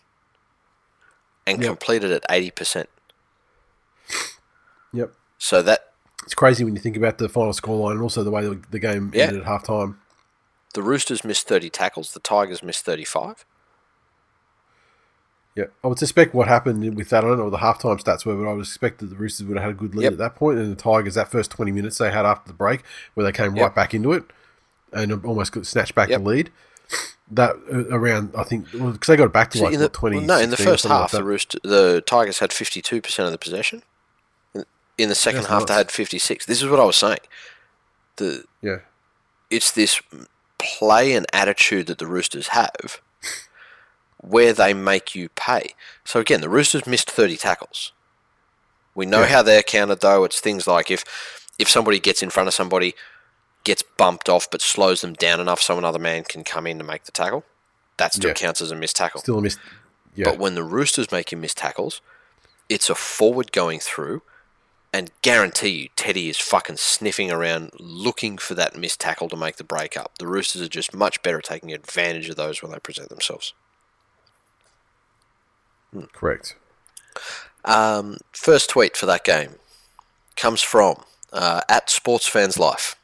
[1.48, 1.68] and Yep.
[1.70, 2.88] completed at 80%.
[4.94, 5.14] Yep.
[5.38, 5.94] So that
[6.26, 8.80] It's crazy when you think about the final scoreline and also the way the, the
[8.80, 9.26] game Yeah.
[9.26, 10.00] ended at half time.
[10.74, 13.46] The Roosters missed 30 tackles, the Tigers missed 35.
[15.56, 17.24] Yeah, I would suspect what happened with that.
[17.24, 19.46] I don't know what the halftime stats were, but I would expect that the Roosters
[19.48, 20.12] would have had a good lead Yep.
[20.14, 20.60] at that point.
[20.60, 22.82] and the Tigers that first twenty minutes they had after the break,
[23.16, 23.64] where they came Yep.
[23.66, 24.24] right back into it
[24.94, 26.22] and almost got snatched back Yep.
[26.22, 26.52] the lead.
[27.32, 30.18] That uh, around, I think, because they got it back to like the, twenty.
[30.18, 31.24] well, no, in the first something like half, the.
[31.24, 33.84] Rooster, the Tigers had 52% of the possession.
[34.98, 36.46] In- the second That's half, they had 56.
[36.46, 37.20] This is what I was saying.
[38.16, 38.78] The yeah,
[39.52, 40.02] it's this
[40.60, 43.02] play and attitude that the Roosters have
[44.22, 45.74] where they make you pay.
[46.04, 47.94] So again, the Roosters missed 30 tackles.
[48.94, 49.28] We know Yeah.
[49.28, 50.24] how they're counted though.
[50.26, 51.04] It's things like if
[51.58, 52.96] if somebody gets in front of somebody,
[53.66, 56.84] gets bumped off but slows them down enough so another man can come in to
[56.86, 57.44] make the tackle,
[57.98, 58.34] that still Yeah.
[58.34, 59.20] counts as a missed tackle.
[59.22, 59.58] Still a miss.
[60.16, 60.26] Yeah.
[60.26, 62.02] But when the Roosters make you miss tackles,
[62.70, 64.22] it's a forward going through,
[64.92, 69.58] and guarantee you, Teddy is fucking sniffing around looking for that missed tackle to make
[69.58, 70.18] the break up.
[70.18, 73.54] The Roosters are just much better at taking advantage of those when they present themselves.
[76.14, 76.56] Correct.
[77.66, 79.56] Um, first tweet for that game
[80.36, 82.96] comes from uh, at Sports Fans Life.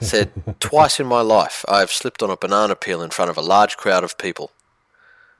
[0.00, 0.30] Said,
[0.60, 3.42] Twice in my life I have slipped on a banana peel in front of a
[3.42, 4.50] large crowd of people.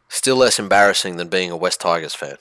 [0.09, 2.37] Still less embarrassing than being a Wests Tigers fan.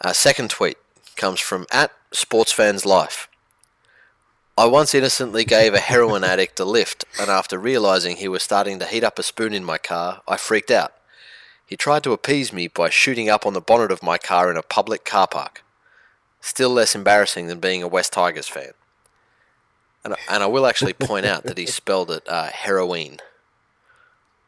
[0.00, 0.76] Uh, second tweet
[1.16, 3.28] comes from at Sports Fans Life.
[4.58, 8.78] I once innocently gave a heroin addict a lift, and after realizing he was starting
[8.78, 10.92] to heat up a spoon in my car, I freaked out.
[11.66, 14.56] He tried to appease me by shooting up on the bonnet of my car in
[14.56, 15.64] a public car park.
[16.40, 18.72] Still less embarrassing than being a Wests Tigers fan.
[20.04, 23.18] And, and I will actually point out that he spelled it uh, heroin.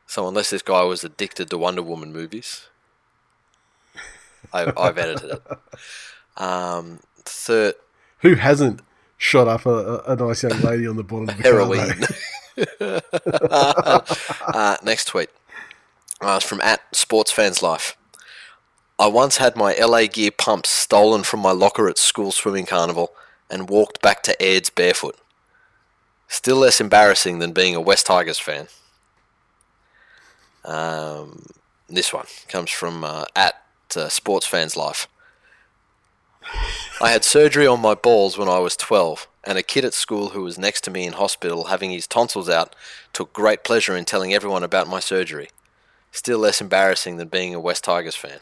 [0.07, 2.69] So unless this guy was addicted to Wonder Woman movies,
[4.53, 5.43] I, I've edited it.
[6.37, 7.75] Um, third,
[8.21, 8.81] Who hasn't
[9.17, 12.05] shot up a, a, nice young lady on the bottom of the heroin.
[14.55, 15.31] uh, next tweet.
[16.21, 17.97] Uh, it's from at Sports Fans Life.
[18.99, 23.13] I once had my LA Gear pumps stolen from my locker at school swimming carnival
[23.49, 25.17] and walked back to Aids barefoot.
[26.27, 28.67] Still less embarrassing than being a Wests Tigers fan.
[30.65, 31.47] Um,
[31.89, 33.63] this one comes from uh, at
[33.97, 35.09] uh, Sports Fans Life.
[37.01, 40.31] I had surgery on my balls when I was 12, and a kid at school
[40.31, 42.75] who was next to me in hospital having his tonsils out
[43.13, 45.51] took great pleasure in telling everyone about my surgery.
[46.11, 48.41] Still less embarrassing than being a Wests Tigers fan.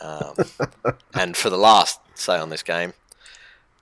[0.00, 0.34] Um,
[1.14, 2.94] and for the last say on this game,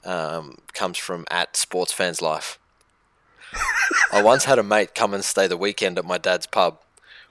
[0.04, 2.58] um, comes from at Sports Fans Life.
[4.12, 6.78] I once had a mate come and stay the weekend at my dad's pub.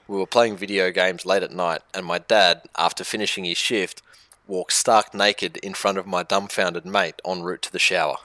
[0.08, 4.00] We were playing video games late at night, and my dad, after finishing his shift,
[4.46, 8.16] walked stark naked in front of my dumbfounded mate en route to the shower.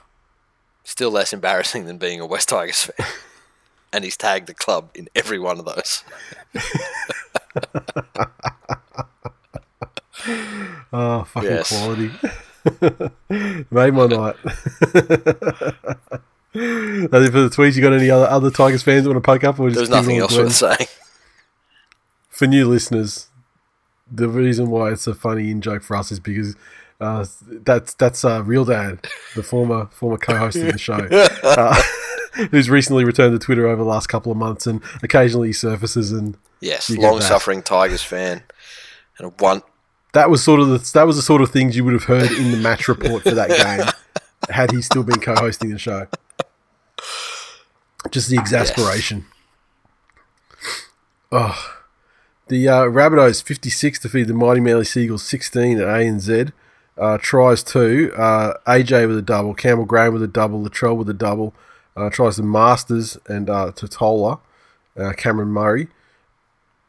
[0.82, 3.06] Still less embarrassing than being a Wests Tigers fan.
[3.92, 6.02] and he's tagged the club in every one of those.
[10.92, 11.68] Oh, fucking Yes.
[11.68, 12.10] quality.
[13.70, 14.36] Made my night.
[14.44, 14.56] That's
[17.26, 17.76] it for the tweets.
[17.76, 19.58] You got any other other Tigers fans you want to poke up?
[19.58, 20.86] Or just There's nothing else worth saying.
[22.34, 23.28] For new listeners,
[24.10, 26.56] the reason why it's a funny in joke for us is because
[27.00, 27.24] uh,
[27.64, 31.06] that's that's uh, real dad, the former former co-host of the show,
[31.42, 31.80] uh,
[32.50, 36.36] who's recently returned to Twitter over the last couple of months, and occasionally surfaces and
[36.60, 37.10] Yes, You get that.
[37.12, 38.42] long suffering Tigers fan.
[39.18, 39.62] And one
[40.12, 42.32] that was sort of the that was the sort of things you would have heard
[42.32, 43.48] in the match report for that
[44.48, 46.06] game had he still been co-hosting the show.
[48.10, 49.26] Just the exasperation.
[51.32, 51.83] Oh,
[52.48, 56.52] the uh, Rabbitohs fifty six defeated the mighty Manly Seagulls sixteen at ANZ.
[56.96, 58.12] Uh, tries two.
[58.16, 59.54] Uh, AJ with a double.
[59.54, 60.62] Campbell Graham with a double.
[60.62, 61.54] Latrell with a double.
[61.96, 64.40] Uh, tries to Masters and uh, Tatola.
[64.96, 65.88] Uh, Cameron Murray.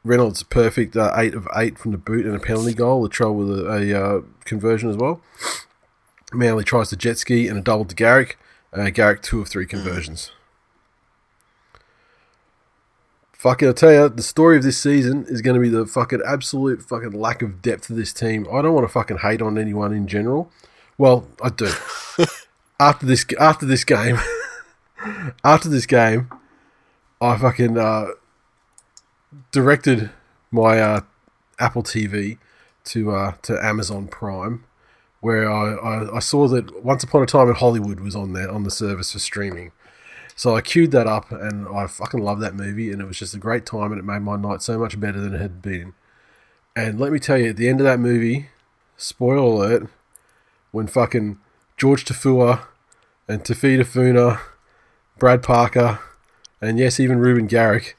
[0.04, 3.08] Reynolds perfect uh, eight of eight from the boot and a penalty goal.
[3.08, 5.22] Latrell with a, a uh, conversion as well.
[6.32, 8.38] Manly tries to jet ski and a double to Garrick.
[8.94, 10.32] Garrick two of three conversions.
[13.46, 16.20] Fucking, I tell you, the story of this season is going to be the fucking
[16.26, 18.48] absolute fucking lack of depth of this team.
[18.52, 20.50] I don't want to fucking hate on anyone in general.
[20.98, 21.70] Well, I do.
[22.80, 24.18] after this, after this game,
[25.44, 26.32] after this game,
[27.22, 28.08] I fucking uh,
[29.52, 30.10] directed
[30.50, 31.02] my uh,
[31.60, 32.40] Apple TV
[32.86, 34.64] to uh, to Amazon Prime,
[35.22, 38.50] where I, I, I saw that Once Upon a Time in Hollywood was on there
[38.50, 39.72] on the service for streaming.
[40.38, 43.34] So I queued that up, and I fucking love that movie, and it was just
[43.34, 45.94] a great time, and it made my night so much better than it had been.
[46.76, 48.50] And let me tell you, at the end of that movie,
[48.98, 49.90] spoiler alert,
[50.72, 51.40] when fucking
[51.78, 52.66] George Taufua
[53.30, 54.42] and Tafi Tafuna,
[55.18, 56.00] Brad Parker,
[56.60, 57.98] and yes, even Reuben Garrick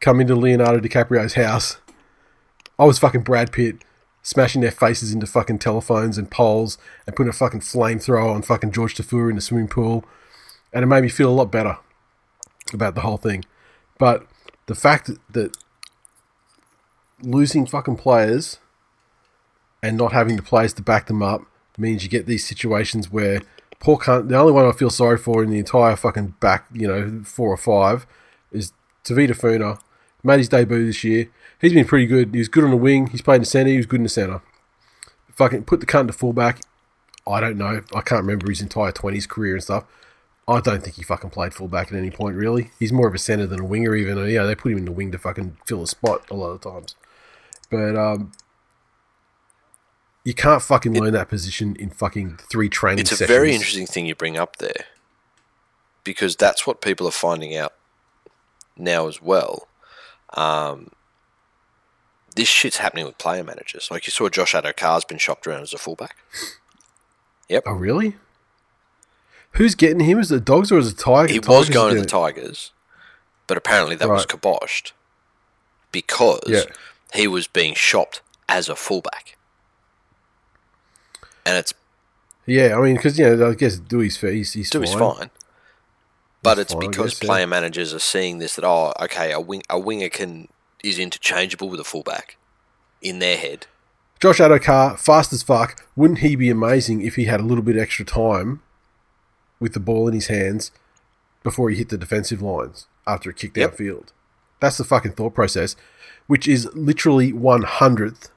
[0.00, 1.76] come into Leonardo DiCaprio's house,
[2.78, 3.84] I was fucking Brad Pitt
[4.22, 8.72] smashing their faces into fucking telephones and poles and putting a fucking flamethrower on fucking
[8.72, 10.04] George Taufua in the swimming pool.
[10.72, 11.78] And it made me feel a lot better
[12.72, 13.44] about the whole thing.
[13.98, 14.26] But
[14.66, 15.56] the fact that,
[17.22, 18.58] losing fucking players
[19.82, 21.42] and not having the players to back them up
[21.76, 23.42] means you get these situations where
[23.78, 24.28] poor cunt.
[24.28, 27.48] The only one I feel sorry for in the entire fucking back, you know, four
[27.48, 28.06] or five,
[28.52, 28.72] is
[29.04, 29.78] Tevita Funa.
[30.22, 31.30] Made his debut this year.
[31.60, 32.32] He's been pretty good.
[32.32, 33.06] He was good on the wing.
[33.08, 33.70] He's played in the centre.
[33.70, 34.42] He was good in the centre.
[35.32, 36.60] Fucking put the cunt to fullback.
[37.26, 37.82] I don't know.
[37.94, 39.84] I can't remember his entire twenties career and stuff.
[40.50, 42.36] I don't think he fucking played fullback at any point.
[42.36, 43.94] Really, he's more of a centre than a winger.
[43.94, 46.50] Even yeah, they put him in the wing to fucking fill a spot a lot
[46.50, 46.94] of times.
[47.70, 48.32] But um,
[50.24, 53.00] you can't fucking learn that position in fucking three training.
[53.00, 53.36] It's a sessions.
[53.36, 54.86] very interesting thing you bring up there
[56.04, 57.74] because that's what people are finding out
[58.76, 59.68] now as well.
[60.34, 60.90] Um,
[62.34, 63.88] this shit's happening with player managers.
[63.90, 66.16] Like you saw, Josh Addo-Carr's been shopped around as a fullback.
[67.48, 68.16] Yep, Oh really?
[69.52, 70.18] Who's getting him?
[70.18, 71.32] Is it the dogs or is it Tigers?
[71.32, 72.06] he Tigers was going to the?
[72.06, 72.72] Tigers,
[73.46, 74.40] but apparently that was Right.
[74.40, 74.92] kiboshed
[75.92, 76.62] because Yeah.
[77.14, 79.36] he was being shopped as a fullback,
[81.44, 81.74] and it's
[82.46, 84.32] Yeah, I mean, because you know, I guess Dewey's fair.
[84.32, 85.14] He's, he's Dewey's fine.
[85.16, 85.30] fine.
[86.42, 87.26] But He's it's fine, because guess, yeah.
[87.28, 90.48] player managers are seeing this that oh, okay, a wing a winger can
[90.82, 92.36] is interchangeable with a fullback
[93.02, 93.66] in their head.
[94.20, 95.82] Josh Addo-Carr, fast as fuck.
[95.96, 98.62] Wouldn't he be amazing if he had a little bit extra time
[99.60, 100.72] with the ball in his hands
[101.42, 103.76] before he hit the defensive lines after a kick Yep.
[103.76, 104.08] downfield?
[104.60, 105.76] That's the fucking thought process,
[106.26, 108.30] which is literally one hundredth,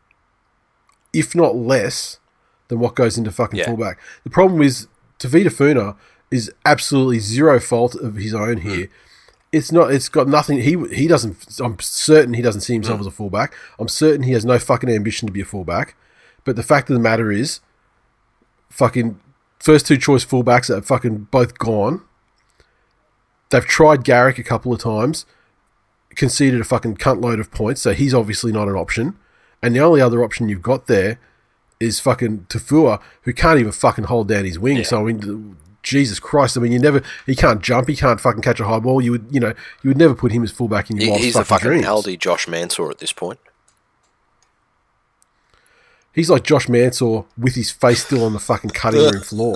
[1.12, 2.20] if not less,
[2.68, 3.66] than what goes into fucking Yeah.
[3.66, 4.00] fullback.
[4.24, 4.88] The problem is
[5.20, 5.95] Tevita Funa
[6.32, 8.70] is absolutely zero fault of his own hmm.
[8.70, 8.90] here.
[9.52, 9.94] It's not.
[9.94, 10.62] It's got nothing.
[10.62, 11.60] He he doesn't.
[11.60, 13.02] I'm certain he doesn't see himself hmm.
[13.02, 13.54] as a fullback.
[13.78, 15.95] I'm certain he has no fucking ambition to be a fullback.
[16.44, 17.60] But the fact of the matter is,
[18.70, 19.20] fucking
[19.64, 22.02] first two choice fullbacks are fucking both gone.
[23.49, 25.26] They've tried Garrick a couple of times,
[26.15, 29.18] conceded a fucking cunt load of points, so he's obviously not an option.
[29.61, 31.18] And the only other option you've got there
[31.80, 34.84] is fucking Taufua, who can't even fucking hold down his wing.
[34.84, 36.57] So I mean, Jesus Christ!
[36.57, 39.02] I mean, you never he can't jump, he can't fucking catch a high ball.
[39.02, 39.53] You would you know
[39.84, 41.85] you would never put him as fullback in your He- wildest he's fucking fucking dreams.
[41.85, 43.40] Aldi Josh Mansour at this point.
[46.14, 49.56] He's like Josh Mansour with his face still on the fucking cutting room floor.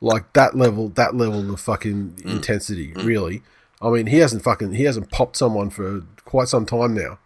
[0.00, 2.30] Like that level, that level of fucking Mm.
[2.36, 3.42] intensity, really.
[3.80, 7.18] I mean, he hasn't fucking he hasn't popped someone for quite some time now,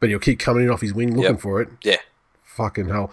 [0.00, 1.40] but he'll keep coming in off his wing looking Yep.
[1.40, 1.68] for it.
[1.82, 1.98] Yeah,
[2.44, 3.12] Fucking hell,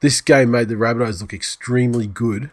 [0.00, 2.50] this game made the Rabbitohs look extremely good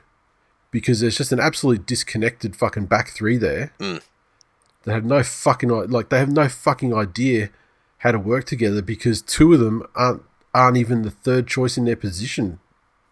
[0.71, 3.71] because there's just an absolute disconnected fucking back three there.
[3.79, 4.01] Mm.
[4.83, 7.49] They have no fucking like they have no fucking idea
[7.99, 11.85] how to work together because two of them aren't aren't even the third choice in
[11.85, 12.59] their position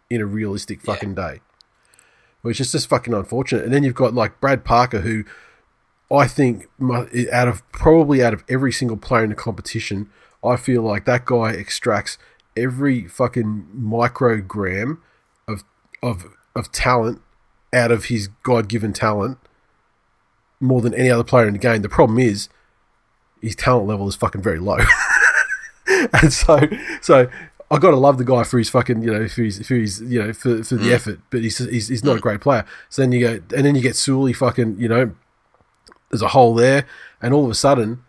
[0.09, 1.41] in a realistic fucking day.
[2.41, 3.65] Which is just fucking unfortunate.
[3.65, 5.23] And then you've got like Brad Parker, who
[6.11, 6.67] I think
[7.31, 10.09] out of probably out of every single player in the competition,
[10.43, 12.17] I feel like that guy extracts
[12.55, 14.99] every fucking microgram
[15.47, 15.63] of
[16.03, 16.25] of
[16.55, 17.21] of talent
[17.73, 19.39] out of his God given talent
[20.59, 21.81] more than any other player in the game.
[21.81, 22.47] The problem is
[23.41, 24.77] his talent level is fucking very low.
[26.21, 26.59] and so
[27.01, 27.27] so
[27.71, 30.21] I gotta love the guy for his fucking you know for his for his you
[30.21, 30.93] know for, for the mm.
[30.93, 32.21] effort, but he's, he's he's not a mm.
[32.21, 32.65] great player.
[32.89, 35.11] So then you go and then you get Sully fucking you know
[36.09, 36.85] there's a hole there,
[37.21, 38.03] and all of a sudden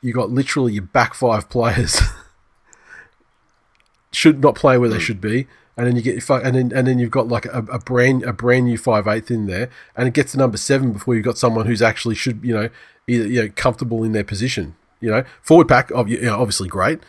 [0.00, 2.00] you got literally your back five players
[4.12, 5.00] should not play where they mm.
[5.00, 5.46] should be.
[5.76, 8.22] And then you get your and then and then you've got like a, a brand
[8.22, 11.24] a brand new five eighth in there, and it gets to number seven before you've
[11.24, 12.70] got someone who's actually should you know
[13.08, 14.76] either you know comfortable in their position.
[15.00, 17.00] You know, forward pack, you know, obviously great,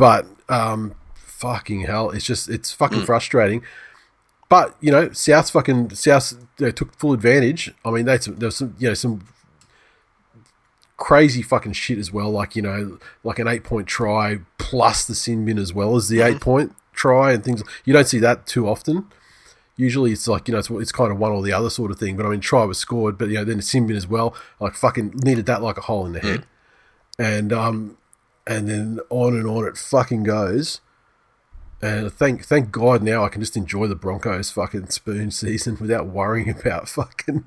[0.00, 3.62] but um, fucking hell, it's just it's fucking frustrating.
[4.48, 7.70] But you know, South's fucking South you took full advantage.
[7.84, 9.28] I mean, that's there was some you know some
[10.96, 12.30] crazy fucking shit as well.
[12.30, 16.08] Like you know, like an eight point try plus the sin bin as well as
[16.08, 17.62] the eight point try and things.
[17.84, 19.04] You don't see that too often.
[19.76, 21.98] Usually it's like you know it's, it's kind of one or the other sort of
[21.98, 22.16] thing.
[22.16, 24.34] But I mean, try was scored, but you know then the sin bin as well.
[24.60, 26.46] Like fucking needed that like a hole in the head,
[27.18, 27.98] and um,
[28.46, 30.80] and then on and on it fucking goes.
[31.82, 36.06] And thank thank God now I can just enjoy the Broncos fucking spoon season without
[36.06, 37.44] worrying about fucking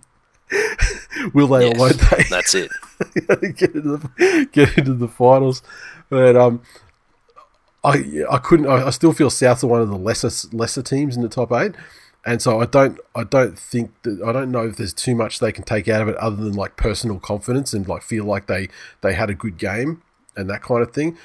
[1.33, 2.71] will they yes, or won't they that's it.
[3.55, 5.61] get into the get into the finals.
[6.09, 6.61] But um,
[7.83, 8.67] I I couldn't.
[8.67, 11.51] I, I still feel South are one of the lesser lesser teams in the top
[11.51, 11.73] eight,
[12.25, 15.39] and so I don't I don't think that I don't know if there's too much
[15.39, 18.47] they can take out of it other than like personal confidence and like feel like
[18.47, 18.69] they
[19.01, 20.01] they had a good game
[20.35, 21.17] and that kind of thing.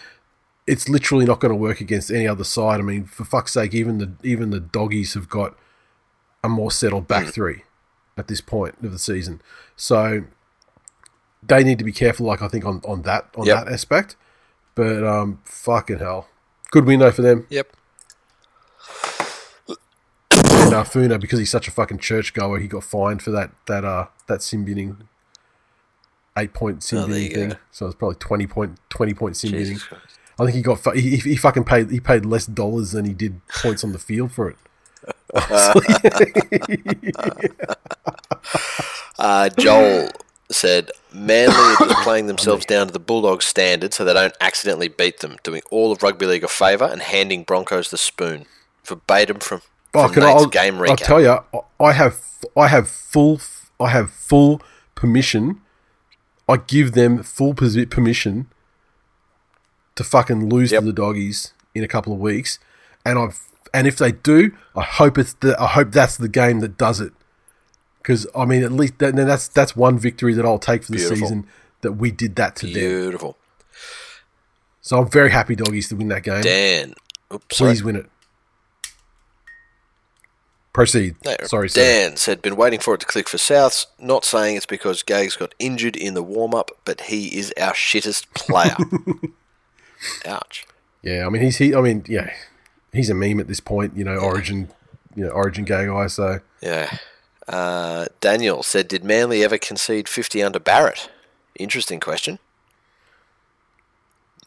[0.66, 2.78] It's literally not going to work against any other side.
[2.78, 5.56] I mean, for fuck's sake, even the even the doggies have got
[6.44, 7.62] a more settled back three
[8.16, 9.40] at this point of the season.
[9.76, 10.24] So
[11.42, 13.64] they need to be careful, like I think on, on that on Yep.
[13.64, 14.16] that aspect.
[14.74, 16.28] But um, fucking hell,
[16.70, 17.46] good win though for them.
[17.48, 17.68] Yep.
[20.42, 23.84] and uh, Funa, because he's such a fucking churchgoer, he got fined for that that
[23.84, 25.08] uh that sin binning
[26.38, 27.50] eight point sin Oh, thing.
[27.50, 27.56] go.
[27.72, 29.58] So it's probably twenty point twenty point binning.
[29.60, 30.04] Jesus Christ.
[30.40, 33.46] I think he got he, he fucking paid he paid less dollars than he did
[33.48, 34.56] points on the field for it.
[39.18, 40.08] Uh, Joel
[40.50, 44.86] said Manly are just playing themselves down to the Bulldogs standard so they don't accidentally
[44.88, 48.46] beat them, doing all of rugby league a favour and handing Broncos the spoon.
[48.84, 49.60] Verbatim from,
[49.94, 51.38] Oh, from I, Nate's game I'll tell you,
[51.80, 52.20] I have
[52.56, 53.40] I have full
[53.80, 54.62] I have full
[54.94, 55.60] permission.
[56.48, 58.46] I give them full permission
[59.96, 60.80] to fucking lose Yep.
[60.80, 62.58] to the doggies in a couple of weeks,
[63.04, 63.40] and I've
[63.74, 67.00] and if they do, I hope it's the I hope that's the game that does
[67.00, 67.12] it.
[68.00, 70.92] Because I mean, at least that, then that's that's one victory that I'll take for
[70.92, 71.16] the Beautiful.
[71.28, 71.46] season
[71.82, 72.74] that we did that to them.
[72.74, 73.36] Beautiful.
[74.80, 76.40] So I'm very happy doggies to win that game.
[76.42, 76.94] Dan.
[77.32, 77.72] Oops, sorry.
[77.72, 78.06] Please win it.
[80.72, 81.16] Proceed.
[81.24, 81.80] No, Sorry, sir.
[81.80, 83.86] Dan said, been waiting for it to click for Souths.
[83.98, 87.72] Not saying it's because Gags got injured in the warm up, but he is our
[87.72, 88.76] shittest player.
[90.26, 90.66] Ouch.
[91.02, 91.74] Yeah, I mean he's he.
[91.74, 92.32] I mean yeah,
[92.92, 93.96] he's a meme at this point.
[93.96, 94.68] You know, Origin,
[95.16, 96.06] you know, Origin gay guy.
[96.06, 96.96] So Yeah.
[97.48, 101.08] Uh, Daniel said, did Manly ever concede 50 under Barrett?
[101.58, 102.38] Interesting question.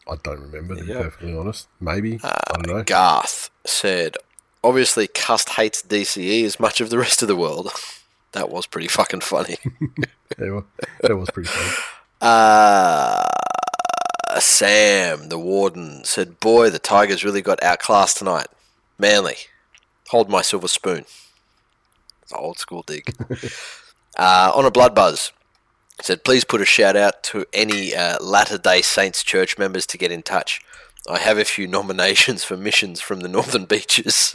[0.08, 1.02] I don't remember to be Yeah.
[1.02, 1.68] perfectly honest.
[1.80, 2.82] Maybe I don't know.
[2.84, 4.16] Garth said,
[4.64, 7.70] obviously Cust hates DCE as much of the rest of the world.
[8.32, 9.56] that was pretty fucking funny.
[10.38, 11.76] That was, pretty funny.
[12.22, 13.22] Uh,
[14.38, 18.46] Sam, the warden, said, Boy, the Tigers really got outclassed tonight.
[18.98, 19.36] Manly,
[20.08, 21.04] hold my silver spoon.
[22.22, 23.14] It's an old school dig.
[24.16, 25.32] uh, on a blood buzz,
[26.00, 29.98] said, Please put a shout out to any uh, Latter day Saints church members to
[29.98, 30.62] get in touch.
[31.10, 34.34] I have a few nominations for missions from the Northern Beaches.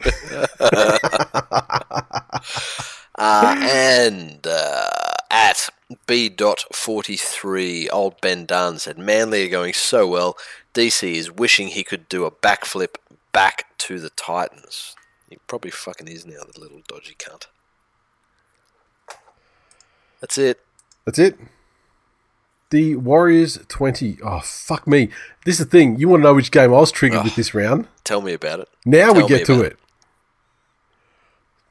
[3.18, 4.88] Uh, and uh,
[5.28, 5.68] at
[6.06, 10.36] B.43, old Ben Dunn said, Manly are going so well.
[10.72, 12.94] DC is wishing he could do a backflip
[13.32, 14.94] back to the Titans.
[15.28, 17.46] He probably fucking is now, the little dodgy cunt.
[20.20, 20.60] That's it.
[21.04, 21.38] That's it.
[22.70, 24.18] The Warriors twenty.
[24.22, 25.08] Oh fuck me!
[25.46, 25.98] This is the thing.
[25.98, 27.88] You want to know which game I was triggered with this round?
[28.04, 28.68] Tell me about it.
[28.84, 29.78] Now we get to about it.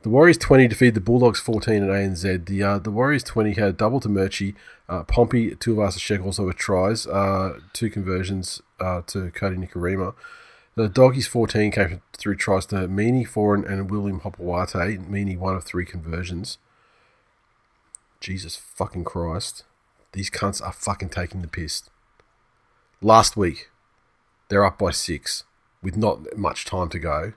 [0.08, 2.46] The Warriors 20 defeated the Bulldogs 14 at ANZ.
[2.46, 4.56] The uh, the Warriors 20 had a double to Murchie,
[4.88, 10.16] uh, Pompey, Tuivasa-Sheck also with tries, uh, two conversions uh, to Kodi Nikorima.
[10.76, 15.10] The Doggies 14 came through tries to Meany, Foran, and William Hopoate.
[15.10, 16.58] Meany, one of three conversions.
[18.22, 19.66] Jesus fucking Christ.
[20.14, 21.84] These cunts are fucking taking the piss.
[23.02, 23.70] Last week,
[24.48, 25.44] they're up by six
[25.84, 27.34] with not much time to go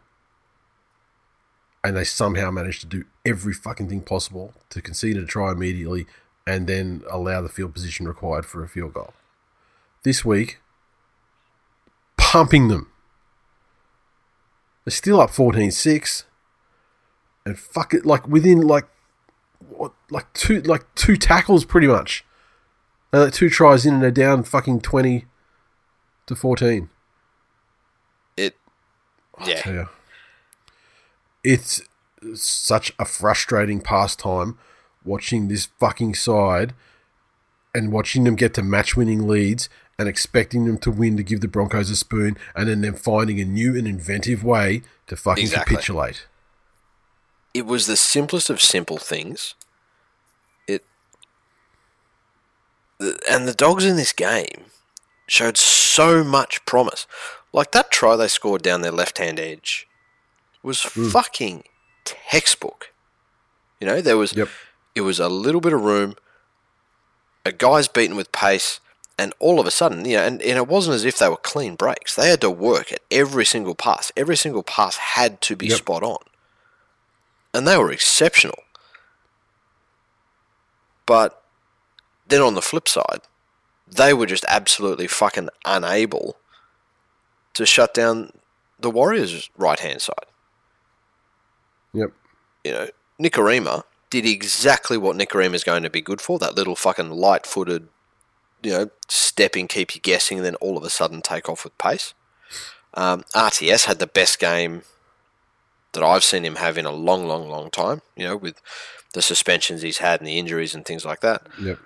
[1.82, 6.07] and they somehow managed to do every fucking thing possible to concede a try immediately
[6.47, 9.15] and then allow the field position required for a field goal.
[10.02, 10.61] This week,
[12.16, 12.90] pumping them.
[14.85, 16.24] They're still up 14 6.
[17.44, 18.86] And fuck it, like within like
[19.69, 22.24] what, like two like two tackles pretty much.
[23.12, 25.27] And like two tries in and they're down fucking 20
[26.27, 26.90] to 14.
[28.36, 28.57] It.
[29.39, 29.86] Oh, yeah.
[31.43, 31.81] It's
[32.35, 34.59] such a frustrating pastime
[35.05, 36.75] watching this fucking side
[37.75, 39.69] and watching them get to match winning leads
[39.99, 43.41] and expecting them to win to give the Broncos a spoon and then them finding
[43.41, 45.77] a new and inventive way to fucking Exactly.
[45.77, 46.27] capitulate.
[47.55, 49.55] it was the simplest of simple things.
[50.69, 50.85] It
[53.31, 54.67] and the dogs in this game
[55.27, 57.07] showed so much promise.
[57.53, 59.89] Like that try they scored down their left-hand edge
[60.62, 61.09] was hmm.
[61.09, 61.65] fucking
[62.05, 62.93] textbook.
[63.81, 64.49] You know, there was Yep.
[64.95, 66.16] it was a little bit of room.
[67.45, 68.81] A guy's beaten with pace,
[69.19, 71.37] and all of a sudden, you know, and, and it wasn't as if they were
[71.37, 72.15] clean breaks.
[72.15, 74.12] They had to work at every single pass.
[74.16, 75.78] Every single pass had to be Yep.
[75.78, 76.19] spot on.
[77.55, 78.62] And they were exceptional.
[81.07, 81.43] But
[82.28, 83.23] then on the flip side,
[83.89, 86.37] they were just absolutely fucking unable
[87.55, 88.32] to shut down
[88.78, 90.30] the Warriors' right hand side
[91.93, 92.12] Yep.
[92.65, 92.89] you know,
[93.21, 96.39] Nikorima did exactly what Nikorima is going to be good for.
[96.39, 97.89] That little fucking light footed,
[98.62, 101.77] you know, stepping, keep you guessing, and then all of a sudden take off with
[101.79, 102.15] pace.
[102.95, 104.83] Um, RTS had the best game
[105.93, 108.61] that I've seen him have in a long, long, long time, you know, with
[109.12, 111.47] the suspensions he's had and the injuries and things like that.
[111.61, 111.79] Yep.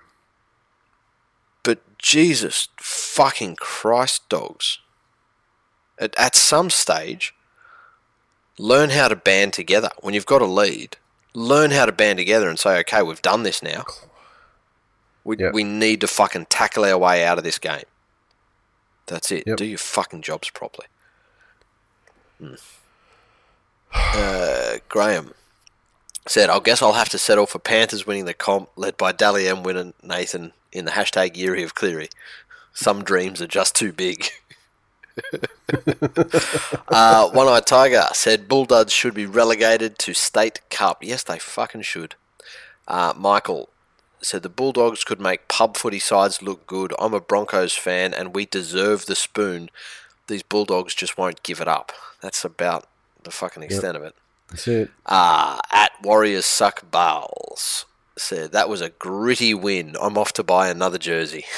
[1.63, 4.79] But Jesus fucking Christ, dogs.
[5.99, 7.34] At, at some stage,
[8.59, 9.89] Learn how to band together.
[10.01, 10.97] When you've got a lead,
[11.35, 13.85] learn how to band together and say, okay, we've done this now.
[15.25, 15.55] We, Yep.
[15.55, 17.85] we need to fucking tackle our way out of this game.
[19.07, 19.45] That's it.
[19.47, 19.57] Yep.
[19.57, 20.87] Do your fucking jobs properly.
[22.39, 22.55] Hmm.
[23.93, 25.33] Uh, Graham
[26.27, 29.47] said, I guess I'll have to settle for Panthers winning the comp, led by Dally
[29.47, 32.09] M winner Nathan in the hashtag Yeary of Cleary.
[32.73, 34.27] Some dreams are just too big.
[36.89, 41.03] uh, One Eyed Tiger said Bulldogs should be relegated to State Cup.
[41.03, 42.15] Yes, they fucking should.
[42.87, 43.69] Uh, Michael
[44.21, 46.93] said the Bulldogs could make pub footy sides look good.
[46.99, 49.71] I'm a Broncos fan and we deserve the spoon.
[50.27, 51.93] These Bulldogs just won't give it up.
[52.21, 52.89] That's about
[53.23, 54.15] the fucking extent of it.
[54.49, 54.91] That's it.
[55.07, 57.85] Uh, at Warriors Suck Balls
[58.17, 59.97] said that was a gritty win.
[60.01, 61.45] I'm off to buy another jersey.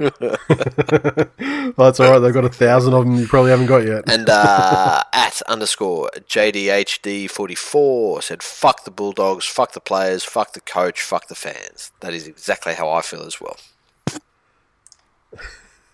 [0.00, 0.10] Well,
[1.76, 2.18] that's all right.
[2.18, 4.10] They've got a thousand of them you probably haven't got yet.
[4.10, 11.02] And uh, at underscore JDHD44 said, fuck the Bulldogs, fuck the players, fuck the coach,
[11.02, 11.92] fuck the fans.
[12.00, 13.58] That is exactly how I feel as well.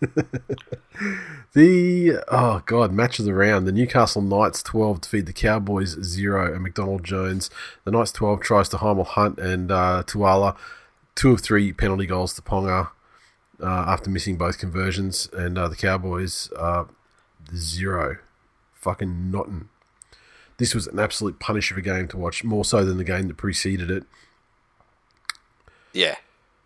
[1.52, 3.66] The oh god, match of the round.
[3.66, 7.48] The Newcastle Knights twelve defeat the Cowboys zero, and McDonald Jones.
[7.84, 10.54] The Knights twelve tries to Hymel Hunt and uh, Tuala,
[11.14, 12.90] two of three penalty goals to Ponga
[13.62, 16.84] uh, after missing both conversions, and uh, the Cowboys uh,
[17.54, 18.18] zero,
[18.74, 19.68] fucking nothing.
[20.58, 23.28] This was an absolute punish of a game to watch, more so than the game
[23.28, 24.04] that preceded it.
[25.92, 26.16] Yeah,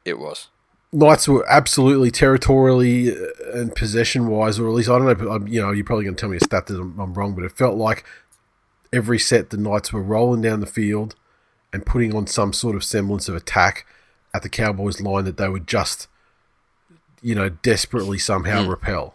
[0.04, 0.48] it was.
[0.92, 5.14] Knights were absolutely territorially uh, and possession wise, or at least I don't know.
[5.14, 7.14] but, um, You know, you're probably going to tell me a stat that I'm, I'm
[7.14, 8.04] wrong, but it felt like
[8.92, 11.14] every set the Knights were rolling down the field
[11.72, 13.86] and putting on some sort of semblance of attack
[14.34, 16.08] at the Cowboys' line that they were just,
[17.22, 19.14] you know, desperately somehow repel.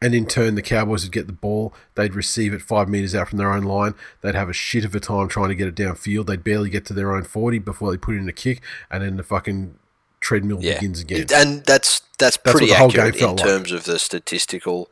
[0.00, 1.74] And in turn, the Cowboys would get the ball.
[1.96, 3.94] They'd receive it five meters out from their own line.
[4.20, 6.26] They'd have a shit of a time trying to get it downfield.
[6.26, 8.62] They'd barely get to their own forty before they put in a kick,
[8.92, 9.76] and then the fucking
[10.20, 11.26] treadmill Yeah, begins again.
[11.34, 13.36] and that's that's what pretty accurate in like.
[13.38, 14.88] terms of the statistical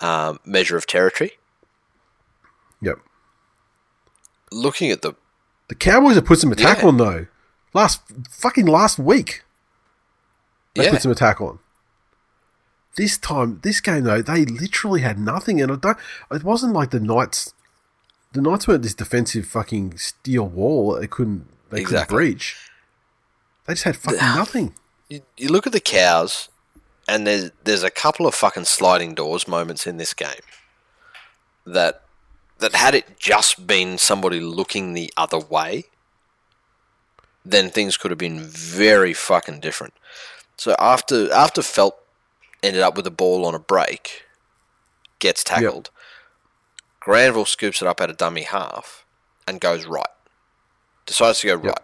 [0.00, 1.32] um, measure of territory.
[2.80, 2.98] Yep.
[4.50, 5.14] Looking at the
[5.68, 6.88] The Cowboys have put some attack Yeah.
[6.88, 7.26] on though.
[7.74, 9.42] Last fucking last week,
[10.74, 11.58] they yeah, put some attack on.
[12.96, 15.98] This time, this game though, they literally had nothing, and I don't.
[16.30, 17.54] It wasn't like the Knights.
[18.32, 20.94] The Knights weren't this defensive fucking steel wall.
[20.94, 21.46] that They couldn't.
[21.70, 22.16] They Exactly.
[22.16, 22.56] couldn't breach.
[23.66, 24.74] They just had fucking nothing.
[25.08, 26.48] you, you look at the cows,
[27.08, 30.40] and there's there's a couple of fucking sliding doors moments in this game
[31.66, 32.02] that
[32.58, 35.84] that had it just been somebody looking the other way,
[37.44, 39.94] then things could have been very fucking different.
[40.56, 41.94] So after after Feldt
[42.62, 44.24] ended up with the ball on a break,
[45.18, 45.90] gets tackled,
[47.00, 49.04] Granville scoops it up at a dummy half
[49.46, 50.06] and goes right.
[51.06, 51.78] Decides to go right.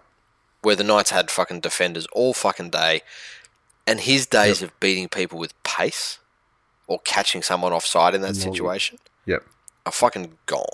[0.63, 3.03] Where the Knights had fucking defenders all fucking day,
[3.87, 6.19] and his days of beating people with pace
[6.87, 9.45] or catching someone offside in that situation Yep.
[9.87, 10.65] are fucking gone.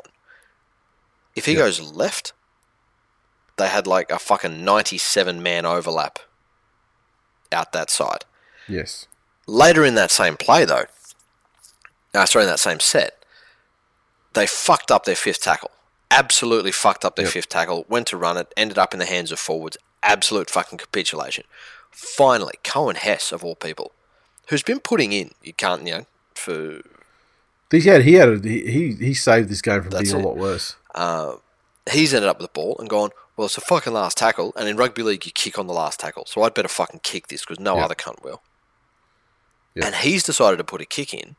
[1.35, 2.33] If he goes left,
[3.57, 6.19] they had like a fucking 97 man overlap
[7.55, 8.25] out that side.
[8.69, 9.07] Yes.
[9.47, 10.85] Later in that same play, though,
[12.15, 13.25] uh, sorry, in that same set,
[14.35, 15.71] they fucked up their fifth tackle.
[16.11, 17.33] Absolutely fucked up their Yep.
[17.33, 17.85] fifth tackle.
[17.89, 19.77] Went to run it, ended up in the hands of forwards.
[20.03, 21.45] Absolute fucking capitulation.
[21.91, 23.93] Finally, Coen Hess, of all people,
[24.49, 26.81] who's been putting in, you can't, you know, for
[27.71, 28.03] He had.
[28.03, 28.29] He had.
[28.29, 30.77] A, he he- he saved this game from being a lot worse.
[30.95, 31.37] Uh,
[31.91, 34.69] he's ended up with the ball and gone, well, it's a fucking last tackle, and
[34.69, 37.41] in rugby league you kick on the last tackle, so I'd better fucking kick this
[37.43, 37.85] because no Yeah.
[37.87, 38.43] other cunt will.
[39.75, 39.87] Yeah.
[39.87, 41.37] And he's decided to put a kick in,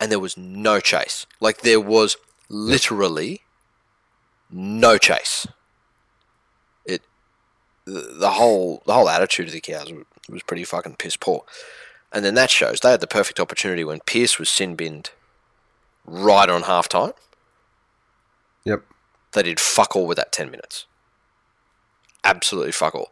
[0.00, 1.26] and there was no chase.
[1.40, 2.16] Like there was
[2.48, 3.42] literally
[4.50, 5.46] no chase.
[6.86, 7.02] It,
[7.84, 11.44] the, the whole the whole attitude of the cows was, was pretty fucking piss poor.
[12.14, 15.10] And then that shows they had the perfect opportunity when Pearce was sin binned
[16.04, 17.12] right on half time.
[18.64, 18.82] Yep.
[19.32, 20.84] They did fuck all with that 10 minutes.
[22.24, 23.10] Absolutely fuck all.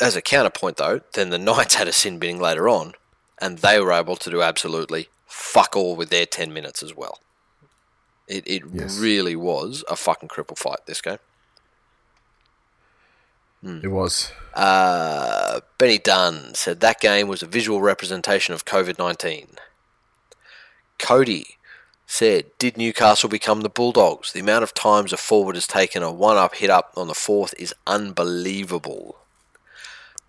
[0.00, 2.94] As a counterpoint, though, then the Knights had a sin binning later on,
[3.40, 7.20] and they were able to do absolutely fuck all with their 10 minutes as well.
[8.28, 8.98] It, it Yes.
[8.98, 11.18] really was a fucking cripple fight, this game.
[13.64, 14.32] It was.
[14.54, 19.50] Uh, Benny Dunn said that game was a visual representation of COVID 19.
[20.98, 21.58] Cody
[22.12, 24.32] said, Did Newcastle become the Bulldogs?
[24.32, 27.14] The amount of times a forward has taken a one up hit up on the
[27.14, 29.16] fourth is unbelievable.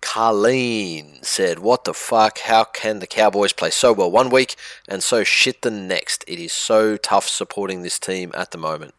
[0.00, 2.38] Carleen said, What the fuck?
[2.38, 4.56] How can the Cowboys play so well one week
[4.88, 6.24] and so shit the next?
[6.26, 8.94] It is so tough supporting this team at the moment.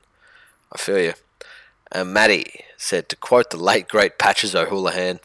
[0.71, 1.13] I feel you.
[1.91, 5.21] And Maddie said, to quote the late great Patches O'Houlihan,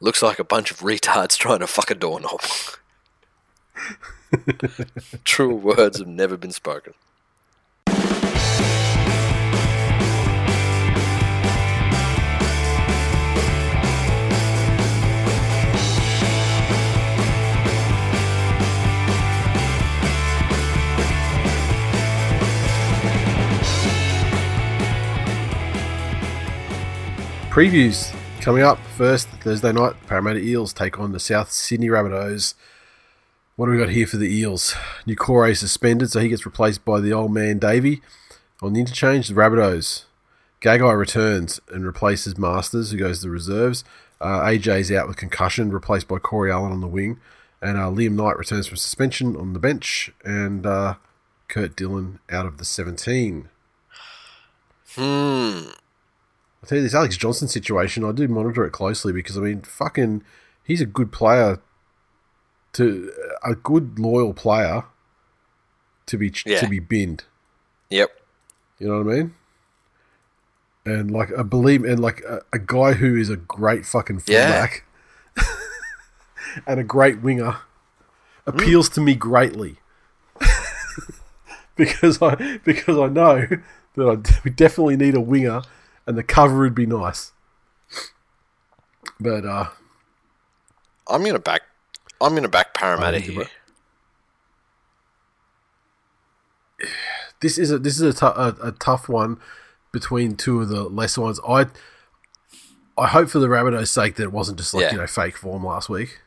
[0.00, 2.40] looks like a bunch of retards trying to fuck a doorknob.
[5.24, 6.94] True words have never been spoken.
[27.56, 29.94] Previews coming up first Thursday night.
[30.06, 32.52] Parramatta Eels take on the South Sydney Rabbitohs.
[33.56, 34.74] What do we got here for the Eels?
[35.06, 38.02] Niukore suspended, so he gets replaced by the old man Davey.
[38.60, 40.04] On the interchange, the Rabbitohs.
[40.60, 43.82] Gagai returns and replaces Masters, who goes to the reserves.
[44.20, 47.18] Uh, AJ's out with concussion, replaced by Corey Allan on the wing.
[47.62, 50.12] And uh, Liam Knight returns from suspension on the bench.
[50.22, 50.96] And uh,
[51.48, 53.48] Kurt Dillon out of the 17.
[54.96, 55.00] Hmm.
[55.02, 59.62] I tell you this Alex Johnston situation, I do monitor it closely because I mean,
[59.62, 60.24] fucking,
[60.62, 61.60] he's a good player,
[62.76, 63.12] to
[63.44, 64.84] a good loyal player,
[66.06, 66.60] to be Yeah.
[66.60, 67.24] to be binned.
[67.90, 68.10] Yep.
[68.78, 69.34] You know what I mean?
[70.84, 74.66] And like I believe, and like a, a guy who is a great fucking Yeah.
[74.66, 74.84] fullback
[76.66, 77.56] and a great winger
[78.46, 79.76] appeals to me greatly
[81.76, 83.46] because I because I know
[83.96, 85.62] that I we definitely need a winger,
[86.06, 87.32] and the cover would be nice.
[89.18, 89.68] But uh,
[91.08, 91.62] I'm gonna back.
[92.20, 93.46] I'm gonna back Parramatta here.
[97.40, 99.38] this is a this is a, tou- a, a tough one
[99.92, 101.40] between two of the lesser ones.
[101.46, 101.66] I
[102.98, 104.92] I hope for the Rabbitohs' sake that it wasn't just like Yeah.
[104.92, 106.20] you know fake form last week,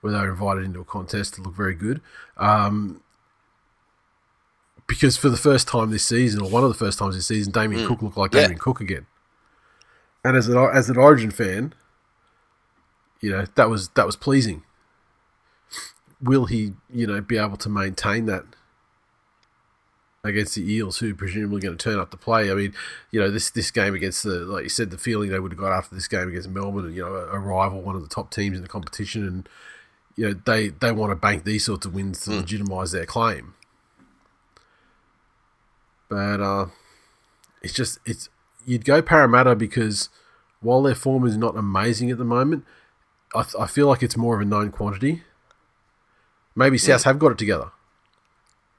[0.00, 2.00] where they were invited into a contest to look very good.
[2.36, 3.02] Um,
[4.86, 7.52] because for the first time this season, or one of the first times this season,
[7.52, 8.32] Damien Cook looked like.
[8.32, 8.42] Yeah.
[8.42, 9.06] Damien Cook again.
[10.24, 11.74] And as an as an Origin fan,
[13.20, 14.62] you know that was that was pleasing.
[16.20, 18.44] Will he, you know, be able to maintain that
[20.24, 22.50] against the Eels, who presumably going to turn up to play?
[22.50, 22.74] I mean,
[23.10, 25.60] you know, this this game against the, like you said, the feeling they would have
[25.60, 28.56] got after this game against Melbourne, you know, a, rival, one of the top teams
[28.56, 29.48] in the competition, and
[30.16, 33.54] you know, they they want to bank these sorts of wins to legitimise their claim.
[36.08, 36.66] But uh,
[37.62, 38.28] it's just it's
[38.66, 40.08] you'd go Parramatta because
[40.60, 42.64] while their form is not amazing at the moment,
[43.34, 45.22] I, th- I feel like it's more of a known quantity.
[46.54, 47.70] Maybe Souths have got it together,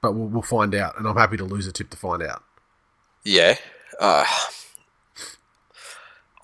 [0.02, 0.98] but we'll, we'll find out.
[0.98, 2.42] And I'm happy to lose a tip to find out.
[3.24, 3.56] Yeah.
[3.98, 4.24] Uh,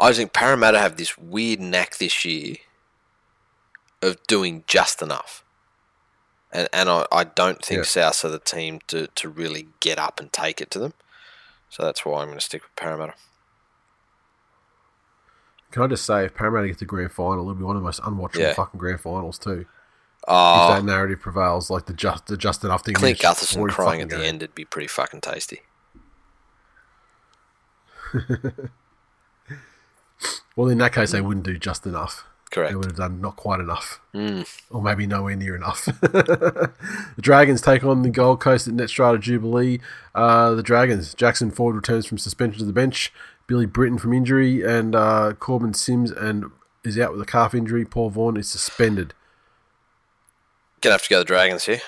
[0.01, 2.57] I think Parramatta have this weird knack this year
[4.03, 5.43] of doing just enough.
[6.53, 7.85] And, and I, I don't think Yeah.
[7.85, 10.95] South are the team to, to really get up and take it to them.
[11.69, 13.15] So that's why I'm going to stick with Parramatta.
[15.73, 17.87] Can I just say, if Parramatta gets the grand final, it'll be one of the
[17.87, 18.55] most unwatchable Yeah.
[18.55, 19.67] fucking grand finals too.
[20.29, 22.95] If Oh, that narrative prevails, like the just the just enough thing.
[22.95, 25.61] Clint Gutherson crying at the end would be pretty fucking tasty.
[30.57, 32.25] Well, in that case, they wouldn't do just enough.
[32.51, 32.71] Correct.
[32.71, 34.01] They would have done not quite enough,
[34.71, 35.85] or maybe nowhere near enough.
[36.01, 36.73] the
[37.21, 39.81] Dragons take on the Gold Coast at Netstrata Jubilee.
[40.15, 43.13] Uh, the Dragons, Jackson Ford returns from suspension to the bench.
[43.47, 46.47] Billy Britton from injury, and uh, Corbin Sims and
[46.85, 47.85] is out with a calf injury.
[47.85, 49.13] Paul Vaughan is suspended.
[50.81, 51.81] Gonna have to go the Dragons here.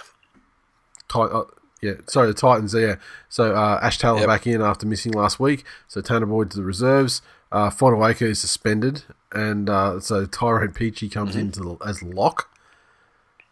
[1.09, 1.45] Ti- uh,
[1.81, 2.75] yeah, sorry, the Titans.
[2.75, 2.97] Yeah,
[3.29, 4.27] so uh, Ash Taylor Yep.
[4.29, 5.65] back in after missing last week.
[5.87, 7.23] So Tanner Boyd to the reserves.
[7.53, 11.41] Uh, Fodawaker is suspended, and uh, so Tyrone Peachey comes Mm-hmm.
[11.41, 12.51] into the, as lock,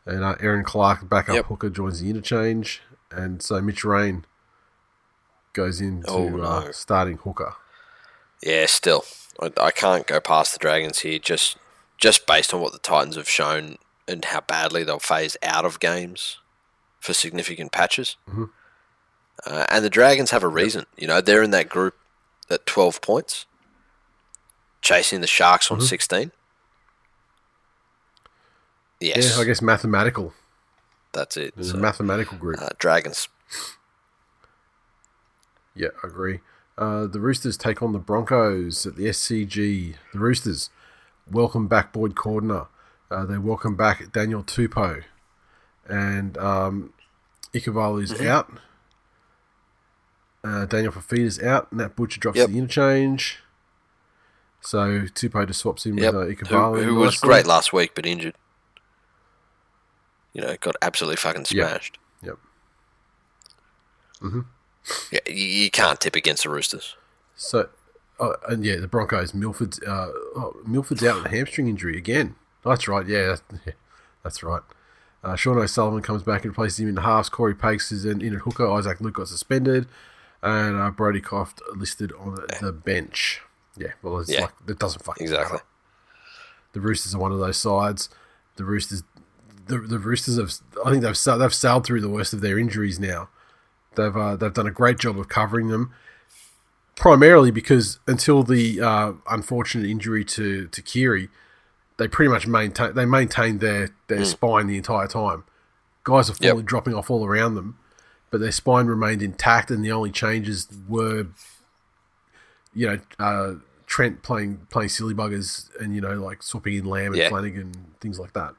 [0.05, 1.47] and uh, Erin Clark, backup Yep.
[1.47, 4.27] hooker, joins the interchange, and so Mitch Rein
[5.55, 6.43] goes into Oh, no.
[6.43, 7.55] uh, starting hooker.
[8.43, 9.05] Yeah, still,
[9.41, 11.19] I, I can't go past the Dragons here.
[11.19, 11.57] Just
[11.97, 15.81] just based on what the Titans have shown and how badly they'll phase out of
[15.81, 16.39] games
[17.01, 18.17] for significant patches.
[19.45, 20.87] Uh, and the Dragons have a reason.
[20.97, 21.95] You know, they're in that group
[22.49, 23.47] at twelve points,
[24.81, 26.33] chasing the Sharks on sixteen.
[29.01, 30.33] Yes, Yeah, I guess mathematical.
[31.13, 31.53] that's it.
[31.57, 32.61] It's So, a mathematical group.
[32.61, 33.29] uh, Dragons.
[35.75, 36.41] Yeah, I agree.
[36.79, 39.95] Uh, the Roosters take on the Broncos at the SCG.
[40.13, 40.71] The Roosters
[41.31, 42.69] welcome back Boyd Cordner.
[43.11, 45.05] Uh, they welcome back Daniel Tupou.
[45.89, 46.93] And um,
[47.55, 48.27] Ikevalu's Mm-hmm.
[48.27, 48.53] out.
[50.45, 51.73] Uh, Daniel Fafita's out.
[51.73, 52.51] Nat Butcher drops Yep.
[52.51, 53.39] the interchange.
[54.61, 56.15] So Tupou just swaps in Yep.
[56.15, 58.35] with uh, Who, who was great last week, but injured.
[60.33, 61.99] You know, got absolutely fucking smashed.
[62.23, 62.39] Yep.
[65.11, 66.97] Yeah, you, you can't tip against the Roosters.
[67.37, 67.69] So,
[68.21, 69.35] uh, and yeah, the Broncos.
[69.35, 72.35] Milford's uh, oh, Milford's out with a hamstring injury again.
[72.67, 73.07] That's right.
[73.07, 73.73] Yeah, that's, yeah,
[74.23, 74.63] that's right.
[75.25, 77.29] Uh, Sean O'Sullivan comes back and replaces him in the halves.
[77.29, 78.69] Cory Paix is in, in at hooker.
[78.71, 79.87] Isaac Luke got suspended,
[80.43, 83.41] and uh, Brodie Croft listed on the bench.
[83.77, 84.43] Yeah, well, it's Yeah.
[84.43, 85.55] like it doesn't fucking Exactly.
[85.55, 85.65] matter.
[86.73, 88.09] The Roosters are one of those sides.
[88.57, 89.03] The Roosters,
[89.67, 90.53] the, the Roosters have.
[90.85, 93.29] I think they've they've sailed through the worst of their injuries now.
[93.97, 95.93] They've uh, they've done a great job of covering them,
[96.95, 101.29] primarily because until the uh, unfortunate injury to to Keary,
[101.99, 105.45] they pretty much maintain they maintained their their spine the entire time.
[106.05, 106.51] Guys are Yep.
[106.53, 107.79] falling, dropping off all around them,
[108.31, 111.27] but their spine remained intact, and the only changes were,
[112.75, 113.55] you know, uh,
[113.87, 117.29] Trent playing playing silly buggers, and you know, like swapping in Lam and Yeah.
[117.29, 118.55] Flanagan, things like that.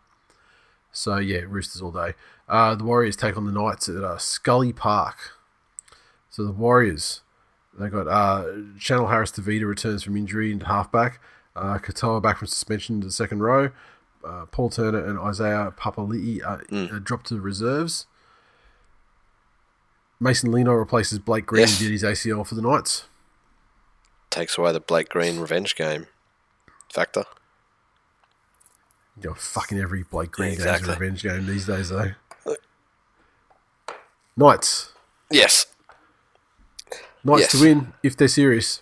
[0.91, 2.13] So yeah, Roosters all day.
[2.47, 5.17] Uh, the Warriors take on the Knights at uh, Scully Park.
[6.29, 7.21] So the Warriors,
[7.77, 8.45] they got uh,
[8.79, 11.19] Chanel Harris Tavita returns from injury into halfback.
[11.57, 13.71] Uh, Katoa back from suspension to the second row.
[14.23, 18.05] Uh, Paul Turner and Isaiah Papali'i uh, uh, dropped to the reserves.
[20.19, 21.79] Mason Lino replaces Blake Green, Yes.
[21.79, 23.05] did his ACL for the Knights.
[24.29, 26.07] Takes away the Blake Green revenge game
[26.91, 27.23] factor.
[29.21, 30.89] You know, fucking every Blake Green game's Exactly.
[30.89, 32.11] a revenge game these days, though.
[34.35, 34.91] Knights.
[35.31, 35.65] Yes.
[37.23, 37.51] Knights Yes.
[37.51, 38.81] to win if they're serious.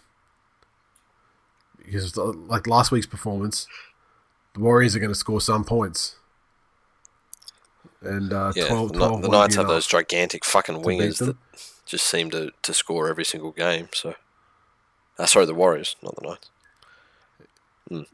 [1.86, 3.68] Because, uh, like last week's performance,
[4.54, 6.16] the Warriors are going to score some points.
[8.02, 8.68] And uh, Yeah.
[8.68, 11.38] 12, the, 12 the Knights have those gigantic fucking wingers that
[11.86, 13.90] just seem to, to score every single game.
[13.94, 14.16] So,
[15.18, 16.50] uh, sorry, the Warriors, not the Knights.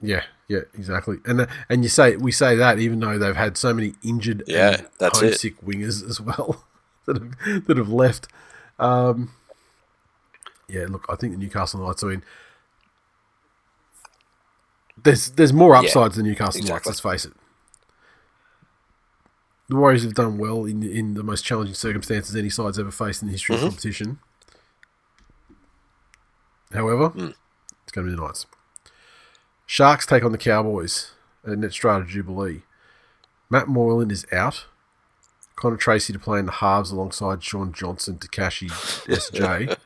[0.02, 1.18] Yeah, yeah, exactly.
[1.26, 4.44] And uh, and you say we say that even though they've had so many injured
[4.46, 5.26] Yeah, and that's it.
[5.28, 6.66] homesick wingers as well
[7.06, 8.28] that have that have left.
[8.80, 9.32] Um,
[10.68, 12.04] yeah, look, I think the Newcastle Knights.
[12.04, 12.24] I mean,
[15.04, 16.90] there's there's more Yeah, upsides than Newcastle exactly.
[16.90, 17.34] Let's face it.
[19.70, 23.22] The Warriors have done well in in the most challenging circumstances any side's ever faced
[23.22, 23.66] in the history Mm-hmm.
[23.66, 24.20] of competition.
[26.74, 27.34] However, Mm.
[27.84, 28.46] it's going to be the Knights.
[29.66, 31.12] Sharks take on the Cowboys
[31.46, 32.64] at Netstrata Jubilee.
[33.50, 34.66] Matt Moylan is out.
[35.56, 38.70] Connor Tracey to play in the halves alongside Shaun Johnson, Takashi
[39.08, 39.78] SJ.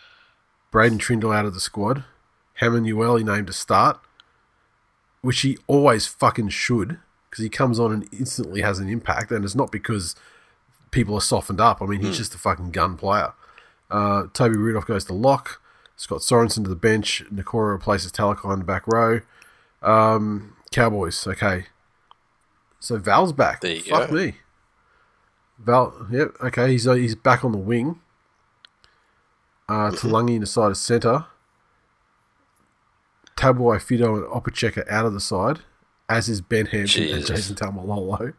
[0.70, 2.04] Braydon Trindall out of the squad.
[2.54, 3.98] Hamlin-Uele named to start,
[5.22, 6.98] which he always fucking should,
[7.30, 10.14] because he comes on and instantly has an impact, and it's not because
[10.90, 11.82] people are softened up.
[11.82, 13.32] I mean, he's just a fucking gun player.
[13.90, 15.60] Uh, Toby Rudolf goes to lock.
[15.96, 17.24] Scott Sorensen to the bench.
[17.32, 19.20] Nakora replaces Talakai in the back row.
[19.82, 21.66] Um, Cowboys, okay.
[22.80, 23.60] So Val's back.
[23.62, 24.16] There you Fuck go.
[24.16, 24.34] me.
[25.58, 26.70] Val, yep, okay.
[26.72, 28.00] He's uh, he's back on the wing.
[29.68, 29.90] Uh.
[29.94, 31.26] Talangi in the side of centre.
[33.36, 35.60] Tabuai Fidow and Opacheka out of the side,
[36.08, 38.34] as is Ben Hampton and Jason Taumalolo.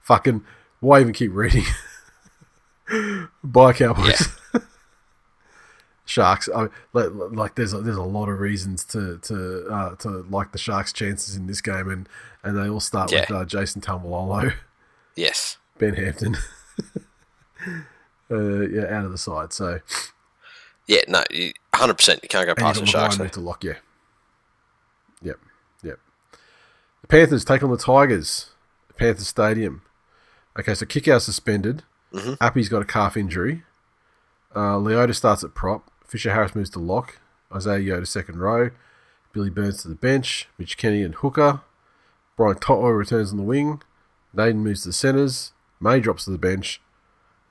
[0.00, 0.44] Fucking,
[0.80, 1.64] why even keep reading?
[3.42, 4.28] Bye, Cowboys.
[6.04, 6.50] Sharks.
[6.54, 10.52] I, like, like there's a, there's a lot of reasons to to uh, to like
[10.52, 12.06] the Sharks' chances in this game, and,
[12.42, 14.52] and they all start with uh, Jason Taumalolo,
[15.16, 15.56] Yes.
[15.78, 16.36] Ben Hampton,
[18.30, 19.52] uh, yeah, out of the side.
[19.54, 19.80] So
[20.86, 22.22] Yeah, no, 100%.
[22.22, 23.16] You can't go past the Sharks.
[23.16, 23.74] To lock, yeah.
[25.22, 25.38] Yep,
[25.82, 25.98] yep.
[27.04, 28.46] The Panthers take on the Tigers.
[28.96, 29.82] Panthers Stadium.
[30.58, 31.82] Okay, so Kikau suspended.
[32.14, 32.42] Mm-hmm.
[32.42, 33.62] Appy's got a calf injury.
[34.56, 35.90] Uh, Leota starts at prop.
[36.06, 37.18] Fisher Harris moves to lock.
[37.54, 38.70] Isaiah Yoda second row.
[39.34, 40.48] Billy Burns to the bench.
[40.56, 41.60] Mitch Kenny and hooker.
[42.38, 43.82] Brian To'o returns on the wing.
[44.32, 45.52] Naden moves to the centres.
[45.78, 46.80] May drops to the bench.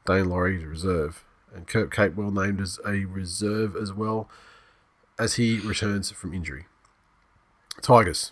[0.07, 1.23] Daine Laurie to reserve.
[1.53, 4.27] And Kurt Capewell named as a reserve as well
[5.19, 6.65] as he returns from injury.
[7.83, 8.31] Tigers.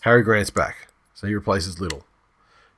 [0.00, 2.04] Harry Grant's back, so he replaces Liddle.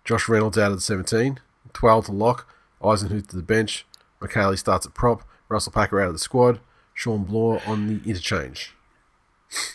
[0.04, 1.38] Josh Reynolds out of the 17.
[1.72, 2.48] 12 to lock.
[2.82, 3.86] Eisenhuth to the bench.
[4.20, 5.22] Mikaele starts at prop.
[5.48, 6.60] Russell Packer out of the squad.
[6.94, 8.74] Shawn Blore on the interchange.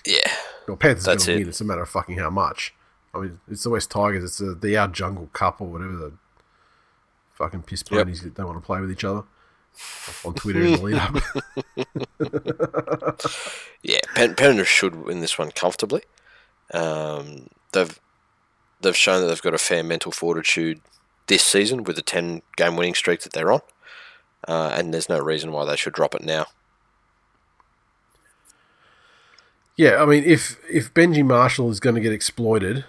[0.05, 0.31] Yeah.
[0.67, 1.37] Well, Panthers going to it.
[1.39, 1.49] win.
[1.49, 2.73] It's a matter of fucking how much.
[3.13, 4.23] I mean, it's the West Tigers.
[4.23, 6.13] It's the, the our jungle cup or whatever the
[7.33, 7.99] fucking piss Yep.
[8.05, 9.23] ponies that they want to play with each other
[10.25, 11.15] on Twitter in the lead up.
[13.83, 16.01] Yeah, Panthers should win this one comfortably.
[16.73, 17.99] Um, they've
[18.81, 20.81] they've shown that they've got a fair mental fortitude
[21.27, 23.61] this season with the ten game winning streak that they're on,
[24.47, 26.47] uh, and there's no reason why they should drop it now.
[29.75, 32.85] Yeah, I mean, if if Benji Marshall is going to get exploited,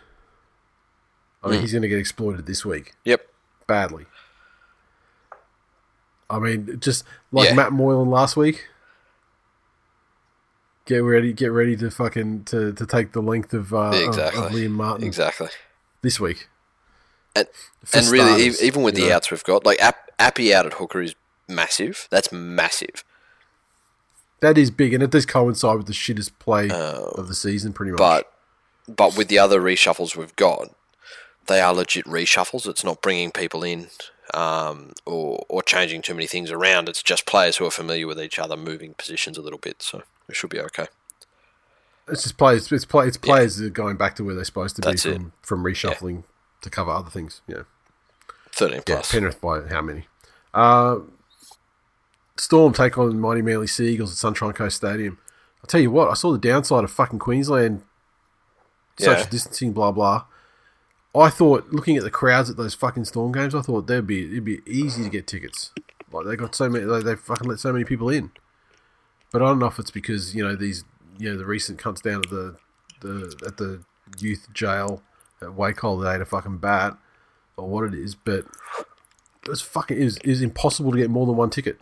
[1.43, 1.63] I mean, Mm.
[1.63, 3.27] he's going to get exploited this week Yep.
[3.67, 4.07] badly.
[6.31, 7.55] I mean, just like Yeah.
[7.55, 8.69] Matt Moylan last week.
[10.89, 14.47] Get ready, get ready to fucking to, to take the length of, uh, of- exactly.
[14.47, 15.49] of, Liam Martin Exactly.
[16.01, 16.49] this week.
[17.37, 17.47] And
[17.93, 19.17] and really, starters, even with the know.
[19.17, 21.15] outs we've got, like App, Appy out at hooker is
[21.47, 22.09] massive.
[22.11, 23.05] That's massive.
[24.41, 27.93] that is big, and it does coincide with the shittest play of the season, pretty
[27.93, 27.99] much.
[27.99, 28.33] But
[28.89, 30.75] but with the other reshuffles we've got,
[31.49, 32.67] they are legit reshuffles.
[32.67, 33.89] It's not bringing people in
[34.33, 36.89] um, or or changing too many things around.
[36.89, 39.83] It's just players who are familiar with each other moving positions a little bit.
[39.83, 40.87] So it should be okay.
[42.09, 42.71] It's just players.
[42.73, 43.07] It's play.
[43.07, 45.15] It's players are going back to where they're supposed to That's be it.
[45.15, 46.25] from from reshuffling
[46.63, 47.43] to cover other things.
[47.47, 47.63] Yeah,
[48.53, 49.13] Thirteen plus.
[49.13, 49.19] yeah.
[49.21, 50.07] Penrith by how many?
[50.55, 51.01] Uh,
[52.37, 55.19] Storm take on mighty Manly Seagulls at Sunshine Coast Stadium.
[55.61, 56.09] I'll tell you what.
[56.09, 57.83] I saw the downside of fucking Queensland
[58.99, 59.29] social Yeah.
[59.29, 59.73] distancing.
[59.73, 60.25] Blah blah.
[61.15, 64.25] I thought looking at the crowds at those fucking Storm games, I thought they'd be
[64.31, 65.73] it'd be easy to get tickets.
[66.13, 68.31] Like they got so many, they, they fucking let so many people in.
[69.33, 70.85] But I don't know if it's because you know these,
[71.19, 72.57] you know, the recent cunts down at the,
[73.01, 73.83] the at the
[74.19, 75.03] youth jail
[75.43, 76.97] at Wacol that ate a fucking bat,
[77.57, 78.15] or what it is.
[78.15, 78.47] But
[79.47, 81.79] it's fucking is is impossible to get more than one ticket.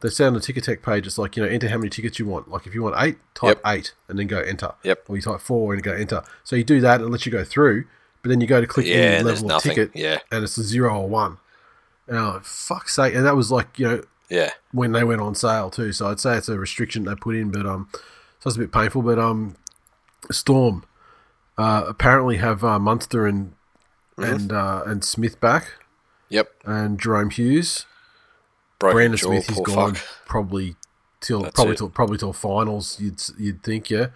[0.00, 2.26] They say on the Ticketek page, it's like you know, enter how many tickets you
[2.26, 2.50] want.
[2.50, 3.74] Like if you want eight, type Yep.
[3.74, 4.72] eight, and then go enter.
[4.82, 5.04] Yep.
[5.08, 6.22] Or you type four and go enter.
[6.42, 7.84] So you do that and it lets you go through.
[8.22, 9.70] But then you go to click Yeah, any level of nothing.
[9.74, 10.18] ticket, Yeah.
[10.30, 11.38] and it's a zero or one.
[12.08, 13.14] Oh fuck's sake!
[13.14, 14.02] And that was like you know
[14.34, 14.50] Yeah.
[14.72, 15.92] when they went on sale too.
[15.92, 17.88] So I'd say it's a restriction they put in, but um,
[18.40, 19.02] so it's a bit painful.
[19.02, 19.56] But um,
[20.30, 20.84] Storm
[21.58, 23.52] uh, apparently have uh, Munster and
[24.16, 24.32] Mm-hmm.
[24.32, 25.72] and uh, and Smith back
[26.28, 26.48] Yep.
[26.64, 27.84] and Jahrome Hughes.
[28.78, 30.04] Broken Brandon jaw, Smith, is gone fuck.
[30.24, 30.76] probably
[31.20, 31.78] till That's probably it.
[31.78, 33.00] till probably till finals.
[33.00, 34.10] You'd you'd think, yeah.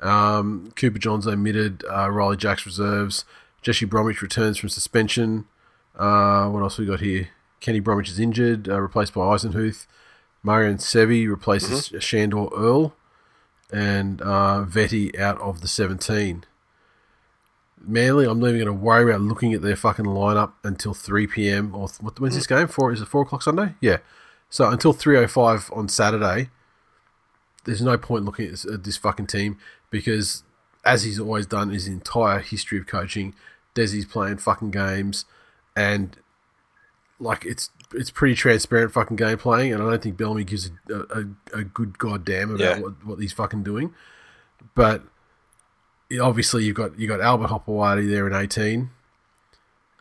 [0.00, 1.84] Um, Cooper Johns omitted.
[1.88, 3.24] Uh, Ryley Jacks reserves.
[3.62, 5.46] Jesse Bromwich returns from suspension.
[5.96, 7.28] Uh, what else we got here?
[7.64, 9.86] Kenny Bromwich is injured, uh, replaced by Eisenhuth.
[10.42, 11.96] Marion Seve replaces Mm-hmm.
[11.98, 12.94] Shandor Earl,
[13.72, 16.44] and uh, Vetty out of the seventeen.
[17.86, 21.26] Manly, I'm not even going to worry about looking at their fucking lineup until 3
[21.26, 21.74] p.m.
[21.74, 22.66] or th- what- when's this game?
[22.66, 23.74] Four is it four o'clock Sunday?
[23.80, 23.98] Yeah.
[24.48, 26.50] So until 3:05 on Saturday,
[27.64, 29.58] there's no point looking at this, at this fucking team
[29.90, 30.44] because,
[30.84, 33.34] as he's always done his entire history of coaching,
[33.74, 35.24] Desi's playing fucking games,
[35.74, 36.16] and
[37.24, 40.94] like it's it's pretty transparent fucking game playing, and I don't think Bellamy gives a,
[40.94, 41.24] a,
[41.60, 42.78] a good goddamn about Yeah.
[42.80, 43.94] what, what he's fucking doing.
[44.74, 45.02] But
[46.20, 48.90] obviously you've got you got Albert Hopoate there in eighteen.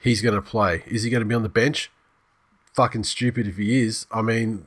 [0.01, 0.83] He's going to play.
[0.85, 1.89] Is he going to be on the bench?
[2.73, 4.05] Fucking stupid if he is.
[4.11, 4.65] I mean,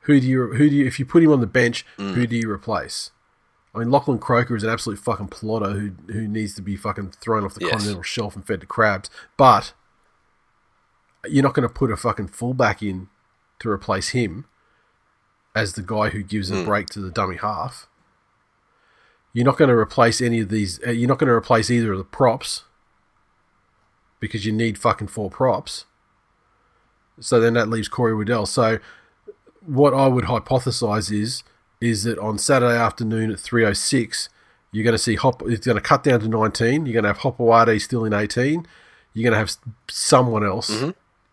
[0.00, 1.86] who do you who do you if you put him on the bench?
[1.98, 2.14] Mm.
[2.14, 3.10] Who do you replace?
[3.74, 7.12] I mean, Lachlan Croker is an absolute fucking plotter who who needs to be fucking
[7.12, 7.70] thrown off the Yes.
[7.72, 9.10] continental shelf and fed to crabs.
[9.36, 9.72] But
[11.28, 13.08] you're not going to put a fucking fullback in
[13.60, 14.46] to replace him
[15.54, 16.56] as the guy who gives Hmm.
[16.58, 17.88] a break to the dummy half.
[19.32, 20.80] You're not going to replace any of these.
[20.86, 22.64] Uh, you're not going to replace either of the props
[24.20, 25.84] because you need fucking four props.
[27.20, 28.46] So then that leaves Corey Waddell.
[28.46, 28.78] So
[29.64, 31.42] what I would hypothesize is
[31.80, 34.28] is that on Saturday afternoon at 3:06,
[34.72, 35.42] you're going to see Hop.
[35.46, 36.86] It's going to cut down to 19.
[36.86, 38.66] You're going to have Hopoate still in 18.
[39.12, 39.56] You're going to have
[39.88, 40.70] someone else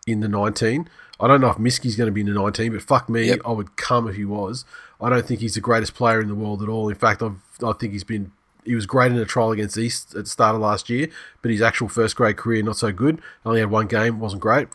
[0.06, 0.88] in the 19.
[1.20, 3.40] I don't know if Miski's going to be in the 19, but fuck me, Yep.
[3.44, 4.64] I would come if he was.
[5.00, 6.88] I don't think he's the greatest player in the world at all.
[6.88, 8.32] In fact, I've, I think he's been
[8.64, 11.08] he was great in a trial against East at the start of last year,
[11.42, 13.20] but his actual first grade career not so good.
[13.44, 14.68] Only had one game, wasn't great.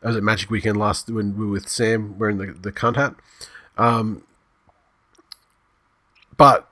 [0.00, 2.96] That was at Magic Weekend last when we were with Sam wearing the the cunt
[2.96, 3.14] hat.
[3.78, 4.22] Um,
[6.36, 6.68] but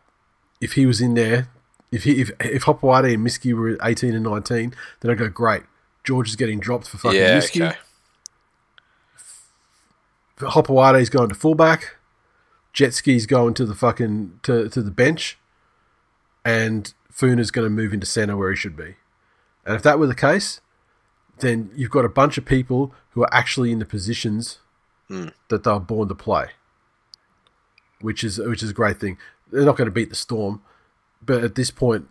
[0.61, 1.49] if he was in there,
[1.93, 5.63] if he if if Hopoate and Miski were 18 and 19, then I'd go great.
[6.05, 7.39] George is getting dropped for fucking Yeah.
[7.39, 7.67] Miski.
[7.69, 7.79] Okay.
[10.41, 11.97] Hopoate's going to fullback.
[12.73, 15.39] Jet ski's going to the fucking to, to the bench,
[16.45, 18.97] and Funa's going to move into centre where he should be.
[19.65, 20.61] And if that were the case,
[21.41, 24.59] then you've got a bunch of people who are actually in the positions
[25.09, 25.29] hmm.
[25.49, 26.51] that they're born to play,
[28.01, 29.19] which is which is a great thing.
[29.51, 30.63] They're not going to beat the Storm,
[31.23, 32.09] but at this point,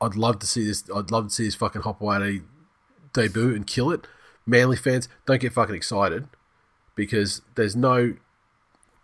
[0.00, 0.84] I'd love to see this.
[0.94, 2.42] I'd love to see this fucking Hopoate
[3.12, 4.06] debut and kill it.
[4.46, 6.28] Manly fans, don't get fucking excited
[6.96, 8.14] because there's no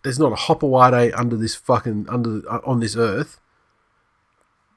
[0.02, 3.38] there's not a Hopoate under this fucking under uh, on this earth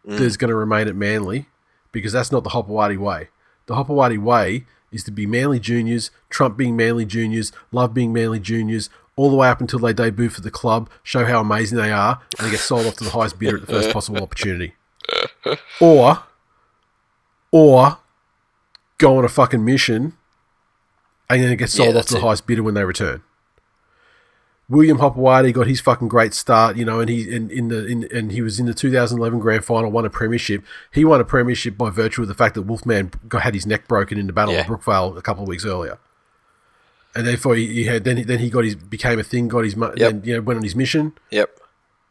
[0.06, 1.48] that's going to remain at Manly
[1.92, 3.30] because that's not the Hopoate way.
[3.66, 8.40] The Hopoate way is to be Manly juniors, Trump being Manly juniors, Love being Manly
[8.40, 11.92] juniors, all the way up until they debut for the club, show how amazing they
[11.92, 14.76] are, and they get sold off to the highest bidder at the first possible opportunity.
[15.80, 16.24] Or,
[17.52, 18.00] or
[18.98, 20.14] go on a fucking mission
[21.30, 22.23] and then it gets Yeah, sold off to the it.
[22.23, 23.22] highest bidder when they return.
[24.68, 28.07] William Hopoate got his fucking great start, you know, and he in, in the in,
[28.11, 30.64] and he was in the 2011 grand final, won a premiership.
[30.91, 33.88] He won a premiership by virtue of the fact that Wolfman got had his neck
[33.88, 35.99] broken in the Battle of Brookvale a couple of weeks earlier,
[37.14, 39.65] and therefore he, he had then he, then he got his became a thing, got
[39.65, 39.93] his Yep.
[39.97, 41.60] then you know went on his mission, Yep.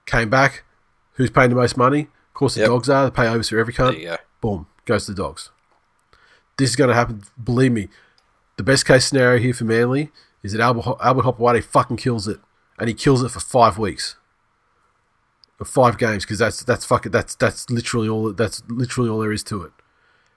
[0.06, 0.62] came back.
[1.14, 2.02] Who's paying the most money?
[2.28, 2.68] Of course, the Yep.
[2.68, 3.10] dogs are.
[3.10, 4.00] They pay overs for every cunt.
[4.00, 4.16] Go.
[4.40, 5.50] Boom, goes to the dogs.
[6.56, 7.22] This is going to happen.
[7.42, 7.88] Believe me,
[8.56, 10.10] the best case scenario here for Manly
[10.42, 12.40] is that Albert, Albert Hopoate fucking kills it,
[12.78, 14.16] and he kills it for five weeks,
[15.56, 19.32] for five games, because that's that's fucking that's that's literally all that's literally all there
[19.32, 19.72] is to it.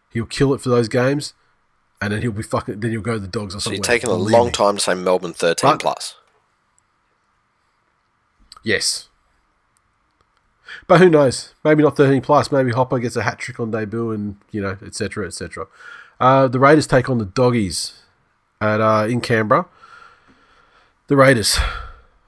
[0.10, 1.34] He'll kill it for those games,
[2.02, 2.80] and then he'll be fucking.
[2.80, 3.77] Then he'll go to the dogs or So something.
[3.80, 4.52] you're taking a long me.
[4.52, 6.15] time to say Melbourne 13 But- plus.
[8.64, 9.10] Yes.
[10.88, 11.53] But who knows?
[11.64, 12.52] Maybe not 13 plus.
[12.52, 15.68] Maybe Hopper gets a hat trick on debut and, you know, etc., etc.
[16.19, 18.02] Uh, the Raiders take on the Doggies
[18.61, 19.67] at uh, in Canberra.
[21.07, 21.57] The Raiders.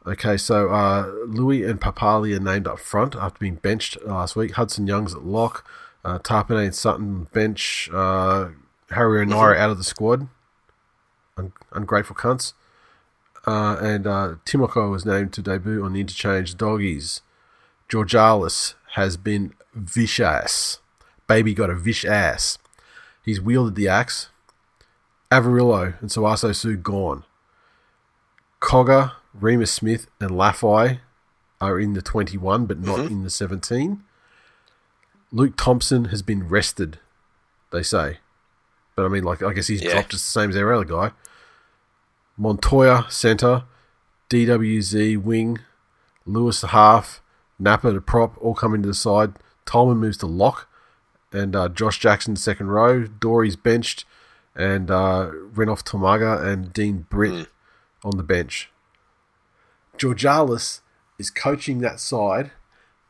[0.07, 4.53] Okay, so uh, Louis and Papalii are named up front after being benched last week.
[4.53, 5.67] Hudson Young's at lock.
[6.03, 7.89] Uh, Tapine and Sutton bench.
[7.93, 8.49] Uh,
[8.91, 10.27] Harry and Naira out of the squad.
[11.37, 12.53] Un- ungrateful cunts.
[13.45, 17.21] Uh, and uh, Timoko was named to debut on the interchange doggies.
[17.89, 20.79] Georgalis has been vicious.
[21.27, 22.57] Baby got a vish ass.
[23.23, 24.29] He's wielded the axe.
[25.31, 27.23] Averillo and Sauaso Sue gone.
[28.61, 30.99] Cogger, Remus Smith, and Laffey
[31.61, 34.03] are in the 21, but not in the 17.
[35.31, 36.99] Luke Thompson has been rested,
[37.71, 38.17] they say.
[38.95, 39.93] But I mean, like, I guess he's Yeah.
[39.93, 41.11] dropped just the same as every other guy.
[42.37, 43.63] Montoya, centre.
[44.29, 45.59] DWZ, wing.
[46.25, 47.21] Lewis, the half.
[47.59, 49.33] Napa, the prop, all coming to the side.
[49.65, 50.67] Tolman moves to lock.
[51.31, 53.05] And uh, Josh Jackson, second row.
[53.05, 54.05] Dory's benched.
[54.59, 57.47] And uh, Renouf To'omaga and Dean Britt
[58.03, 58.69] on the bench.
[59.97, 60.81] Georgalis
[61.17, 62.51] is coaching that side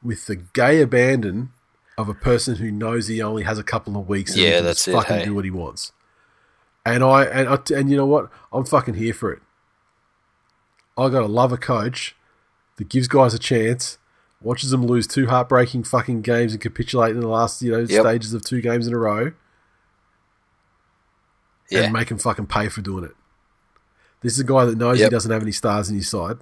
[0.04, 1.50] with the gay abandon
[1.98, 4.66] of a person who knows he only has a couple of weeks and Yeah, can
[4.66, 5.26] that's just it, fucking hey.
[5.26, 5.92] do what he wants.
[6.86, 8.30] And I and I, and you know what?
[8.54, 9.42] I'm fucking here for it.
[10.98, 12.16] I got to love a coach
[12.78, 13.98] that gives guys a chance,
[14.42, 17.90] watches them lose two heartbreaking fucking games and capitulate in the last you know Yep.
[18.02, 19.34] stages of two games in a row,
[21.70, 21.82] Yeah.
[21.84, 23.12] and make him fucking pay for doing it.
[24.22, 25.10] This is a guy that knows Yep.
[25.10, 26.38] he doesn't have any stars in his side.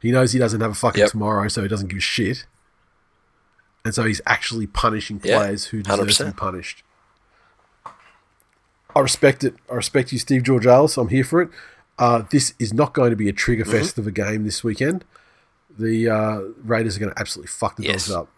[0.00, 1.10] He knows he doesn't have a fucking Yep.
[1.10, 2.46] tomorrow, so he doesn't give a shit.
[3.84, 6.82] And so he's actually punishing Yeah, players who deserve to be punished.
[8.94, 9.54] I respect it.
[9.70, 10.96] I respect you, Steve Georgalis.
[11.00, 11.50] I'm here for it.
[11.98, 13.72] Uh, this is not going to be a trigger Mm-hmm.
[13.72, 15.04] fest of a game this weekend.
[15.78, 18.06] The uh, Raiders are going to absolutely fuck the Yes.
[18.06, 18.28] dogs up,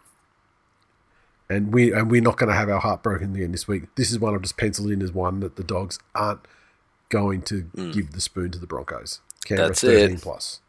[1.53, 3.85] and we and we're not going to have our heart broken again this week.
[3.97, 6.41] This is one I've just penciled in as one that the dogs aren't
[7.09, 7.63] going to
[7.93, 9.21] give the spoon to the Broncos.
[9.45, 9.71] Canberra Mm.
[9.71, 10.23] That's 13 it.
[10.23, 10.61] plus.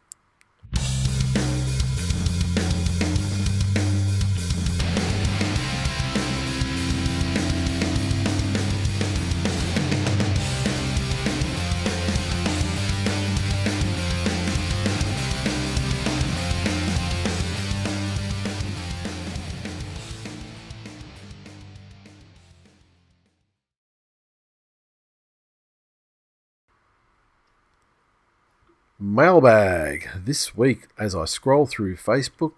[28.98, 32.52] Mailbag this week as I scroll through Facebook.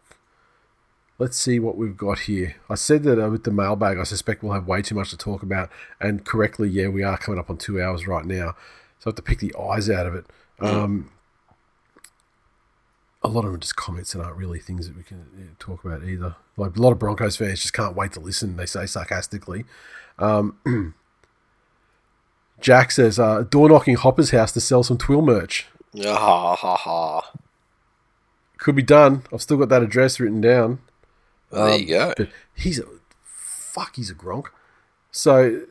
[1.19, 2.57] Let's see what we've got here.
[2.69, 5.17] I said that uh, with the mailbag, I suspect we'll have way too much to
[5.17, 8.55] talk about, and correctly, yeah, we are coming up on two hours right now,
[8.99, 10.27] so I have to pick the eyes out of it.
[10.61, 11.11] Um,
[13.23, 15.85] a lot of them are just comments and aren't really things that we can talk
[15.85, 16.37] about either.
[16.57, 18.57] Like a lot of Broncos fans just can't wait to listen.
[18.57, 19.65] They say sarcastically.
[20.19, 20.59] Um,
[22.61, 25.67] Jack says, uh, door knocking Hopper's house to sell some Twill merch.
[26.05, 27.33] Ha ha ha.
[28.59, 29.23] Could be done.
[29.33, 30.81] I've still got that address written down.
[31.51, 32.15] Well, there you go.
[32.17, 32.85] But he's a
[33.23, 33.97] fuck.
[33.97, 34.47] He's a gronk.
[35.11, 35.63] So,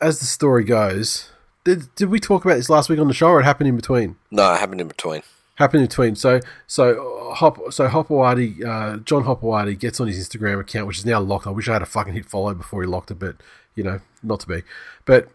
[0.00, 1.30] as the story goes,
[1.64, 3.76] did, did we talk about this last week on the show, or it happened in
[3.76, 4.16] between?
[4.30, 5.22] No, it happened in between.
[5.56, 6.14] Happened in between.
[6.16, 10.98] So, so uh, Hop, so Hopoate, uh, John Hopoate gets on his Instagram account, which
[10.98, 11.46] is now locked.
[11.46, 13.36] I wish I had a fucking hit follow before he locked it, but
[13.74, 14.62] you know, not to be.
[15.04, 15.28] But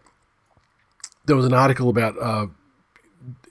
[1.26, 2.16] there was an article about.
[2.20, 2.46] Uh,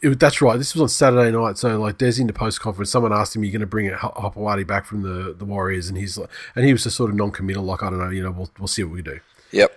[0.02, 0.58] it, that's right.
[0.58, 1.58] This was on Saturday night.
[1.58, 3.90] So like, Des in the post conference, someone asked him, "Are you going to bring
[3.90, 7.10] Ho- Hopoate back from the, the Warriors?" And he's like, and he was just sort
[7.10, 8.10] of non-committal, like, "I don't know.
[8.10, 9.20] You know, we'll we'll see what we do."
[9.52, 9.72] Yep.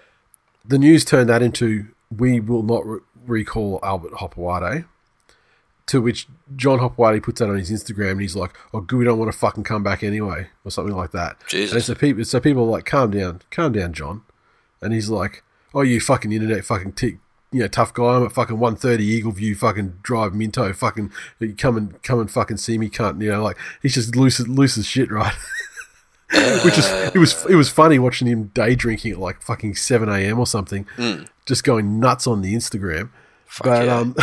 [0.66, 1.86] the news turned that into
[2.16, 4.85] we will not re- recall Albert Hopoate
[5.86, 9.05] To which John Hopoate puts that on his Instagram, and he's like, "Oh, good, we
[9.05, 11.36] don't want to fucking come back anyway," or something like that.
[11.48, 11.74] Jesus.
[11.74, 14.23] And so people, so people are like, "Calm down, calm down, John,"
[14.81, 15.43] and he's like,
[15.74, 17.16] "Oh, you fucking internet fucking tick."
[17.53, 18.16] You know, tough guy.
[18.16, 21.12] I'm at fucking one thirty Eagle View, fucking drive Minto, fucking
[21.59, 23.23] come and come and fucking see me, cunt.
[23.23, 25.35] You know, like he's just loose as loose as shit, right?
[26.65, 30.09] Which is it was it was funny watching him day drinking at like fucking seven
[30.09, 30.39] a.m.
[30.39, 30.87] or something,
[31.45, 33.11] just going nuts on the Instagram.
[33.45, 33.97] Fuck but yeah.
[33.99, 34.16] um,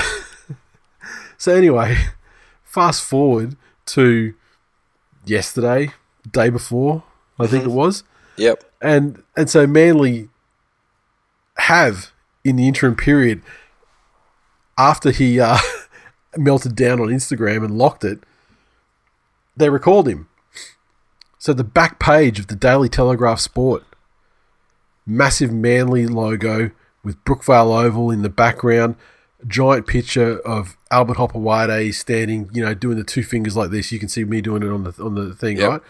[1.38, 1.96] so anyway,
[2.64, 3.56] fast forward
[3.88, 4.34] to
[5.24, 5.92] yesterday,
[6.32, 7.04] day before,
[7.40, 8.04] I think it was,
[8.38, 8.64] Yep.
[8.82, 10.30] and and so Manly
[11.58, 12.12] have
[12.50, 13.42] in the interim period
[14.78, 15.58] after he uh,
[16.38, 18.20] melted down on Instagram and locked it,
[19.56, 20.28] they recalled him.
[21.38, 23.84] So the back page of the Daily Telegraph Sport,
[25.06, 26.72] massive Manly logo
[27.04, 28.96] with Brookvale Oval in the background,
[29.48, 33.92] giant picture of Albert Hopper standing, you know, doing the two fingers like this.
[33.92, 35.70] You can see me doing it on the on the thing, Yep.
[35.70, 35.82] right?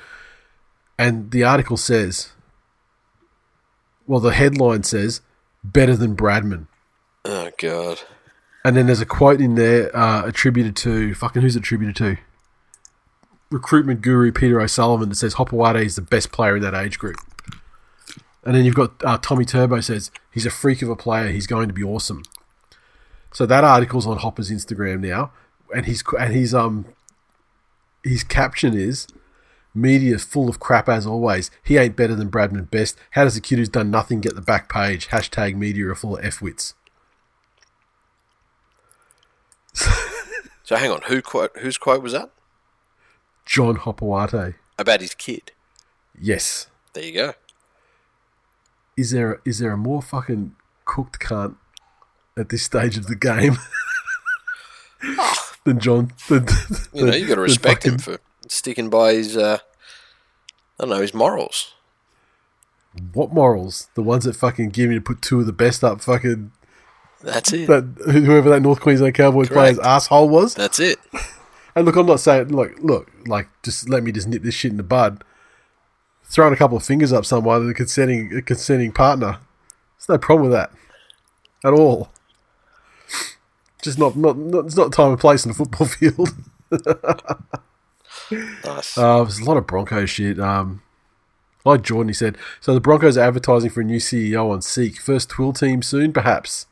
[0.99, 2.33] And the article says,
[4.05, 5.21] well, the headline says,
[5.63, 6.67] "Better than Bradman."
[7.25, 8.01] Oh god.
[8.63, 12.17] And then there's a quote in there uh, attributed to fucking who's it attributed to?
[13.49, 17.17] Recruitment guru Peter O'Sullivan that says Hopoate is the best player in that age group.
[18.43, 21.29] And then you've got uh, Tommy Turbo says he's a freak of a player.
[21.29, 22.23] He's going to be awesome.
[23.33, 25.31] So that article's on Hopper's Instagram now,
[25.73, 26.85] and he's and he's um
[28.03, 29.07] his caption is
[29.73, 31.51] media is full of crap as always.
[31.63, 32.97] He ain't better than Bradman best.
[33.11, 35.09] How does a kid who's done nothing get the back page?
[35.09, 36.73] Hashtag media are full of f wits.
[40.69, 42.29] So hang on, who quote whose quote was that?
[43.43, 44.53] John Hopoate.
[44.77, 45.51] About his kid.
[46.21, 46.67] Yes.
[46.93, 47.33] There you go.
[48.95, 50.55] Is there is there a more fucking
[50.85, 51.55] cooked cunt
[52.37, 53.57] at this stage of the game
[55.03, 55.55] ah.
[55.63, 56.11] than John?
[56.27, 56.45] Than,
[56.93, 59.59] You know, you got to respect him for sticking by his uh
[60.79, 61.73] I don't know, his morals.
[63.13, 63.89] what morals?
[63.95, 66.01] The ones that fucking give me to put two of the best up.
[66.01, 66.51] Fucking
[67.21, 67.67] That's it.
[67.67, 70.55] that whoever that North Queensland Cowboy player's asshole was.
[70.55, 70.97] That's it.
[71.75, 74.71] And look, I'm not saying look, look, like just let me just nip this shit
[74.71, 75.23] in the bud.
[76.23, 79.39] Throwing a couple of fingers up someone and a consenting a consenting partner.
[79.97, 80.71] There's no problem with that
[81.65, 82.09] at all.
[83.81, 86.29] Just not not, not it's not time and place in the football field.
[88.31, 88.97] Nice.
[88.97, 90.39] Uh, there's a lot of Broncos shit.
[90.39, 90.81] Um,
[91.65, 92.37] like Jordan, he said.
[92.61, 94.99] So the Broncos are advertising for a new CEO on Seek.
[94.99, 96.67] First Twill team soon, perhaps.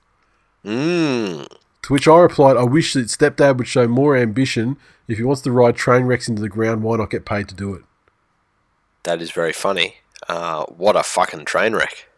[0.65, 1.47] Mmm.
[1.84, 4.77] To which I replied, I wish that stepdad would show more ambition.
[5.07, 7.55] If he wants to ride train wrecks into the ground, why not get paid to
[7.55, 7.84] do it?
[9.03, 9.97] That is very funny.
[10.27, 12.09] Uh, what a fucking train wreck.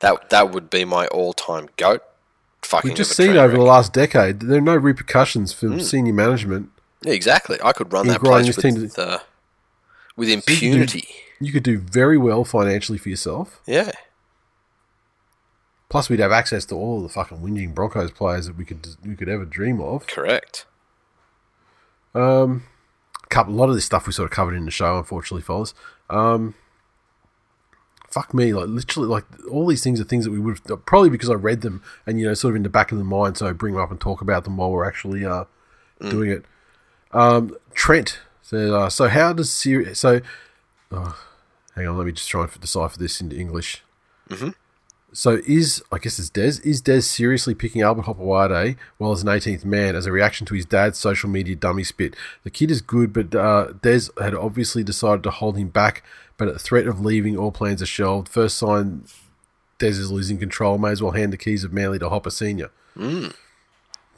[0.00, 2.02] That that would be my all-time goat.
[2.62, 6.14] Fucking We've just seen over the last decade that there are no repercussions for senior
[6.14, 6.70] management.
[7.04, 7.58] Exactly.
[7.62, 9.18] I could run that place with, uh,
[10.16, 11.08] with you could do- impunity.
[11.40, 13.60] You could do very well financially for yourself.
[13.66, 13.90] Yeah.
[15.88, 19.14] Plus, we'd have access to all the fucking whinging Broncos players that we could we
[19.14, 20.06] could ever dream of.
[20.06, 20.66] Correct.
[22.14, 22.64] Um,
[23.28, 25.74] couple, a lot of this stuff we sort of covered in the show, unfortunately, fellas.
[26.08, 26.54] Um,
[28.08, 31.10] fuck me, like literally, like all these things are things that we would have probably
[31.10, 33.36] because I read them and you know, sort of in the back of the mind,
[33.36, 35.44] so I bring them up and talk about them while we're actually uh
[36.00, 36.44] doing it.
[37.14, 39.94] Um, Trent says, uh, "So how does Siri?
[39.94, 40.20] So,
[40.92, 41.18] oh,
[41.74, 43.82] hang on, let me just try and decipher this into English."
[45.12, 46.60] So is I guess it's Des.
[46.64, 50.54] Is Des seriously picking Albert Hopoate well as an 18th man as a reaction to
[50.54, 52.16] his dad's social media dummy spit?
[52.42, 56.02] The kid is good, but uh, Des had obviously decided to hold him back.
[56.36, 58.28] But at the threat of leaving, all plans are shelved.
[58.28, 59.04] First sign
[59.78, 60.78] Des is losing control.
[60.78, 62.70] May as well hand the keys of Manly to Hopper Senior.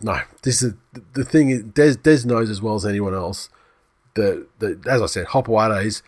[0.01, 0.75] No, this is
[1.15, 1.51] the thing.
[1.51, 3.49] Is Des Des knows as well as anyone else
[4.15, 6.03] that, that as I said, Hopoates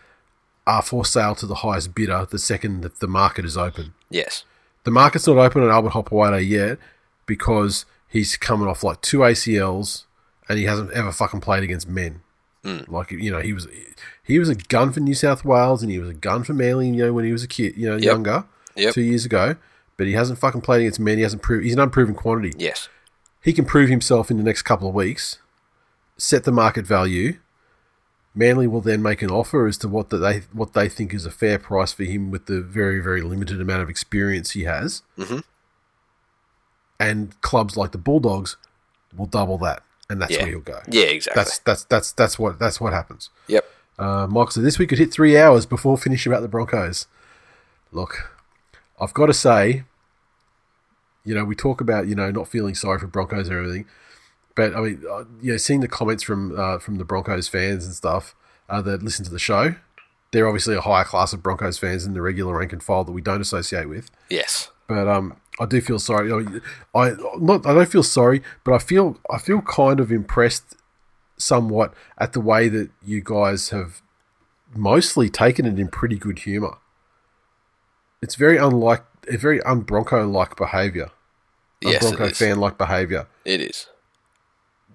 [0.67, 4.43] are for sale to the highest bidder the second that the market is open Yes.
[4.83, 6.77] the market's not open on Albert Hopoate yet
[7.25, 10.03] because he's coming off like two ACLs
[10.47, 12.21] and he hasn't ever fucking played against men.
[12.63, 12.79] Hmm.
[12.87, 13.67] Like you know, he was
[14.23, 16.89] he was a gun for New South Wales and he was a gun for Manly.
[16.89, 18.43] You know, when he was a kid, you know, younger,
[18.75, 18.93] Yep.
[18.93, 19.55] two years ago.
[19.97, 21.17] But he hasn't fucking played against men.
[21.17, 21.63] He hasn't proved.
[21.65, 22.53] He's an unproven quantity.
[22.57, 22.87] Yes.
[23.49, 25.39] He can prove himself in the next couple of weeks,
[26.17, 27.39] set the market value.
[28.35, 31.25] Manly will then make an offer as to what that they what they think is
[31.25, 35.01] a fair price for him with the very very limited amount of experience he has.
[35.17, 35.43] Mhm.
[36.99, 38.55] And clubs like the Bulldogs
[39.17, 39.81] will double that,
[40.11, 40.43] and that's Yeah.
[40.43, 40.81] where he'll go.
[40.87, 41.39] Yeah, exactly.
[41.43, 43.31] That's that's that's that's what that's what happens.
[43.47, 43.65] yep.
[43.97, 47.07] Uh, Michael said this week could hit three hours before finishing about the Broncos.
[47.91, 48.29] Look,
[49.01, 49.85] I've got to say,
[51.29, 53.85] you know, we talk about you know not feeling sorry for Broncos and everything,
[54.55, 57.85] But I mean, uh, you know, seeing the comments from uh, from the Broncos fans
[57.85, 58.33] and stuff
[58.67, 59.75] uh, that listen to the show,
[60.31, 63.11] they're obviously a higher class of Broncos fans than the regular rank and file that
[63.11, 64.09] we don't associate with.
[64.31, 64.71] Yes.
[64.87, 66.33] But um, I do feel sorry.
[66.33, 70.77] I, I not I don't feel sorry, but I feel I feel kind of impressed
[71.37, 74.01] somewhat at the way that you guys have
[74.75, 76.79] mostly taken it in pretty good humor.
[78.19, 81.11] It's very unlike a very un-Bronco like behavior.
[81.81, 83.27] Yes, it Bronco fan like behavior.
[83.45, 83.87] It is.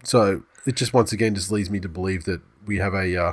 [0.03, 3.33] So it just once again just leads me to believe that we have a uh,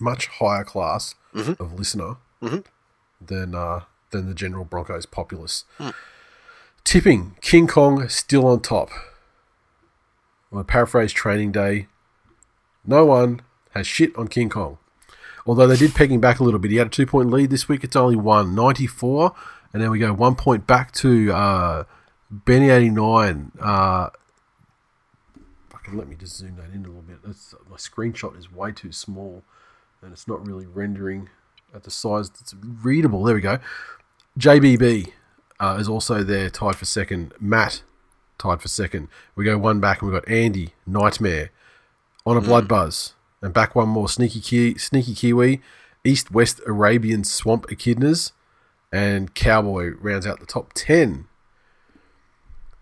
[0.00, 1.14] much higher class
[1.60, 2.16] of listener
[3.20, 3.80] than uh,
[4.10, 5.64] than the general Broncos populace.
[6.84, 8.90] Tipping King Kong still on top.
[10.52, 11.86] On paraphrase training day,
[12.84, 14.78] no one has shit on King Kong.
[15.46, 16.72] Although they did peg him back a little bit.
[16.72, 17.84] He had a two point lead this week.
[17.84, 19.32] It's only one ninety four,
[19.72, 21.84] And then we go one point back to uh,
[22.30, 23.52] Benny 89.
[23.60, 24.10] Uh,
[25.70, 27.18] fucking let me just zoom that in a little bit.
[27.24, 29.42] That's, my screenshot is way too small
[30.02, 31.28] and it's not really rendering
[31.74, 33.24] at the size that's readable.
[33.24, 33.58] There we go.
[34.38, 35.12] JBB
[35.58, 37.34] uh, is also there, tied for second.
[37.40, 37.82] Matt
[38.38, 39.08] tied for second.
[39.34, 41.50] We go one back, and we've got Andy Nightmare
[42.24, 45.60] on a blood buzz, and back one more sneaky Ki- sneaky Kiwi,
[46.04, 48.32] East West Arabian Swamp Echidnas,
[48.92, 51.26] and Cowboy rounds out the top ten.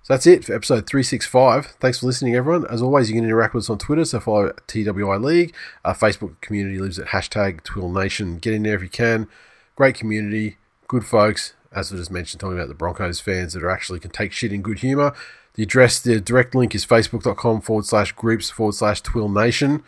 [0.09, 1.77] So that's it for episode 365.
[1.81, 2.67] Thanks for listening, everyone.
[2.71, 5.55] As always, you can interact with us on Twitter, so follow TWI League.
[5.85, 8.39] Our Facebook community lives at hashtag Twill Nation.
[8.39, 9.29] Get in there if you can.
[9.77, 10.57] Great community,
[10.87, 11.53] good folks.
[11.73, 14.51] As I just mentioned, talking about the Broncos fans that are actually can take shit
[14.51, 15.13] in good humour.
[15.57, 19.83] The address, the direct link is facebook.com forward slash groups forward slash Twill Nation.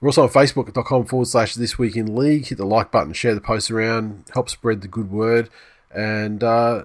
[0.00, 2.46] We're also on facebook.com forward slash This Week in League.
[2.46, 5.50] Hit the like button, share the post around, help spread the good word.
[5.94, 6.84] And uh,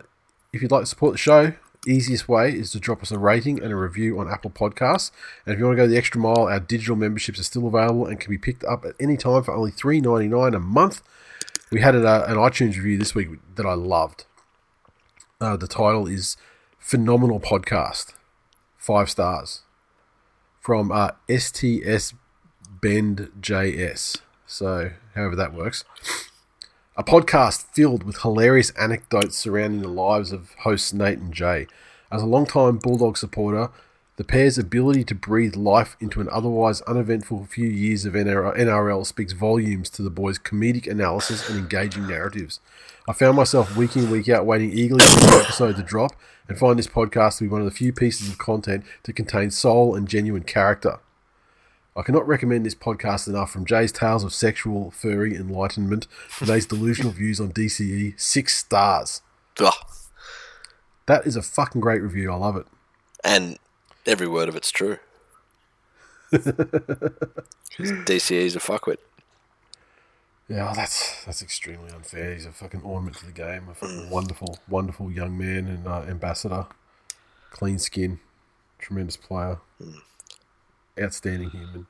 [0.52, 1.54] if you'd like to support the show,
[1.92, 5.12] easiest way is to drop us a rating and a review on Apple Podcasts.
[5.46, 8.06] And if you want to go the extra mile, our digital memberships are still available
[8.06, 11.02] and can be picked up at any time for only three ninety nine a month.
[11.72, 14.26] We had a, an iTunes review this week that I loved.
[15.40, 16.38] Uh, the title is
[16.80, 18.14] Phenomenal Podcast.
[18.78, 19.62] Five stars.
[20.60, 22.14] From uh, STS
[22.82, 24.22] Bend JS.
[24.46, 25.84] So, however that works.
[27.00, 31.68] A podcast filled with hilarious anecdotes surrounding the lives of hosts Nate and Jay.
[32.12, 33.70] As a long-time Bulldog supporter,
[34.16, 39.34] the pair's ability to breathe life into an otherwise uneventful few years of NRL speaks
[39.34, 42.62] volumes to the boys' comedic analysis and engaging narratives.
[43.08, 46.14] I found myself week in, week out waiting eagerly for the episode to drop
[46.50, 49.52] and find this podcast to be one of the few pieces of content to contain
[49.52, 50.98] soul and genuine character.
[51.98, 53.50] I cannot recommend this podcast enough.
[53.50, 56.06] From Jay's tales of sexual, furry enlightenment
[56.38, 59.24] to Nate's delusional views on DCE, six stars.
[59.60, 59.74] Ugh.
[61.08, 62.32] That is a fucking great review.
[62.32, 62.68] I love it.
[63.24, 63.58] And
[64.06, 65.00] every word of it's true.
[66.32, 66.46] DCE's
[68.56, 68.98] a fuckwit.
[70.48, 72.34] Yeah, that's that's extremely unfair.
[72.34, 73.68] He's a fucking ornament to the game.
[73.70, 76.68] A fucking wonderful, wonderful young man and uh, ambassador.
[77.50, 78.20] Clean skin,
[78.78, 79.58] tremendous player,
[81.00, 81.88] outstanding human,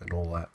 [0.00, 0.48] and all that.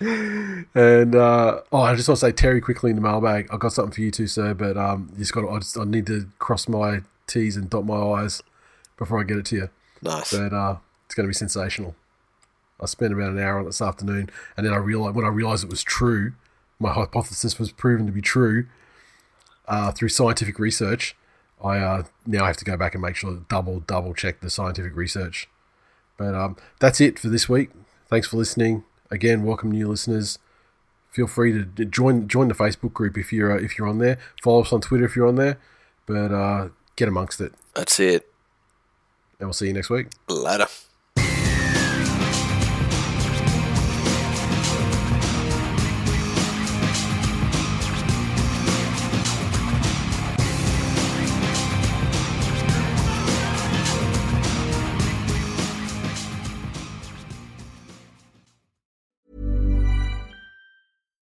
[0.74, 3.48] and uh, oh, I just want to say, Terry, quickly in the mailbag.
[3.52, 4.54] I've got something for you too, sir.
[4.54, 5.42] But um, you just got.
[5.42, 8.42] To, I just I need to cross my T's and dot my I's
[8.96, 9.68] before I get it to you.
[10.02, 10.32] Nice.
[10.32, 10.76] But uh,
[11.06, 11.94] it's going to be sensational.
[12.80, 15.28] I spent about an hour on it this afternoon, and then I realized when I
[15.28, 16.32] realized it was true,
[16.78, 18.66] my hypothesis was proven to be true
[19.68, 21.14] uh, through scientific research.
[21.62, 24.50] I uh, now have to go back and make sure to double double check the
[24.50, 25.48] scientific research.
[26.16, 27.70] But um, that's it for this week.
[28.08, 28.84] Thanks for listening.
[29.10, 30.38] Again, welcome new listeners.
[31.10, 34.18] Feel free to join join the Facebook group if you're uh, if you're on there.
[34.42, 35.58] Follow us on Twitter if you're on there.
[36.06, 38.28] But uh, get amongst it, That's it.
[39.38, 40.08] and we'll see you next week.
[40.28, 40.66] Later.